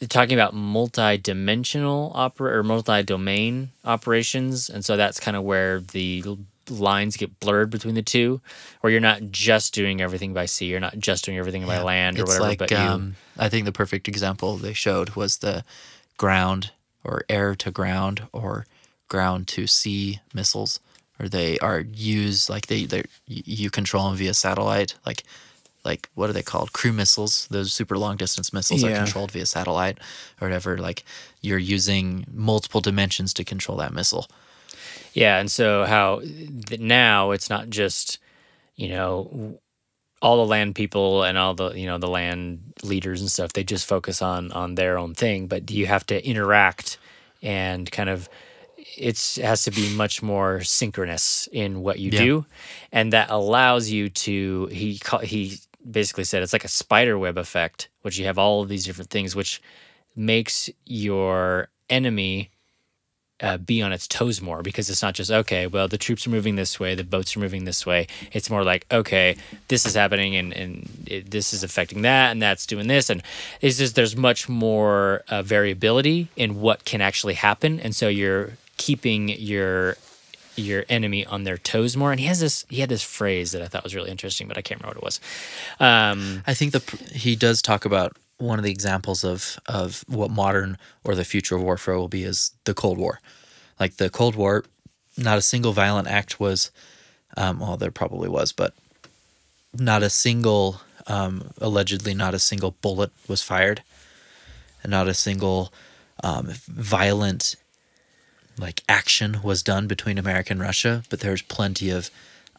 talking 0.09 0.37
about 0.37 0.53
multi-dimensional 0.53 2.11
opera 2.13 2.57
or 2.57 2.63
multi-domain 2.63 3.69
operations, 3.83 4.69
and 4.69 4.85
so 4.85 4.95
that's 4.95 5.19
kind 5.19 5.35
of 5.35 5.43
where 5.43 5.79
the 5.79 6.23
lines 6.69 7.17
get 7.17 7.39
blurred 7.39 7.69
between 7.71 7.95
the 7.95 8.01
two, 8.01 8.41
where 8.81 8.91
you're 8.91 9.01
not 9.01 9.21
just 9.31 9.73
doing 9.73 10.01
everything 10.01 10.33
by 10.33 10.45
sea, 10.45 10.67
you're 10.67 10.79
not 10.79 10.97
just 10.97 11.25
doing 11.25 11.37
everything 11.37 11.65
by 11.65 11.81
land 11.81 12.19
or 12.19 12.23
whatever, 12.23 12.43
like 12.43 12.59
but 12.59 12.71
you 12.71 12.77
um, 12.77 13.15
I 13.37 13.49
think 13.49 13.65
the 13.65 13.71
perfect 13.71 14.07
example 14.07 14.55
they 14.57 14.73
showed 14.73 15.15
was 15.15 15.39
the 15.39 15.65
ground 16.23 16.71
or 17.03 17.25
air 17.27 17.53
to 17.53 17.69
ground 17.69 18.17
or 18.31 18.65
ground 19.09 19.45
to 19.45 19.67
sea 19.67 20.21
missiles, 20.33 20.79
or 21.19 21.27
they 21.27 21.59
are 21.59 21.81
used 21.81 22.49
like 22.49 22.67
they 22.67 22.85
they 22.85 23.03
you 23.27 23.69
control 23.69 24.07
them 24.07 24.15
via 24.15 24.33
satellite, 24.33 24.95
like 25.05 25.23
like 25.83 26.07
what 26.15 26.29
are 26.29 26.33
they 26.33 26.41
called? 26.41 26.71
Cruise 26.71 26.95
missiles. 26.95 27.45
Those 27.51 27.73
super 27.73 27.97
long 27.97 28.15
distance 28.15 28.53
missiles 28.53 28.85
are 28.85 28.95
controlled 28.95 29.31
via 29.31 29.45
satellite 29.45 29.97
or 30.39 30.47
whatever. 30.47 30.77
Like 30.77 31.03
you're 31.41 31.65
using 31.75 32.25
multiple 32.31 32.79
dimensions 32.79 33.33
to 33.33 33.43
control 33.43 33.77
that 33.79 33.93
missile. 33.93 34.27
Yeah, 35.11 35.39
and 35.39 35.51
so 35.51 35.83
how 35.83 36.21
now 36.79 37.31
it's 37.31 37.49
not 37.49 37.69
just 37.69 38.17
you 38.77 38.87
know 38.87 39.59
all 40.23 40.37
the 40.37 40.49
land 40.49 40.75
people 40.75 41.23
and 41.23 41.37
all 41.37 41.53
the 41.55 41.71
you 41.73 41.87
know 41.87 41.99
the 41.99 42.07
land 42.09 42.61
leaders 42.83 43.21
and 43.21 43.31
stuff. 43.31 43.53
They 43.53 43.65
just 43.65 43.85
focus 43.87 44.23
on 44.23 44.51
on 44.53 44.75
their 44.75 44.97
own 44.97 45.13
thing, 45.15 45.47
but 45.47 45.69
you 45.71 45.87
have 45.87 46.05
to 46.07 46.27
interact 46.27 46.97
and 47.43 47.91
kind 47.91 48.09
of 48.09 48.29
it's 48.97 49.37
it 49.37 49.45
has 49.45 49.63
to 49.65 49.71
be 49.71 49.89
much 49.89 50.23
more 50.23 50.61
synchronous 50.63 51.47
in 51.51 51.81
what 51.81 51.99
you 51.99 52.11
Yeah. 52.11 52.19
do, 52.25 52.45
and 52.91 53.13
that 53.13 53.29
allows 53.29 53.89
you 53.91 54.09
to 54.09 54.67
he 54.71 54.99
he 55.23 55.57
basically 55.89 56.23
said 56.25 56.43
it's 56.43 56.53
like 56.53 56.65
a 56.65 56.69
spider 56.69 57.17
web 57.19 57.37
effect, 57.37 57.89
which 58.03 58.17
you 58.17 58.25
have 58.25 58.39
all 58.39 58.61
of 58.63 58.69
these 58.69 58.85
different 58.85 59.11
things, 59.11 59.35
which 59.35 59.61
makes 60.15 60.69
your 60.85 61.69
enemy 61.89 62.49
uh, 63.43 63.57
be 63.57 63.81
on 63.81 63.93
its 63.93 64.07
toes 64.07 64.41
more 64.41 64.63
because 64.63 64.89
it's 64.89 65.03
not 65.03 65.13
just 65.13 65.29
okay 65.29 65.67
well 65.67 65.87
the 65.87 65.97
troops 65.97 66.25
are 66.25 66.31
moving 66.31 66.55
this 66.55 66.79
way 66.79 66.95
the 66.95 67.03
boats 67.03 67.35
are 67.35 67.39
moving 67.39 67.65
this 67.65 67.85
way. 67.85 68.07
It's 68.31 68.49
more 68.49 68.63
like 68.63 68.85
okay 68.91 69.35
this 69.67 69.85
is 69.85 69.95
happening 69.95 70.35
and, 70.35 70.53
and 70.53 70.89
it, 71.05 71.31
this 71.31 71.53
is 71.53 71.63
affecting 71.63 72.01
that 72.03 72.31
and 72.31 72.41
that's 72.41 72.65
doing 72.65 72.87
this. 72.87 73.09
And 73.09 73.21
it's 73.61 73.77
just 73.77 73.95
there's 73.95 74.15
much 74.15 74.49
more 74.49 75.23
uh, 75.29 75.41
variability 75.41 76.29
in 76.35 76.61
what 76.61 76.85
can 76.85 77.01
actually 77.01 77.35
happen. 77.35 77.79
And 77.79 77.95
so 77.95 78.07
you're 78.07 78.53
keeping 78.77 79.29
your 79.29 79.97
your 80.55 80.85
enemy 80.87 81.25
on 81.25 81.43
their 81.43 81.57
toes 81.57 81.97
more. 81.97 82.11
And 82.11 82.19
he 82.19 82.27
has 82.27 82.39
this 82.39 82.65
he 82.69 82.79
had 82.79 82.89
this 82.89 83.03
phrase 83.03 83.51
that 83.51 83.61
i 83.61 83.67
thought 83.67 83.83
was 83.83 83.95
really 83.95 84.11
interesting 84.11 84.47
but 84.47 84.55
i 84.57 84.61
can't 84.61 84.79
remember 84.79 84.99
what 84.99 85.03
it 85.03 85.05
was. 85.05 85.19
Um, 85.79 86.43
I 86.47 86.53
think 86.53 86.71
the 86.71 86.81
he 87.13 87.35
does 87.35 87.61
talk 87.61 87.85
about 87.85 88.15
one 88.37 88.59
of 88.59 88.65
the 88.65 88.71
examples 88.71 89.23
of 89.23 89.59
of 89.67 90.03
what 90.07 90.31
modern 90.31 90.77
or 91.03 91.15
the 91.15 91.23
future 91.23 91.55
of 91.55 91.61
warfare 91.61 91.97
will 91.97 92.07
be 92.07 92.23
is 92.23 92.51
the 92.65 92.73
Cold 92.73 92.97
War. 92.97 93.19
Like 93.79 93.97
the 93.97 94.09
Cold 94.09 94.35
War, 94.35 94.65
not 95.17 95.37
a 95.37 95.41
single 95.41 95.73
violent 95.73 96.07
act 96.07 96.39
was, 96.39 96.71
um, 97.37 97.59
well, 97.59 97.77
there 97.77 97.91
probably 97.91 98.29
was, 98.29 98.51
but 98.51 98.73
not 99.73 100.03
a 100.03 100.09
single, 100.09 100.81
um, 101.07 101.51
allegedly, 101.59 102.13
not 102.13 102.33
a 102.33 102.39
single 102.39 102.71
bullet 102.71 103.11
was 103.27 103.41
fired, 103.41 103.81
and 104.83 104.91
not 104.91 105.07
a 105.07 105.13
single 105.13 105.73
um, 106.23 106.49
violent 106.67 107.55
like 108.57 108.83
action 108.87 109.41
was 109.43 109.63
done 109.63 109.87
between 109.87 110.17
America 110.17 110.53
and 110.53 110.61
Russia. 110.61 111.03
But 111.09 111.21
there's 111.21 111.41
plenty 111.41 111.89
of 111.89 112.09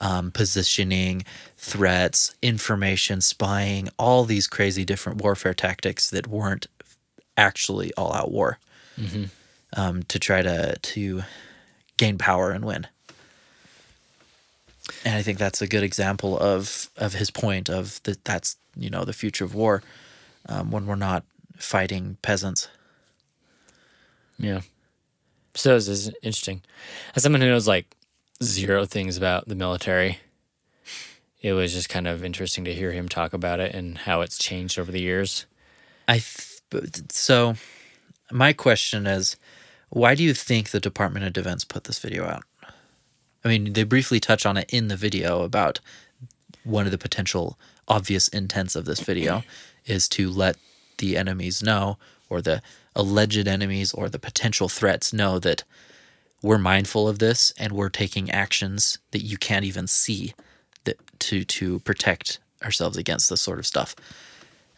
um, 0.01 0.33
positioning, 0.33 1.25
threats, 1.65 2.35
information, 2.43 3.23
spying, 3.23 3.89
all 3.99 4.25
these 4.25 4.47
crazy 4.47 4.85
different 4.85 5.23
warfare 5.23 5.55
tactics 5.55 6.11
that 6.11 6.27
weren't 6.27 6.67
actually 7.39 7.91
all 7.95 8.13
out 8.13 8.31
war 8.31 8.59
um, 9.75 10.03
to 10.05 10.19
try 10.19 10.43
to 10.43 10.77
to 10.77 11.23
gain 11.97 12.19
power 12.19 12.51
and 12.51 12.67
win. 12.67 12.87
And 15.07 15.17
I 15.17 15.23
think 15.23 15.39
that's 15.39 15.63
a 15.63 15.67
good 15.67 15.83
example 15.83 16.39
of 16.39 16.91
of 16.99 17.15
his 17.15 17.31
point 17.31 17.71
of 17.71 18.03
that 18.03 18.23
that's 18.27 18.57
you 18.77 18.91
know 18.91 19.05
the 19.05 19.15
future 19.15 19.45
of 19.47 19.55
war 19.55 19.83
um, 20.47 20.71
when 20.71 20.87
we're 20.87 20.97
not 20.97 21.25
fighting 21.57 22.19
peasants. 22.21 22.69
Yeah. 24.39 24.61
So 25.55 25.75
this 25.77 25.89
is 25.89 26.09
interesting. 26.23 26.61
As 27.17 27.23
someone 27.23 27.41
who 27.41 27.49
knows 27.49 27.67
like 27.67 27.97
zero 28.43 28.85
things 28.85 29.17
about 29.17 29.49
the 29.49 29.55
military, 29.55 30.19
it 31.45 31.53
was 31.53 31.75
just 31.75 31.91
kind 31.91 32.09
of 32.09 32.25
interesting 32.25 32.65
to 32.65 32.73
hear 32.73 32.93
him 32.93 33.07
talk 33.07 33.35
about 33.35 33.61
it 33.61 33.75
and 33.75 33.99
how 33.99 34.23
it's 34.23 34.39
changed 34.39 34.79
over 34.79 34.91
the 34.91 35.03
years. 35.03 35.45
I 36.09 36.23
th- 36.71 37.03
so 37.11 37.57
my 38.33 38.55
question 38.55 39.07
is 39.07 39.37
why 39.91 40.15
do 40.15 40.23
you 40.23 40.33
think 40.33 40.71
the 40.71 40.81
Department 40.81 41.27
of 41.27 41.35
Defense 41.35 41.63
put 41.63 41.85
this 41.85 41.99
video 41.99 42.25
out? 42.25 42.45
I 43.45 43.49
mean, 43.49 43.75
they 43.75 43.85
briefly 43.85 44.21
touch 44.21 44.47
on 44.47 44.57
it 44.57 44.71
in 44.73 44.89
the 44.89 44.97
video 44.97 45.43
about 45.43 45.81
one 46.65 46.87
of 46.87 46.93
the 46.93 46.99
potential 46.99 47.59
obvious 47.87 48.27
intents 48.29 48.75
of 48.75 48.87
this 48.87 49.01
video 49.01 49.45
is 49.85 50.09
to 50.09 50.31
let 50.31 50.57
the 50.97 51.15
enemies 51.15 51.63
know 51.63 51.99
or 52.31 52.41
the 52.41 52.63
alleged 52.97 53.47
enemies 53.47 53.93
or 53.93 54.09
the 54.09 54.19
potential 54.19 54.71
threats 54.71 55.13
know 55.13 55.39
that 55.39 55.63
we're 56.41 56.57
mindful 56.57 57.07
of 57.07 57.19
this 57.19 57.53
and 57.59 57.75
we're 57.75 57.91
taking 57.91 58.31
actions 58.31 58.99
that 59.11 59.23
you 59.23 59.37
can't 59.37 59.67
even 59.67 59.87
see 59.87 60.33
to 61.29 61.45
to 61.45 61.79
protect 61.81 62.39
ourselves 62.63 62.97
against 62.97 63.29
this 63.29 63.41
sort 63.41 63.59
of 63.59 63.67
stuff. 63.67 63.95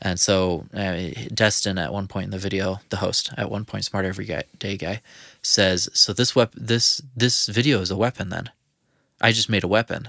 And 0.03 0.21
so, 0.21 0.67
uh, 0.75 1.11
Destin 1.33 1.79
at 1.79 1.93
one 1.93 2.07
point 2.07 2.27
in 2.27 2.31
the 2.31 2.39
video, 2.39 2.81
the 2.91 2.99
host 2.99 3.31
at 3.37 3.51
one 3.51 3.65
point, 3.65 3.85
smart 3.85 4.05
every 4.05 4.27
day 4.59 4.77
guy, 4.77 5.01
says, 5.43 5.89
"So 5.95 6.13
this 6.13 6.37
wep- 6.37 6.55
this 6.55 7.01
this 7.17 7.47
video 7.47 7.81
is 7.81 7.91
a 7.91 7.97
weapon. 7.97 8.29
Then, 8.29 8.51
I 9.21 9.33
just 9.33 9.49
made 9.49 9.65
a 9.65 9.69
weapon." 9.69 10.09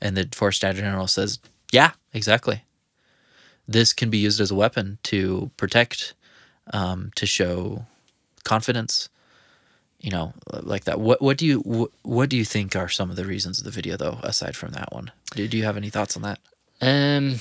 And 0.00 0.16
the 0.16 0.28
four 0.32 0.52
star 0.52 0.72
general 0.72 1.08
says, 1.08 1.40
"Yeah, 1.72 1.92
exactly. 2.12 2.64
This 3.66 3.92
can 3.92 4.10
be 4.10 4.18
used 4.18 4.40
as 4.40 4.52
a 4.52 4.54
weapon 4.54 4.98
to 5.04 5.50
protect, 5.56 6.14
um, 6.72 7.10
to 7.16 7.26
show 7.26 7.86
confidence, 8.44 9.08
you 10.00 10.10
know, 10.10 10.32
like 10.52 10.84
that. 10.84 11.00
What 11.00 11.20
what 11.22 11.38
do 11.38 11.46
you 11.46 11.60
what, 11.60 11.90
what 12.02 12.28
do 12.28 12.36
you 12.36 12.44
think 12.44 12.76
are 12.76 12.88
some 12.88 13.10
of 13.10 13.16
the 13.16 13.24
reasons 13.24 13.58
of 13.58 13.64
the 13.64 13.70
video 13.70 13.96
though, 13.96 14.18
aside 14.22 14.56
from 14.56 14.72
that 14.72 14.92
one? 14.92 15.10
Do, 15.34 15.46
do 15.48 15.56
you 15.56 15.64
have 15.64 15.76
any 15.76 15.90
thoughts 15.90 16.16
on 16.16 16.22
that? 16.22 16.38
Um, 16.80 17.36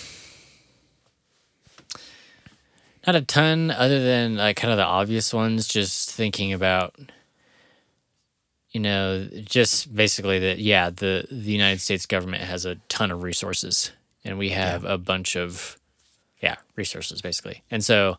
not 3.06 3.16
a 3.16 3.22
ton, 3.22 3.72
other 3.72 4.04
than 4.04 4.38
like 4.38 4.58
kind 4.58 4.72
of 4.72 4.78
the 4.78 4.86
obvious 4.86 5.34
ones. 5.34 5.68
Just 5.68 6.12
thinking 6.12 6.54
about, 6.54 6.96
you 8.72 8.80
know, 8.80 9.28
just 9.44 9.94
basically 9.94 10.40
that. 10.40 10.60
Yeah, 10.60 10.90
the 10.90 11.28
the 11.30 11.52
United 11.52 11.82
States 11.82 12.06
government 12.06 12.44
has 12.44 12.66
a 12.66 12.76
ton 12.88 13.12
of 13.12 13.22
resources, 13.22 13.92
and 14.24 14.38
we 14.38 14.50
have 14.50 14.86
a 14.86 14.98
bunch 14.98 15.36
of, 15.36 15.78
yeah, 16.42 16.56
resources 16.76 17.22
basically. 17.22 17.64
And 17.70 17.84
so, 17.84 18.18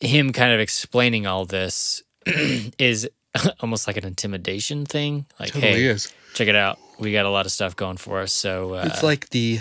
him 0.00 0.32
kind 0.32 0.52
of 0.52 0.58
explaining 0.58 1.26
all 1.26 1.44
this 1.44 2.02
is 2.26 3.08
almost 3.60 3.86
like 3.86 3.96
an 3.96 4.04
intimidation 4.04 4.86
thing. 4.86 5.26
Like, 5.38 5.52
hey, 5.52 5.84
is. 5.84 6.12
check 6.34 6.48
it 6.48 6.56
out. 6.56 6.78
We 6.98 7.12
got 7.12 7.26
a 7.26 7.30
lot 7.30 7.46
of 7.46 7.52
stuff 7.52 7.76
going 7.76 7.96
for 7.96 8.20
us. 8.20 8.32
So 8.32 8.74
uh, 8.74 8.84
It's 8.86 9.02
like 9.02 9.30
the 9.30 9.60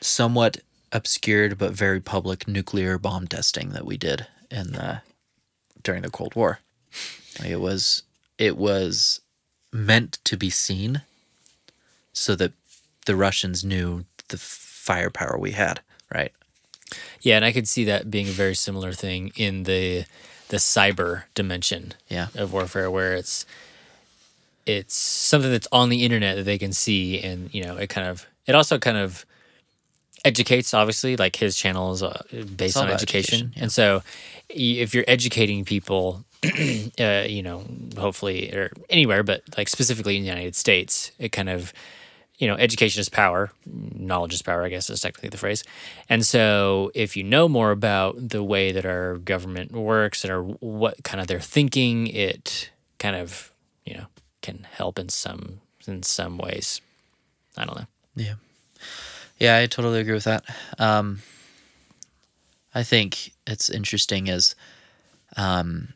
somewhat 0.00 0.58
obscured 0.92 1.58
but 1.58 1.72
very 1.72 2.00
public 2.00 2.48
nuclear 2.48 2.98
bomb 2.98 3.26
testing 3.26 3.70
that 3.70 3.86
we 3.86 3.96
did 3.96 4.26
in 4.50 4.72
the 4.72 5.02
during 5.82 6.02
the 6.02 6.10
Cold 6.10 6.34
War. 6.34 6.60
Like, 7.38 7.50
It 7.50 7.60
was 7.60 8.02
it 8.38 8.56
was 8.56 9.20
meant 9.72 10.18
to 10.24 10.36
be 10.36 10.50
seen 10.50 11.02
so 12.12 12.34
that 12.36 12.52
the 13.06 13.16
Russians 13.16 13.64
knew 13.64 14.04
the 14.28 14.38
firepower 14.38 15.38
we 15.38 15.52
had, 15.52 15.80
right? 16.12 16.32
Yeah, 17.20 17.36
and 17.36 17.44
I 17.44 17.52
could 17.52 17.68
see 17.68 17.84
that 17.84 18.10
being 18.10 18.28
a 18.28 18.32
very 18.32 18.54
similar 18.54 18.92
thing 18.92 19.32
in 19.36 19.64
the 19.64 20.04
the 20.50 20.58
cyber 20.58 21.24
dimension 21.34 21.94
Yeah. 22.08 22.28
of 22.36 22.52
warfare, 22.52 22.90
where 22.90 23.14
it's 23.14 23.46
it's 24.66 24.94
something 24.94 25.50
that's 25.50 25.66
on 25.72 25.88
the 25.88 26.04
internet 26.04 26.36
that 26.36 26.44
they 26.44 26.58
can 26.58 26.72
see, 26.72 27.18
and 27.20 27.52
you 27.54 27.64
know, 27.64 27.76
it 27.76 27.88
kind 27.88 28.06
of 28.06 28.26
it 28.46 28.54
also 28.54 28.78
kind 28.78 28.96
of 28.98 29.24
educates. 30.24 30.74
Obviously, 30.74 31.16
like 31.16 31.36
his 31.36 31.56
channel 31.56 31.92
is 31.92 32.02
uh, 32.02 32.22
based 32.56 32.76
on 32.76 32.88
education, 32.90 32.90
education, 32.90 33.52
yeah. 33.56 33.62
and 33.62 33.72
so 33.72 34.02
if 34.48 34.94
you're 34.94 35.04
educating 35.08 35.64
people, 35.64 36.24
uh, 37.00 37.24
you 37.26 37.42
know, 37.42 37.64
hopefully 37.96 38.52
or 38.52 38.70
anywhere, 38.90 39.22
but 39.22 39.42
like 39.56 39.68
specifically 39.68 40.16
in 40.16 40.22
the 40.22 40.28
United 40.28 40.54
States, 40.54 41.10
it 41.18 41.30
kind 41.32 41.48
of 41.48 41.72
you 42.40 42.48
know, 42.48 42.56
education 42.56 43.00
is 43.00 43.10
power, 43.10 43.52
knowledge 43.66 44.32
is 44.32 44.40
power, 44.40 44.64
I 44.64 44.70
guess 44.70 44.88
is 44.88 45.02
technically 45.02 45.28
the 45.28 45.36
phrase. 45.36 45.62
And 46.08 46.24
so, 46.24 46.90
if 46.94 47.14
you 47.14 47.22
know 47.22 47.48
more 47.48 47.70
about 47.70 48.30
the 48.30 48.42
way 48.42 48.72
that 48.72 48.86
our 48.86 49.18
government 49.18 49.72
works 49.72 50.24
and 50.24 50.56
what 50.60 51.04
kind 51.04 51.20
of 51.20 51.26
they're 51.26 51.38
thinking, 51.38 52.06
it 52.06 52.70
kind 52.98 53.14
of, 53.14 53.52
you 53.84 53.94
know, 53.94 54.06
can 54.40 54.66
help 54.72 54.98
in 54.98 55.10
some 55.10 55.60
in 55.86 56.02
some 56.02 56.38
ways. 56.38 56.80
I 57.58 57.66
don't 57.66 57.78
know. 57.78 57.86
Yeah. 58.16 58.34
Yeah, 59.38 59.58
I 59.58 59.66
totally 59.66 60.00
agree 60.00 60.14
with 60.14 60.24
that. 60.24 60.44
Um, 60.78 61.20
I 62.74 62.82
think 62.82 63.32
it's 63.46 63.68
interesting 63.68 64.28
is 64.28 64.54
um, 65.36 65.92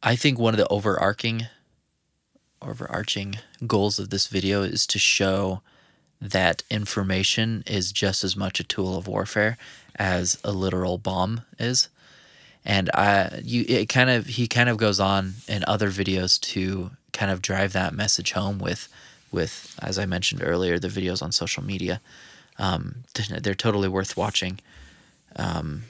I 0.00 0.14
think 0.14 0.38
one 0.38 0.54
of 0.54 0.58
the 0.58 0.68
overarching 0.68 1.46
overarching 2.62 3.36
goals 3.66 3.98
of 3.98 4.10
this 4.10 4.28
video 4.28 4.62
is 4.62 4.86
to 4.86 4.98
show 4.98 5.60
that 6.20 6.62
information 6.70 7.62
is 7.66 7.92
just 7.92 8.24
as 8.24 8.36
much 8.36 8.60
a 8.60 8.64
tool 8.64 8.96
of 8.96 9.06
warfare 9.06 9.56
as 9.96 10.38
a 10.44 10.52
literal 10.52 10.98
bomb 10.98 11.42
is. 11.58 11.88
And 12.64 12.90
I 12.92 13.40
you 13.42 13.64
it 13.68 13.88
kind 13.88 14.10
of 14.10 14.26
he 14.26 14.46
kind 14.46 14.68
of 14.68 14.76
goes 14.76 15.00
on 15.00 15.34
in 15.46 15.64
other 15.66 15.90
videos 15.90 16.40
to 16.52 16.90
kind 17.12 17.30
of 17.30 17.40
drive 17.40 17.72
that 17.72 17.94
message 17.94 18.32
home 18.32 18.58
with 18.58 18.88
with 19.30 19.78
as 19.80 19.98
I 19.98 20.06
mentioned 20.06 20.42
earlier 20.44 20.78
the 20.78 20.88
videos 20.88 21.22
on 21.22 21.32
social 21.32 21.62
media. 21.62 22.00
Um, 22.58 23.04
they're 23.40 23.54
totally 23.54 23.88
worth 23.88 24.16
watching. 24.16 24.60
Um, 25.36 25.84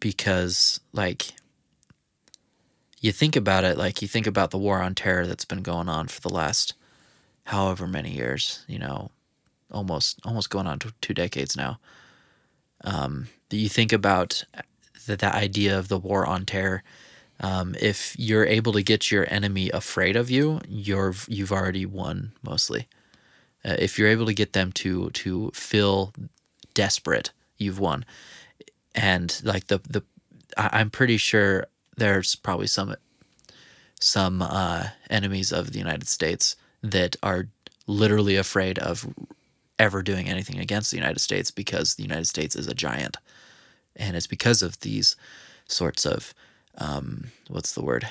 because 0.00 0.80
like 0.92 1.32
you 3.00 3.12
think 3.12 3.36
about 3.36 3.64
it, 3.64 3.78
like 3.78 4.02
you 4.02 4.08
think 4.08 4.26
about 4.26 4.50
the 4.50 4.58
war 4.58 4.82
on 4.82 4.94
terror 4.94 5.26
that's 5.26 5.44
been 5.44 5.62
going 5.62 5.88
on 5.88 6.08
for 6.08 6.20
the 6.20 6.28
last 6.28 6.74
however 7.44 7.86
many 7.86 8.10
years, 8.10 8.64
you 8.66 8.78
know, 8.78 9.10
almost 9.70 10.20
almost 10.24 10.50
going 10.50 10.66
on 10.66 10.78
to 10.80 10.92
two 11.00 11.14
decades 11.14 11.56
now. 11.56 11.78
Um, 12.84 13.28
you 13.50 13.68
think 13.68 13.92
about 13.92 14.44
the, 15.06 15.16
the 15.16 15.34
idea 15.34 15.78
of 15.78 15.88
the 15.88 15.98
war 15.98 16.26
on 16.26 16.44
terror. 16.44 16.82
Um, 17.40 17.74
if 17.80 18.14
you're 18.18 18.46
able 18.46 18.72
to 18.72 18.82
get 18.82 19.10
your 19.10 19.26
enemy 19.30 19.70
afraid 19.70 20.16
of 20.16 20.30
you, 20.30 20.60
you're 20.68 21.14
you've 21.28 21.52
already 21.52 21.86
won 21.86 22.32
mostly. 22.42 22.88
Uh, 23.64 23.76
if 23.78 23.98
you're 23.98 24.08
able 24.08 24.26
to 24.26 24.34
get 24.34 24.52
them 24.52 24.72
to 24.72 25.10
to 25.10 25.50
feel 25.54 26.12
desperate, 26.74 27.32
you've 27.58 27.78
won. 27.78 28.04
And 28.94 29.40
like 29.44 29.66
the 29.66 29.78
the, 29.78 30.02
I, 30.56 30.80
I'm 30.80 30.90
pretty 30.90 31.16
sure 31.16 31.66
there's 31.96 32.34
probably 32.36 32.68
some 32.68 32.94
some 34.00 34.42
uh, 34.42 34.88
enemies 35.10 35.52
of 35.52 35.72
the 35.72 35.78
United 35.78 36.08
States 36.08 36.56
that 36.84 37.16
are 37.22 37.48
literally 37.86 38.36
afraid 38.36 38.78
of 38.78 39.06
ever 39.78 40.02
doing 40.02 40.28
anything 40.28 40.58
against 40.58 40.90
the 40.90 40.96
United 40.98 41.18
States 41.20 41.50
because 41.50 41.94
the 41.94 42.02
United 42.02 42.26
States 42.26 42.54
is 42.54 42.68
a 42.68 42.74
giant, 42.74 43.16
and 43.96 44.16
it's 44.16 44.26
because 44.26 44.62
of 44.62 44.78
these 44.80 45.16
sorts 45.66 46.04
of 46.04 46.34
um, 46.76 47.28
what's 47.48 47.72
the 47.72 47.82
word 47.82 48.06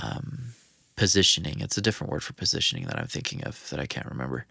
um, 0.00 0.52
positioning. 0.96 1.60
It's 1.60 1.76
a 1.76 1.82
different 1.82 2.12
word 2.12 2.22
for 2.22 2.34
positioning 2.34 2.86
that 2.86 2.98
I'm 2.98 3.08
thinking 3.08 3.42
of 3.44 3.68
that 3.70 3.80
I 3.80 3.86
can't 3.86 4.06
remember, 4.06 4.46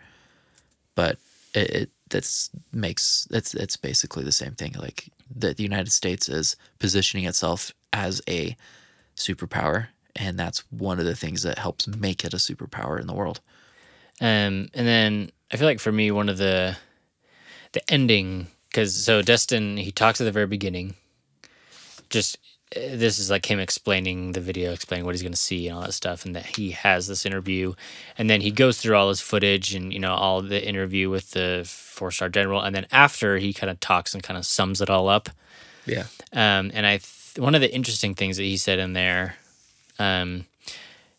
but 0.96 1.18
it, 1.54 1.70
it 1.70 1.90
that's 2.10 2.50
makes 2.74 3.28
it's 3.32 3.54
it's 3.54 3.78
basically 3.78 4.24
the 4.26 4.32
same 4.34 4.56
thing. 4.56 4.74
Like 4.78 5.10
that 5.36 5.56
the 5.56 5.64
United 5.64 5.92
States 5.92 6.28
is 6.28 6.58
positioning 6.80 7.26
itself 7.26 7.72
as 7.94 8.22
a 8.28 8.58
superpower, 9.16 9.88
and 10.16 10.38
that's 10.38 10.60
one 10.72 11.00
of 11.00 11.06
the 11.06 11.16
things 11.16 11.44
that 11.44 11.60
helps 11.60 11.88
make 11.88 12.24
it 12.24 12.34
a 12.34 12.38
superpower 12.38 13.00
in 13.00 13.08
the 13.08 13.14
world. 13.14 13.40
Um, 14.22 14.70
and 14.74 14.88
then 14.88 15.32
I 15.52 15.58
feel 15.58 15.68
like 15.68 15.80
for 15.80 15.92
me, 15.92 16.12
one 16.12 16.30
of 16.30 16.38
the 16.38 16.78
the 17.72 17.92
ending 17.92 18.48
because 18.70 18.96
so 18.96 19.22
Destin 19.22 19.78
he 19.78 19.92
talks 19.92 20.22
at 20.22 20.26
the 20.26 20.32
very 20.32 20.48
beginning. 20.48 20.96
Just 22.10 22.38
uh, 22.76 22.80
this 22.92 23.18
is 23.20 23.30
like 23.30 23.50
him 23.50 23.60
explaining 23.60 24.34
the 24.34 24.42
video, 24.42 24.72
explaining 24.72 25.06
what 25.06 25.16
he's 25.16 25.22
going 25.22 25.32
to 25.32 25.38
see 25.38 25.68
and 25.68 25.76
all 25.78 25.84
that 25.84 25.94
stuff, 25.94 26.26
and 26.26 26.36
that 26.36 26.46
he 26.58 26.72
has 26.72 27.08
this 27.08 27.26
interview, 27.26 27.74
and 28.18 28.30
then 28.30 28.42
he 28.42 28.52
goes 28.52 28.80
through 28.80 28.96
all 28.96 29.10
his 29.10 29.22
footage 29.22 29.74
and 29.74 29.94
you 29.94 30.00
know 30.00 30.14
all 30.14 30.42
the 30.42 30.68
interview 30.68 31.10
with 31.10 31.32
the 31.32 31.64
four 31.66 32.12
star 32.12 32.30
general, 32.30 32.62
and 32.62 32.76
then 32.76 32.86
after 32.92 33.38
he 33.38 33.54
kind 33.54 33.70
of 33.70 33.80
talks 33.80 34.14
and 34.14 34.24
kind 34.24 34.38
of 34.38 34.46
sums 34.46 34.82
it 34.82 34.90
all 34.90 35.08
up. 35.08 35.30
Yeah. 35.86 36.06
Um, 36.32 36.72
and 36.74 36.86
I 36.86 36.98
th- 36.98 37.40
one 37.40 37.56
of 37.56 37.62
the 37.62 37.74
interesting 37.74 38.14
things 38.14 38.38
that 38.38 38.44
he 38.44 38.58
said 38.58 38.78
in 38.80 38.94
there, 38.94 39.38
um, 40.00 40.46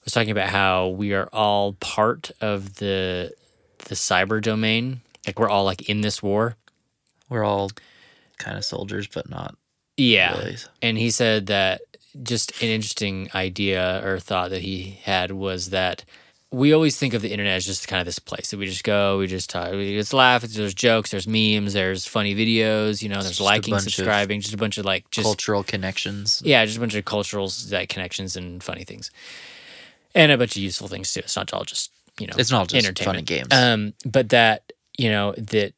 was 0.05 0.13
talking 0.13 0.31
about 0.31 0.49
how 0.49 0.89
we 0.89 1.13
are 1.15 1.29
all 1.33 1.75
part 1.75 2.31
of 2.41 2.77
the 2.77 3.33
the 3.87 3.95
cyber 3.95 4.41
domain. 4.43 5.01
Like 5.27 5.39
we're 5.39 5.49
all 5.51 5.65
like 5.65 5.89
in 5.89 6.01
this 6.01 6.23
war. 6.23 6.57
We're 7.29 7.45
all 7.45 7.71
kind 8.39 8.57
of 8.57 8.65
soldiers, 8.65 9.07
but 9.07 9.29
not 9.31 9.55
Yeah. 9.97 10.37
really. 10.39 10.57
And 10.83 10.99
he 10.99 11.11
said 11.11 11.47
that 11.47 11.83
just 12.23 12.61
an 12.63 12.69
interesting 12.69 13.29
idea 13.35 14.03
or 14.05 14.19
thought 14.19 14.51
that 14.51 14.63
he 14.63 14.99
had 15.05 15.31
was 15.31 15.71
that 15.71 16.05
we 16.53 16.73
always 16.73 16.97
think 16.97 17.15
of 17.15 17.23
the 17.23 17.31
internet 17.31 17.55
as 17.57 17.67
just 17.67 17.87
kind 17.87 18.01
of 18.01 18.07
this 18.07 18.19
place 18.19 18.51
that 18.51 18.59
we 18.59 18.67
just 18.67 18.83
go, 18.83 19.19
we 19.19 19.27
just 19.29 19.49
talk, 19.51 19.71
we 19.73 19.95
just 19.95 20.13
laugh. 20.13 20.43
There's 20.43 20.75
jokes, 20.75 21.11
there's 21.13 21.29
memes, 21.29 21.75
there's 21.75 22.07
funny 22.07 22.35
videos, 22.35 23.03
you 23.03 23.09
know, 23.09 23.17
there's 23.17 23.29
just 23.39 23.41
liking, 23.41 23.79
subscribing, 23.79 24.41
just 24.41 24.55
a 24.55 24.57
bunch 24.57 24.77
of 24.77 24.85
like 24.85 25.09
just 25.11 25.25
Cultural 25.25 25.63
connections. 25.63 26.43
yeah, 26.45 26.65
just 26.65 26.77
a 26.77 26.81
bunch 26.81 26.95
of 26.97 27.05
cultural 27.05 27.49
like 27.71 27.89
connections 27.89 28.37
and 28.37 28.63
funny 28.63 28.83
things, 28.85 29.11
and 30.15 30.33
a 30.33 30.39
bunch 30.39 30.57
of 30.57 30.63
useful 30.63 30.89
things 30.89 31.13
too. 31.13 31.21
It's 31.21 31.37
not 31.37 31.53
all 31.53 31.65
just 31.65 31.93
you 32.19 32.27
know, 32.27 32.35
It's 32.37 32.51
not 32.51 32.69
just 32.69 32.85
fun 32.85 32.89
entertainment. 33.17 33.19
and 33.19 33.27
games. 33.27 33.49
Um, 33.53 33.95
but 34.11 34.29
that 34.31 34.73
you 34.99 35.09
know 35.09 35.33
that 35.39 35.73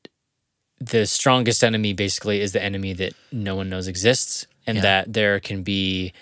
the 0.80 1.06
strongest 1.06 1.62
enemy 1.62 1.92
basically 1.92 2.40
is 2.40 2.52
the 2.52 2.62
enemy 2.62 2.92
that 2.94 3.12
no 3.30 3.54
one 3.56 3.68
knows 3.68 3.88
exists, 3.88 4.46
and 4.66 4.76
Yeah. 4.76 4.82
that 4.82 5.12
there 5.12 5.38
can 5.38 5.62
be 5.62 6.12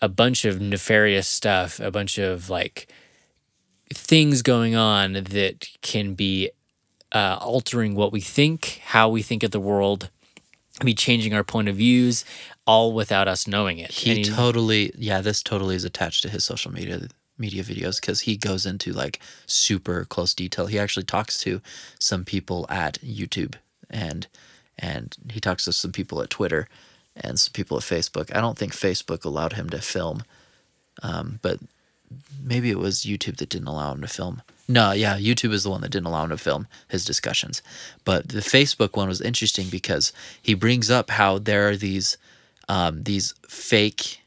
a 0.00 0.08
bunch 0.08 0.44
of 0.44 0.60
nefarious 0.60 1.26
stuff, 1.28 1.80
a 1.80 1.90
bunch 1.90 2.16
of 2.18 2.48
like 2.48 2.86
things 3.92 4.42
going 4.42 4.74
on 4.74 5.12
that 5.14 5.66
can 5.82 6.14
be 6.14 6.50
uh, 7.12 7.38
altering 7.40 7.94
what 7.94 8.12
we 8.12 8.20
think, 8.20 8.80
how 8.86 9.08
we 9.08 9.22
think 9.22 9.42
of 9.42 9.50
the 9.50 9.60
world, 9.60 10.10
be 10.84 10.94
changing 10.94 11.34
our 11.34 11.44
point 11.44 11.68
of 11.68 11.76
views, 11.76 12.24
all 12.66 12.92
without 12.92 13.28
us 13.28 13.46
knowing 13.46 13.78
it. 13.78 13.90
he 13.90 14.14
he- 14.16 14.24
totally 14.24 14.92
yeah 14.96 15.20
this 15.20 15.42
totally 15.42 15.74
is 15.74 15.84
attached 15.84 16.22
to 16.22 16.28
his 16.28 16.44
social 16.44 16.72
media 16.72 17.08
media 17.36 17.62
videos 17.64 18.00
because 18.00 18.20
he 18.20 18.36
goes 18.36 18.64
into 18.64 18.92
like 18.92 19.18
super 19.46 20.04
close 20.04 20.32
detail 20.32 20.66
he 20.66 20.78
actually 20.78 21.02
talks 21.02 21.40
to 21.40 21.60
some 21.98 22.24
people 22.24 22.66
at 22.68 23.00
youtube 23.00 23.54
and 23.90 24.28
and 24.78 25.16
he 25.32 25.40
talks 25.40 25.64
to 25.64 25.72
some 25.72 25.90
people 25.90 26.22
at 26.22 26.30
twitter 26.30 26.68
and 27.16 27.40
some 27.40 27.52
people 27.52 27.76
at 27.76 27.82
facebook 27.82 28.34
i 28.36 28.40
don't 28.40 28.56
think 28.58 28.72
facebook 28.72 29.24
allowed 29.24 29.54
him 29.54 29.68
to 29.68 29.78
film 29.80 30.22
um, 31.02 31.40
but 31.42 31.58
maybe 32.42 32.70
it 32.70 32.78
was 32.78 33.00
youtube 33.00 33.36
that 33.36 33.48
didn't 33.48 33.68
allow 33.68 33.92
him 33.92 34.00
to 34.00 34.08
film. 34.08 34.42
No 34.68 34.92
yeah 34.92 35.16
youtube 35.18 35.52
is 35.52 35.64
the 35.64 35.70
one 35.70 35.80
that 35.82 35.90
didn't 35.90 36.06
allow 36.06 36.24
him 36.24 36.30
to 36.30 36.36
film 36.36 36.66
his 36.88 37.04
discussions. 37.04 37.62
But 38.04 38.28
the 38.28 38.40
facebook 38.40 38.96
one 38.96 39.08
was 39.08 39.20
interesting 39.20 39.68
because 39.68 40.12
he 40.40 40.54
brings 40.54 40.90
up 40.90 41.10
how 41.10 41.38
there 41.38 41.68
are 41.68 41.76
these 41.76 42.16
um, 42.68 43.02
these 43.02 43.34
fake 43.48 44.22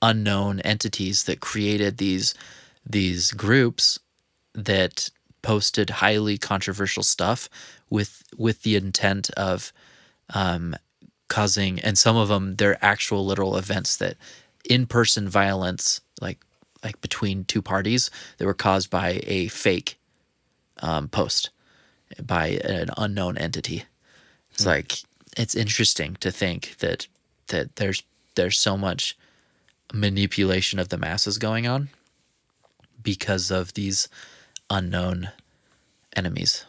unknown 0.00 0.60
entities 0.60 1.24
that 1.24 1.40
created 1.40 1.98
these 1.98 2.34
these 2.84 3.30
groups 3.32 3.98
that 4.54 5.10
posted 5.42 5.90
highly 5.90 6.38
controversial 6.38 7.02
stuff 7.02 7.48
with 7.90 8.22
with 8.36 8.62
the 8.62 8.76
intent 8.76 9.30
of 9.30 9.72
um, 10.34 10.74
causing 11.28 11.80
and 11.80 11.96
some 11.96 12.16
of 12.16 12.28
them 12.28 12.56
they're 12.56 12.84
actual 12.84 13.24
literal 13.24 13.56
events 13.56 13.96
that 13.96 14.16
in-person 14.68 15.28
violence 15.28 16.00
like 16.20 16.38
like 16.82 17.00
between 17.00 17.44
two 17.44 17.62
parties 17.62 18.10
that 18.38 18.46
were 18.46 18.54
caused 18.54 18.90
by 18.90 19.20
a 19.24 19.48
fake 19.48 19.98
um, 20.78 21.08
post 21.08 21.50
by 22.22 22.48
an 22.64 22.90
unknown 22.96 23.38
entity 23.38 23.84
it's 24.50 24.66
like 24.66 24.98
it's 25.36 25.54
interesting 25.54 26.16
to 26.20 26.30
think 26.30 26.76
that 26.78 27.06
that 27.48 27.76
there's 27.76 28.02
there's 28.34 28.58
so 28.58 28.76
much 28.76 29.16
manipulation 29.92 30.78
of 30.78 30.88
the 30.88 30.98
masses 30.98 31.38
going 31.38 31.66
on 31.66 31.88
because 33.02 33.50
of 33.50 33.74
these 33.74 34.08
unknown 34.70 35.30
enemies. 36.16 36.64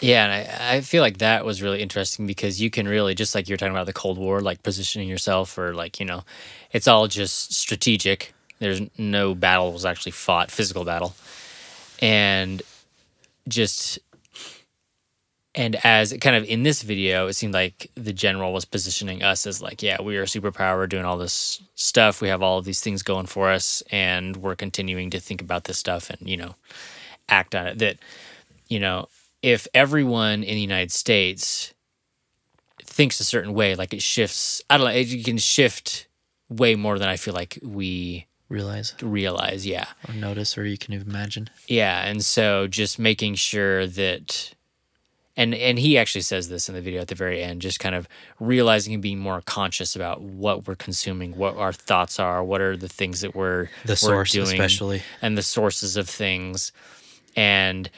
Yeah, 0.00 0.24
and 0.26 0.32
I, 0.32 0.76
I 0.76 0.80
feel 0.80 1.02
like 1.02 1.18
that 1.18 1.44
was 1.44 1.60
really 1.60 1.82
interesting 1.82 2.26
because 2.26 2.60
you 2.60 2.70
can 2.70 2.86
really 2.86 3.14
just 3.14 3.34
like 3.34 3.48
you're 3.48 3.58
talking 3.58 3.72
about 3.74 3.86
the 3.86 3.92
Cold 3.92 4.16
War, 4.16 4.40
like 4.40 4.62
positioning 4.62 5.08
yourself 5.08 5.58
or 5.58 5.74
like, 5.74 5.98
you 5.98 6.06
know, 6.06 6.22
it's 6.72 6.86
all 6.86 7.08
just 7.08 7.52
strategic. 7.52 8.32
There's 8.60 8.80
no 8.96 9.34
battle 9.34 9.72
was 9.72 9.84
actually 9.84 10.12
fought, 10.12 10.50
physical 10.50 10.84
battle. 10.84 11.14
And 12.00 12.62
just 13.48 13.98
and 15.54 15.76
as 15.84 16.14
kind 16.20 16.36
of 16.36 16.44
in 16.44 16.62
this 16.62 16.82
video, 16.82 17.26
it 17.26 17.32
seemed 17.32 17.54
like 17.54 17.90
the 17.94 18.12
general 18.12 18.52
was 18.52 18.64
positioning 18.64 19.22
us 19.22 19.46
as 19.46 19.60
like, 19.60 19.82
yeah, 19.82 20.00
we 20.00 20.16
are 20.16 20.22
a 20.22 20.26
superpower, 20.26 20.88
doing 20.88 21.04
all 21.04 21.16
this 21.16 21.60
stuff, 21.74 22.20
we 22.20 22.28
have 22.28 22.42
all 22.42 22.58
of 22.58 22.64
these 22.64 22.80
things 22.80 23.02
going 23.02 23.26
for 23.26 23.50
us, 23.50 23.82
and 23.90 24.36
we're 24.36 24.54
continuing 24.54 25.10
to 25.10 25.18
think 25.20 25.40
about 25.40 25.64
this 25.64 25.78
stuff 25.78 26.10
and, 26.10 26.28
you 26.28 26.36
know, 26.36 26.54
act 27.28 27.54
on 27.54 27.66
it. 27.68 27.78
That, 27.78 27.98
you 28.68 28.80
know, 28.80 29.08
if 29.52 29.66
everyone 29.72 30.42
in 30.42 30.54
the 30.54 30.60
United 30.60 30.92
States 30.92 31.72
thinks 32.84 33.20
a 33.20 33.24
certain 33.24 33.54
way, 33.54 33.74
like 33.74 33.92
it 33.94 34.02
shifts, 34.02 34.62
I 34.68 34.76
don't 34.76 34.86
know, 34.88 34.92
it 34.92 35.24
can 35.24 35.38
shift 35.38 36.06
way 36.48 36.74
more 36.74 36.98
than 36.98 37.08
I 37.08 37.16
feel 37.16 37.34
like 37.34 37.58
we 37.62 38.26
Realize 38.50 38.94
realize. 39.02 39.66
Yeah. 39.66 39.84
or 40.08 40.14
notice 40.14 40.56
or 40.56 40.64
you 40.64 40.78
can 40.78 40.94
even 40.94 41.08
imagine. 41.10 41.50
Yeah, 41.66 42.06
and 42.06 42.24
so 42.24 42.66
just 42.66 42.98
making 42.98 43.34
sure 43.34 43.86
that 43.86 44.54
and 45.36 45.54
and 45.54 45.78
he 45.78 45.98
actually 45.98 46.22
says 46.22 46.48
this 46.48 46.66
in 46.68 46.74
the 46.74 46.80
video 46.80 47.02
at 47.02 47.08
the 47.08 47.14
very 47.14 47.42
end, 47.42 47.60
just 47.60 47.78
kind 47.78 47.94
of 47.94 48.08
realizing 48.40 48.94
and 48.94 49.02
being 49.02 49.18
more 49.18 49.42
conscious 49.42 49.94
about 49.94 50.22
what 50.22 50.66
we're 50.66 50.76
consuming, 50.76 51.36
what 51.36 51.56
our 51.58 51.74
thoughts 51.74 52.18
are, 52.18 52.42
what 52.42 52.62
are 52.62 52.74
the 52.74 52.88
things 52.88 53.20
that 53.20 53.34
we're 53.34 53.64
The 53.84 53.92
we're 53.92 53.96
source 53.96 54.32
doing, 54.32 54.48
especially. 54.48 55.02
and 55.20 55.36
the 55.36 55.42
sources 55.42 55.98
of 55.98 56.08
things, 56.08 56.72
and 57.36 57.90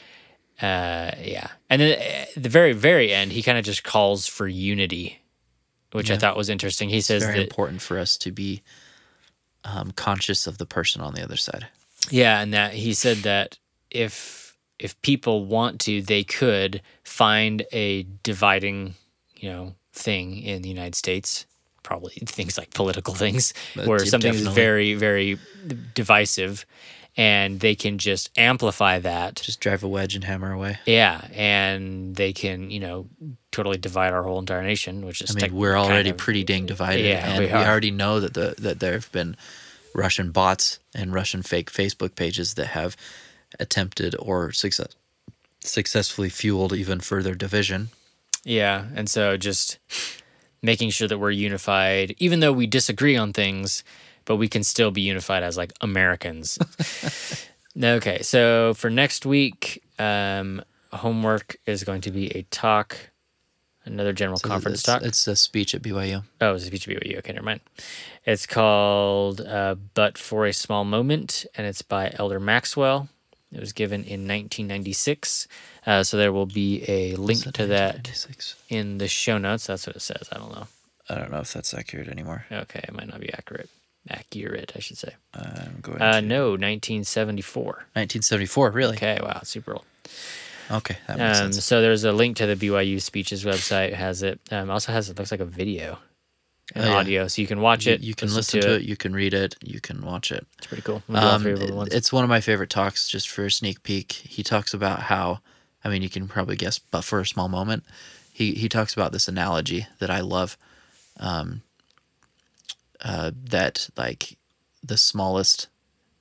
uh, 0.62 1.10
yeah, 1.22 1.48
and 1.68 1.80
then 1.80 1.98
at 2.00 2.42
the 2.42 2.48
very 2.48 2.72
very 2.72 3.12
end, 3.12 3.32
he 3.32 3.42
kind 3.42 3.58
of 3.58 3.64
just 3.64 3.82
calls 3.84 4.26
for 4.26 4.46
unity, 4.48 5.20
which 5.92 6.10
I 6.10 6.16
thought 6.16 6.36
was 6.36 6.48
interesting. 6.48 6.88
He 6.90 6.98
It's 6.98 7.06
says 7.06 7.22
very 7.22 7.36
that 7.38 7.42
important 7.44 7.82
for 7.82 7.98
us 7.98 8.16
to 8.18 8.30
be 8.30 8.62
um, 9.64 9.90
conscious 9.92 10.46
of 10.46 10.58
the 10.58 10.66
person 10.66 11.00
on 11.02 11.14
the 11.14 11.22
other 11.22 11.36
side. 11.36 11.68
Yeah, 12.10 12.40
and 12.40 12.52
that 12.54 12.74
he 12.74 12.94
said 12.94 13.18
that 13.18 13.58
if 13.90 14.56
if 14.78 15.00
people 15.02 15.44
want 15.44 15.80
to, 15.82 16.00
they 16.02 16.24
could 16.24 16.80
find 17.04 17.64
a 17.72 18.04
dividing, 18.22 18.94
you 19.36 19.50
know, 19.50 19.74
thing 19.92 20.38
in 20.38 20.62
the 20.62 20.68
United 20.70 20.94
States, 20.94 21.44
probably 21.82 22.14
things 22.26 22.56
like 22.56 22.72
political 22.72 23.14
things, 23.14 23.52
But 23.76 23.86
where 23.86 23.98
de- 23.98 24.06
something 24.06 24.32
is 24.32 24.46
very, 24.46 24.94
very 24.94 25.38
divisive, 25.94 26.64
and 27.20 27.60
they 27.60 27.74
can 27.74 27.98
just 27.98 28.30
amplify 28.38 28.98
that. 28.98 29.36
Just 29.36 29.60
drive 29.60 29.82
a 29.82 29.88
wedge 29.88 30.14
and 30.14 30.24
hammer 30.24 30.52
away. 30.52 30.78
Yeah, 30.86 31.20
and 31.34 32.16
they 32.16 32.32
can, 32.32 32.70
you 32.70 32.80
know, 32.80 33.08
totally 33.52 33.76
divide 33.76 34.14
our 34.14 34.22
whole 34.22 34.38
entire 34.38 34.62
nation, 34.62 35.04
which 35.04 35.20
is 35.20 35.32
I 35.32 35.34
mean, 35.34 35.40
tech- 35.42 35.50
we're 35.50 35.76
already 35.76 36.10
of- 36.10 36.16
pretty 36.16 36.44
dang 36.44 36.64
divided, 36.64 37.04
Yeah, 37.04 37.28
and 37.28 37.38
we 37.38 37.46
we, 37.46 37.52
already 37.52 37.90
know 37.90 38.20
that 38.20 38.32
the 38.32 38.54
that 38.58 38.80
there 38.80 38.92
have 38.94 39.12
been 39.12 39.36
Russian 39.94 40.30
bots 40.30 40.78
and 40.94 41.12
Russian 41.12 41.42
fake 41.42 41.70
Facebook 41.70 42.14
pages 42.14 42.54
that 42.54 42.68
have 42.68 42.96
attempted 43.58 44.16
or 44.18 44.50
success 44.52 44.88
successfully 45.62 46.30
fueled 46.30 46.72
even 46.72 47.00
further 47.00 47.34
division. 47.34 47.90
Yeah, 48.44 48.86
and 48.94 49.10
so 49.10 49.36
just 49.36 49.78
making 50.62 50.88
sure 50.88 51.06
that 51.06 51.18
we're 51.18 51.32
unified, 51.32 52.14
even 52.18 52.40
though 52.40 52.52
we 52.54 52.66
disagree 52.66 53.14
on 53.14 53.34
things, 53.34 53.84
but 54.30 54.36
we 54.36 54.46
can 54.46 54.62
still 54.62 54.92
be 54.92 55.00
unified 55.00 55.42
as 55.42 55.56
like 55.56 55.72
Americans. 55.80 56.56
okay, 57.82 58.22
so 58.22 58.74
for 58.74 58.88
next 58.88 59.26
week, 59.26 59.82
um, 59.98 60.62
homework 60.92 61.56
is 61.66 61.82
going 61.82 62.00
to 62.02 62.12
be 62.12 62.28
a 62.36 62.42
talk, 62.42 62.96
another 63.84 64.12
general 64.12 64.38
So 64.38 64.46
conference 64.46 64.74
it's, 64.76 64.82
talk. 64.84 65.02
It's 65.02 65.26
a 65.26 65.34
speech 65.34 65.74
at 65.74 65.82
BYU. 65.82 66.22
Oh, 66.40 66.54
it's 66.54 66.62
a 66.62 66.68
speech 66.68 66.86
at 66.86 66.94
BYU. 66.94 67.18
Okay, 67.18 67.32
never 67.32 67.44
mind. 67.44 67.60
It's 68.24 68.46
called 68.46 69.40
uh, 69.40 69.74
"But 69.94 70.16
for 70.16 70.46
a 70.46 70.52
Small 70.52 70.84
Moment," 70.84 71.44
and 71.56 71.66
it's 71.66 71.82
by 71.82 72.14
Elder 72.16 72.38
Maxwell. 72.38 73.08
It 73.50 73.58
was 73.58 73.72
given 73.72 74.02
in 74.02 74.28
1996. 74.28 75.48
Uh, 75.84 76.04
so 76.04 76.16
there 76.16 76.32
will 76.32 76.46
be 76.46 76.84
a 76.86 77.16
link 77.16 77.44
Is 77.46 77.52
to 77.54 77.66
that 77.66 78.26
in 78.68 78.98
the 78.98 79.08
show 79.08 79.38
notes. 79.38 79.66
That's 79.66 79.88
what 79.88 79.96
it 79.96 80.02
says. 80.02 80.28
I 80.30 80.38
don't 80.38 80.54
know. 80.54 80.68
I 81.08 81.16
don't 81.16 81.32
know 81.32 81.40
if 81.40 81.52
that's 81.52 81.74
accurate 81.74 82.06
anymore. 82.06 82.46
Okay, 82.52 82.84
it 82.86 82.94
might 82.94 83.08
not 83.08 83.18
be 83.18 83.32
accurate. 83.32 83.68
Accurate, 84.08 84.72
I 84.74 84.78
should 84.80 84.96
say. 84.98 85.14
I'm 85.34 85.78
going. 85.82 86.00
Uh, 86.00 86.20
to- 86.20 86.26
no, 86.26 86.44
1974. 86.50 87.64
1974. 87.94 88.70
Really? 88.70 88.96
Okay, 88.96 89.18
wow, 89.22 89.40
super 89.44 89.74
old. 89.74 89.84
Okay, 90.70 90.96
that 91.06 91.18
makes 91.18 91.38
Um, 91.40 91.52
sense. 91.52 91.64
so 91.64 91.80
there's 91.82 92.04
a 92.04 92.12
link 92.12 92.36
to 92.38 92.46
the 92.46 92.56
BYU 92.56 93.00
speeches 93.00 93.44
website. 93.44 93.92
Has 93.92 94.22
it. 94.22 94.40
Um, 94.50 94.70
also 94.70 94.92
has 94.92 95.10
it 95.10 95.18
looks 95.18 95.30
like 95.32 95.40
a 95.40 95.44
video, 95.44 95.98
and 96.74 96.84
Oh, 96.84 96.88
yeah. 96.88 96.96
audio, 96.96 97.28
so 97.28 97.42
you 97.42 97.48
can 97.48 97.60
watch 97.60 97.86
it. 97.86 98.00
you 98.00 98.14
can 98.14 98.32
listen 98.32 98.60
to 98.62 98.76
it. 98.76 98.82
You 98.82 98.96
can 98.96 99.12
read 99.12 99.34
it. 99.34 99.56
You 99.62 99.80
can 99.80 100.00
watch 100.00 100.30
it. 100.32 100.46
It's 100.58 100.66
pretty 100.68 100.82
cool. 100.82 101.02
We'll 101.08 101.18
Um, 101.22 101.42
three 101.42 101.52
of 101.52 101.58
them 101.60 101.78
at 101.80 101.88
it- 101.88 101.92
it's 101.94 102.12
one 102.12 102.22
of 102.24 102.30
my 102.30 102.40
favorite 102.40 102.70
talks. 102.70 103.08
Just 103.08 103.28
for 103.28 103.44
a 103.46 103.50
sneak 103.50 103.82
peek, 103.82 104.12
he 104.12 104.42
talks 104.42 104.72
about 104.72 105.02
how. 105.02 105.40
I 105.84 105.88
mean, 105.88 106.02
you 106.02 106.08
can 106.10 106.28
probably 106.28 106.56
guess, 106.56 106.78
but 106.78 107.02
for 107.02 107.20
a 107.20 107.26
small 107.26 107.48
moment, 107.48 107.84
he 108.32 108.54
he 108.54 108.68
talks 108.68 108.92
about 108.94 109.12
this 109.12 109.28
analogy 109.28 109.86
that 109.98 110.10
I 110.10 110.20
love. 110.20 110.56
Um, 111.18 111.62
uh, 113.02 113.30
that 113.34 113.88
like 113.96 114.36
the 114.82 114.96
smallest, 114.96 115.68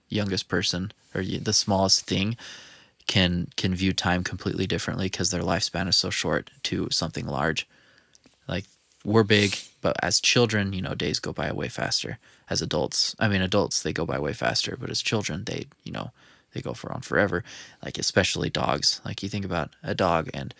youngest 0.10 0.48
person 0.48 0.92
or 1.14 1.24
the 1.24 1.54
smallest 1.54 2.06
thing 2.06 2.38
can 3.08 3.48
can 3.56 3.74
view 3.74 3.92
time 3.92 4.24
completely 4.24 4.68
differently 4.68 5.06
because 5.06 5.32
their 5.32 5.42
lifespan 5.42 5.88
is 5.88 5.98
so 5.98 6.10
short 6.10 6.52
to 6.64 6.88
something 6.92 7.26
large. 7.26 7.68
Like 8.48 8.66
we're 9.04 9.24
big, 9.24 9.58
but 9.82 9.96
as 10.04 10.20
children, 10.20 10.74
you 10.74 10.82
know, 10.82 10.94
days 10.94 11.20
go 11.20 11.34
by 11.34 11.52
way 11.52 11.70
faster. 11.70 12.20
As 12.50 12.62
adults, 12.62 13.16
I 13.20 13.28
mean, 13.28 13.42
adults 13.42 13.82
they 13.82 13.94
go 13.94 14.06
by 14.06 14.20
way 14.20 14.34
faster, 14.34 14.78
but 14.80 14.90
as 14.90 15.02
children, 15.02 15.46
they 15.46 15.66
you 15.84 15.92
know 15.92 16.12
they 16.54 16.62
go 16.62 16.74
for 16.74 16.92
on 16.94 17.02
forever. 17.02 17.44
Like 17.84 17.98
especially 17.98 18.50
dogs. 18.50 19.02
Like 19.04 19.24
you 19.24 19.30
think 19.30 19.46
about 19.46 19.72
a 19.82 19.96
dog 19.96 20.30
and 20.34 20.54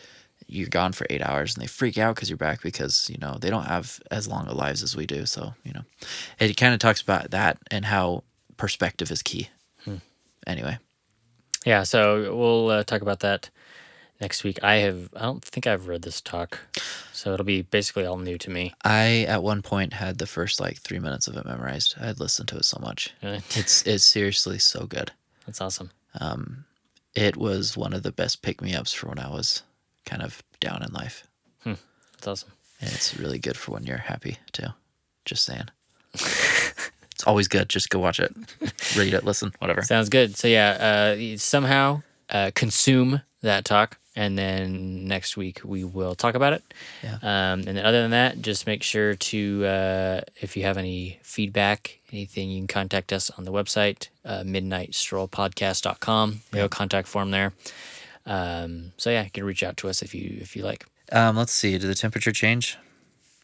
you're 0.50 0.68
gone 0.70 0.92
for 0.94 1.06
eight 1.10 1.22
hours 1.22 1.54
and 1.54 1.62
they 1.64 1.68
freak 1.68 1.98
out 1.98 2.16
because 2.16 2.30
you're 2.30 2.38
back 2.38 2.62
because 2.62 3.10
you 3.10 3.18
know 3.20 3.38
they 3.40 3.50
don't 3.50 3.66
have 3.66 4.00
as 4.12 4.28
long 4.28 4.48
of 4.48 4.56
lives 4.56 4.84
as 4.84 4.96
we 4.96 5.06
do. 5.06 5.26
So 5.26 5.54
you 5.64 5.74
know, 5.74 5.84
it 6.40 6.58
kind 6.58 6.74
of 6.74 6.80
talks 6.80 7.02
about 7.02 7.32
that 7.32 7.58
and 7.72 7.86
how 7.86 8.24
perspective 8.58 9.12
is 9.12 9.22
key. 9.22 9.50
Anyway, 10.48 10.78
Yeah, 11.66 11.84
so 11.84 12.36
we'll 12.36 12.70
uh, 12.70 12.84
talk 12.84 13.02
about 13.02 13.20
that 13.20 13.50
next 14.20 14.44
week. 14.44 14.58
I 14.64 14.76
have 14.76 15.10
I 15.16 15.22
don't 15.22 15.44
think 15.44 15.68
I've 15.68 15.88
read 15.88 16.02
this 16.02 16.22
talk, 16.22 16.60
so 17.14 17.34
it'll 17.34 17.46
be 17.46 17.62
basically 17.62 18.06
all 18.06 18.18
new 18.18 18.38
to 18.40 18.50
me. 18.50 18.74
I 18.84 19.26
at 19.28 19.44
one 19.44 19.62
point 19.62 19.94
had 19.94 20.18
the 20.18 20.26
first 20.26 20.60
like 20.60 20.78
three 20.80 21.00
minutes 21.00 21.28
of 21.28 21.38
it 21.38 21.46
memorized. 21.46 21.96
I 22.02 22.06
had 22.08 22.20
listened 22.20 22.48
to 22.50 22.58
it 22.58 22.66
so 22.66 22.80
much. 22.82 23.14
Really? 23.22 23.42
It's 23.56 23.86
it's 23.86 24.04
seriously 24.04 24.58
so 24.60 24.86
good. 24.86 25.12
That's 25.46 25.62
awesome. 25.62 25.92
um 26.20 26.66
It 27.14 27.38
was 27.38 27.78
one 27.78 27.94
of 27.94 28.02
the 28.04 28.12
best 28.14 28.42
pick 28.42 28.62
me 28.62 28.74
ups 28.74 28.94
for 28.94 29.10
when 29.10 29.20
I 29.20 29.30
was 29.30 29.62
kind 30.10 30.22
of 30.22 30.42
down 30.60 30.84
in 30.84 30.92
life. 30.94 31.28
That's 32.20 32.28
awesome. 32.28 32.52
And 32.82 32.92
it's 32.92 33.18
really 33.18 33.40
good 33.40 33.56
for 33.56 33.72
when 33.72 33.84
you're 33.84 33.98
happy 33.98 34.38
too. 34.52 34.68
Just 35.24 35.46
saying. 35.46 35.70
it's 36.14 37.24
always 37.26 37.48
good. 37.48 37.70
Just 37.70 37.90
go 37.90 38.00
watch 38.00 38.20
it, 38.20 38.36
read 38.98 39.14
it, 39.14 39.24
listen, 39.24 39.54
whatever. 39.60 39.82
Sounds 39.84 40.10
good. 40.10 40.36
So 40.36 40.48
yeah, 40.50 41.16
uh, 41.16 41.38
somehow 41.38 42.02
uh, 42.30 42.52
consume 42.56 43.22
that 43.42 43.64
talk, 43.64 44.00
and 44.18 44.38
then 44.38 45.08
next 45.08 45.38
week 45.38 45.62
we 45.64 45.86
will 45.86 46.14
talk 46.14 46.36
about 46.36 46.52
it. 46.52 46.64
Yeah. 47.02 47.20
Um, 47.22 47.60
and 47.68 47.78
then 47.78 47.86
other 47.86 48.02
than 48.02 48.12
that, 48.12 48.42
just 48.42 48.68
make 48.68 48.84
sure 48.84 49.16
to 49.16 49.66
uh, 49.66 50.22
if 50.42 50.58
you 50.58 50.64
have 50.64 50.78
any 50.78 51.20
feedback, 51.24 52.00
anything, 52.12 52.50
you 52.50 52.60
can 52.60 52.68
contact 52.68 53.14
us 53.14 53.30
on 53.30 53.46
the 53.46 53.52
website, 53.52 54.10
uh, 54.26 54.44
midnightstrollpodcast.com. 54.44 56.42
We 56.52 56.60
have 56.60 56.66
a 56.66 56.70
contact 56.70 57.08
form 57.08 57.32
there. 57.32 57.54
Um, 58.30 58.94
so 58.96 59.10
yeah, 59.10 59.24
you 59.24 59.32
can 59.32 59.44
reach 59.44 59.64
out 59.64 59.76
to 59.78 59.90
us 59.90 60.02
if 60.02 60.14
you 60.16 60.38
if 60.40 60.56
you 60.56 60.64
like. 60.64 60.86
Um, 61.12 61.36
let's 61.36 61.52
see. 61.52 61.72
Did 61.78 61.82
the 61.90 61.96
temperature 61.96 62.32
change? 62.32 62.78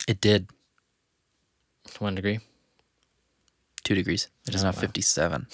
It 0.07 0.21
did. 0.21 0.47
One 1.99 2.15
degree. 2.15 2.39
Two 3.83 3.95
degrees. 3.95 4.27
It 4.47 4.53
is 4.55 4.61
Oh, 4.61 4.67
now 4.67 4.71
wow. 4.73 4.79
57. 4.81 5.47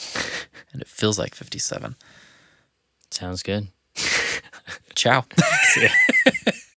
and 0.74 0.82
it 0.82 0.88
feels 0.88 1.18
like 1.18 1.34
57. 1.34 1.96
Sounds 3.10 3.42
good. 3.44 3.68
Ciao. 4.96 5.26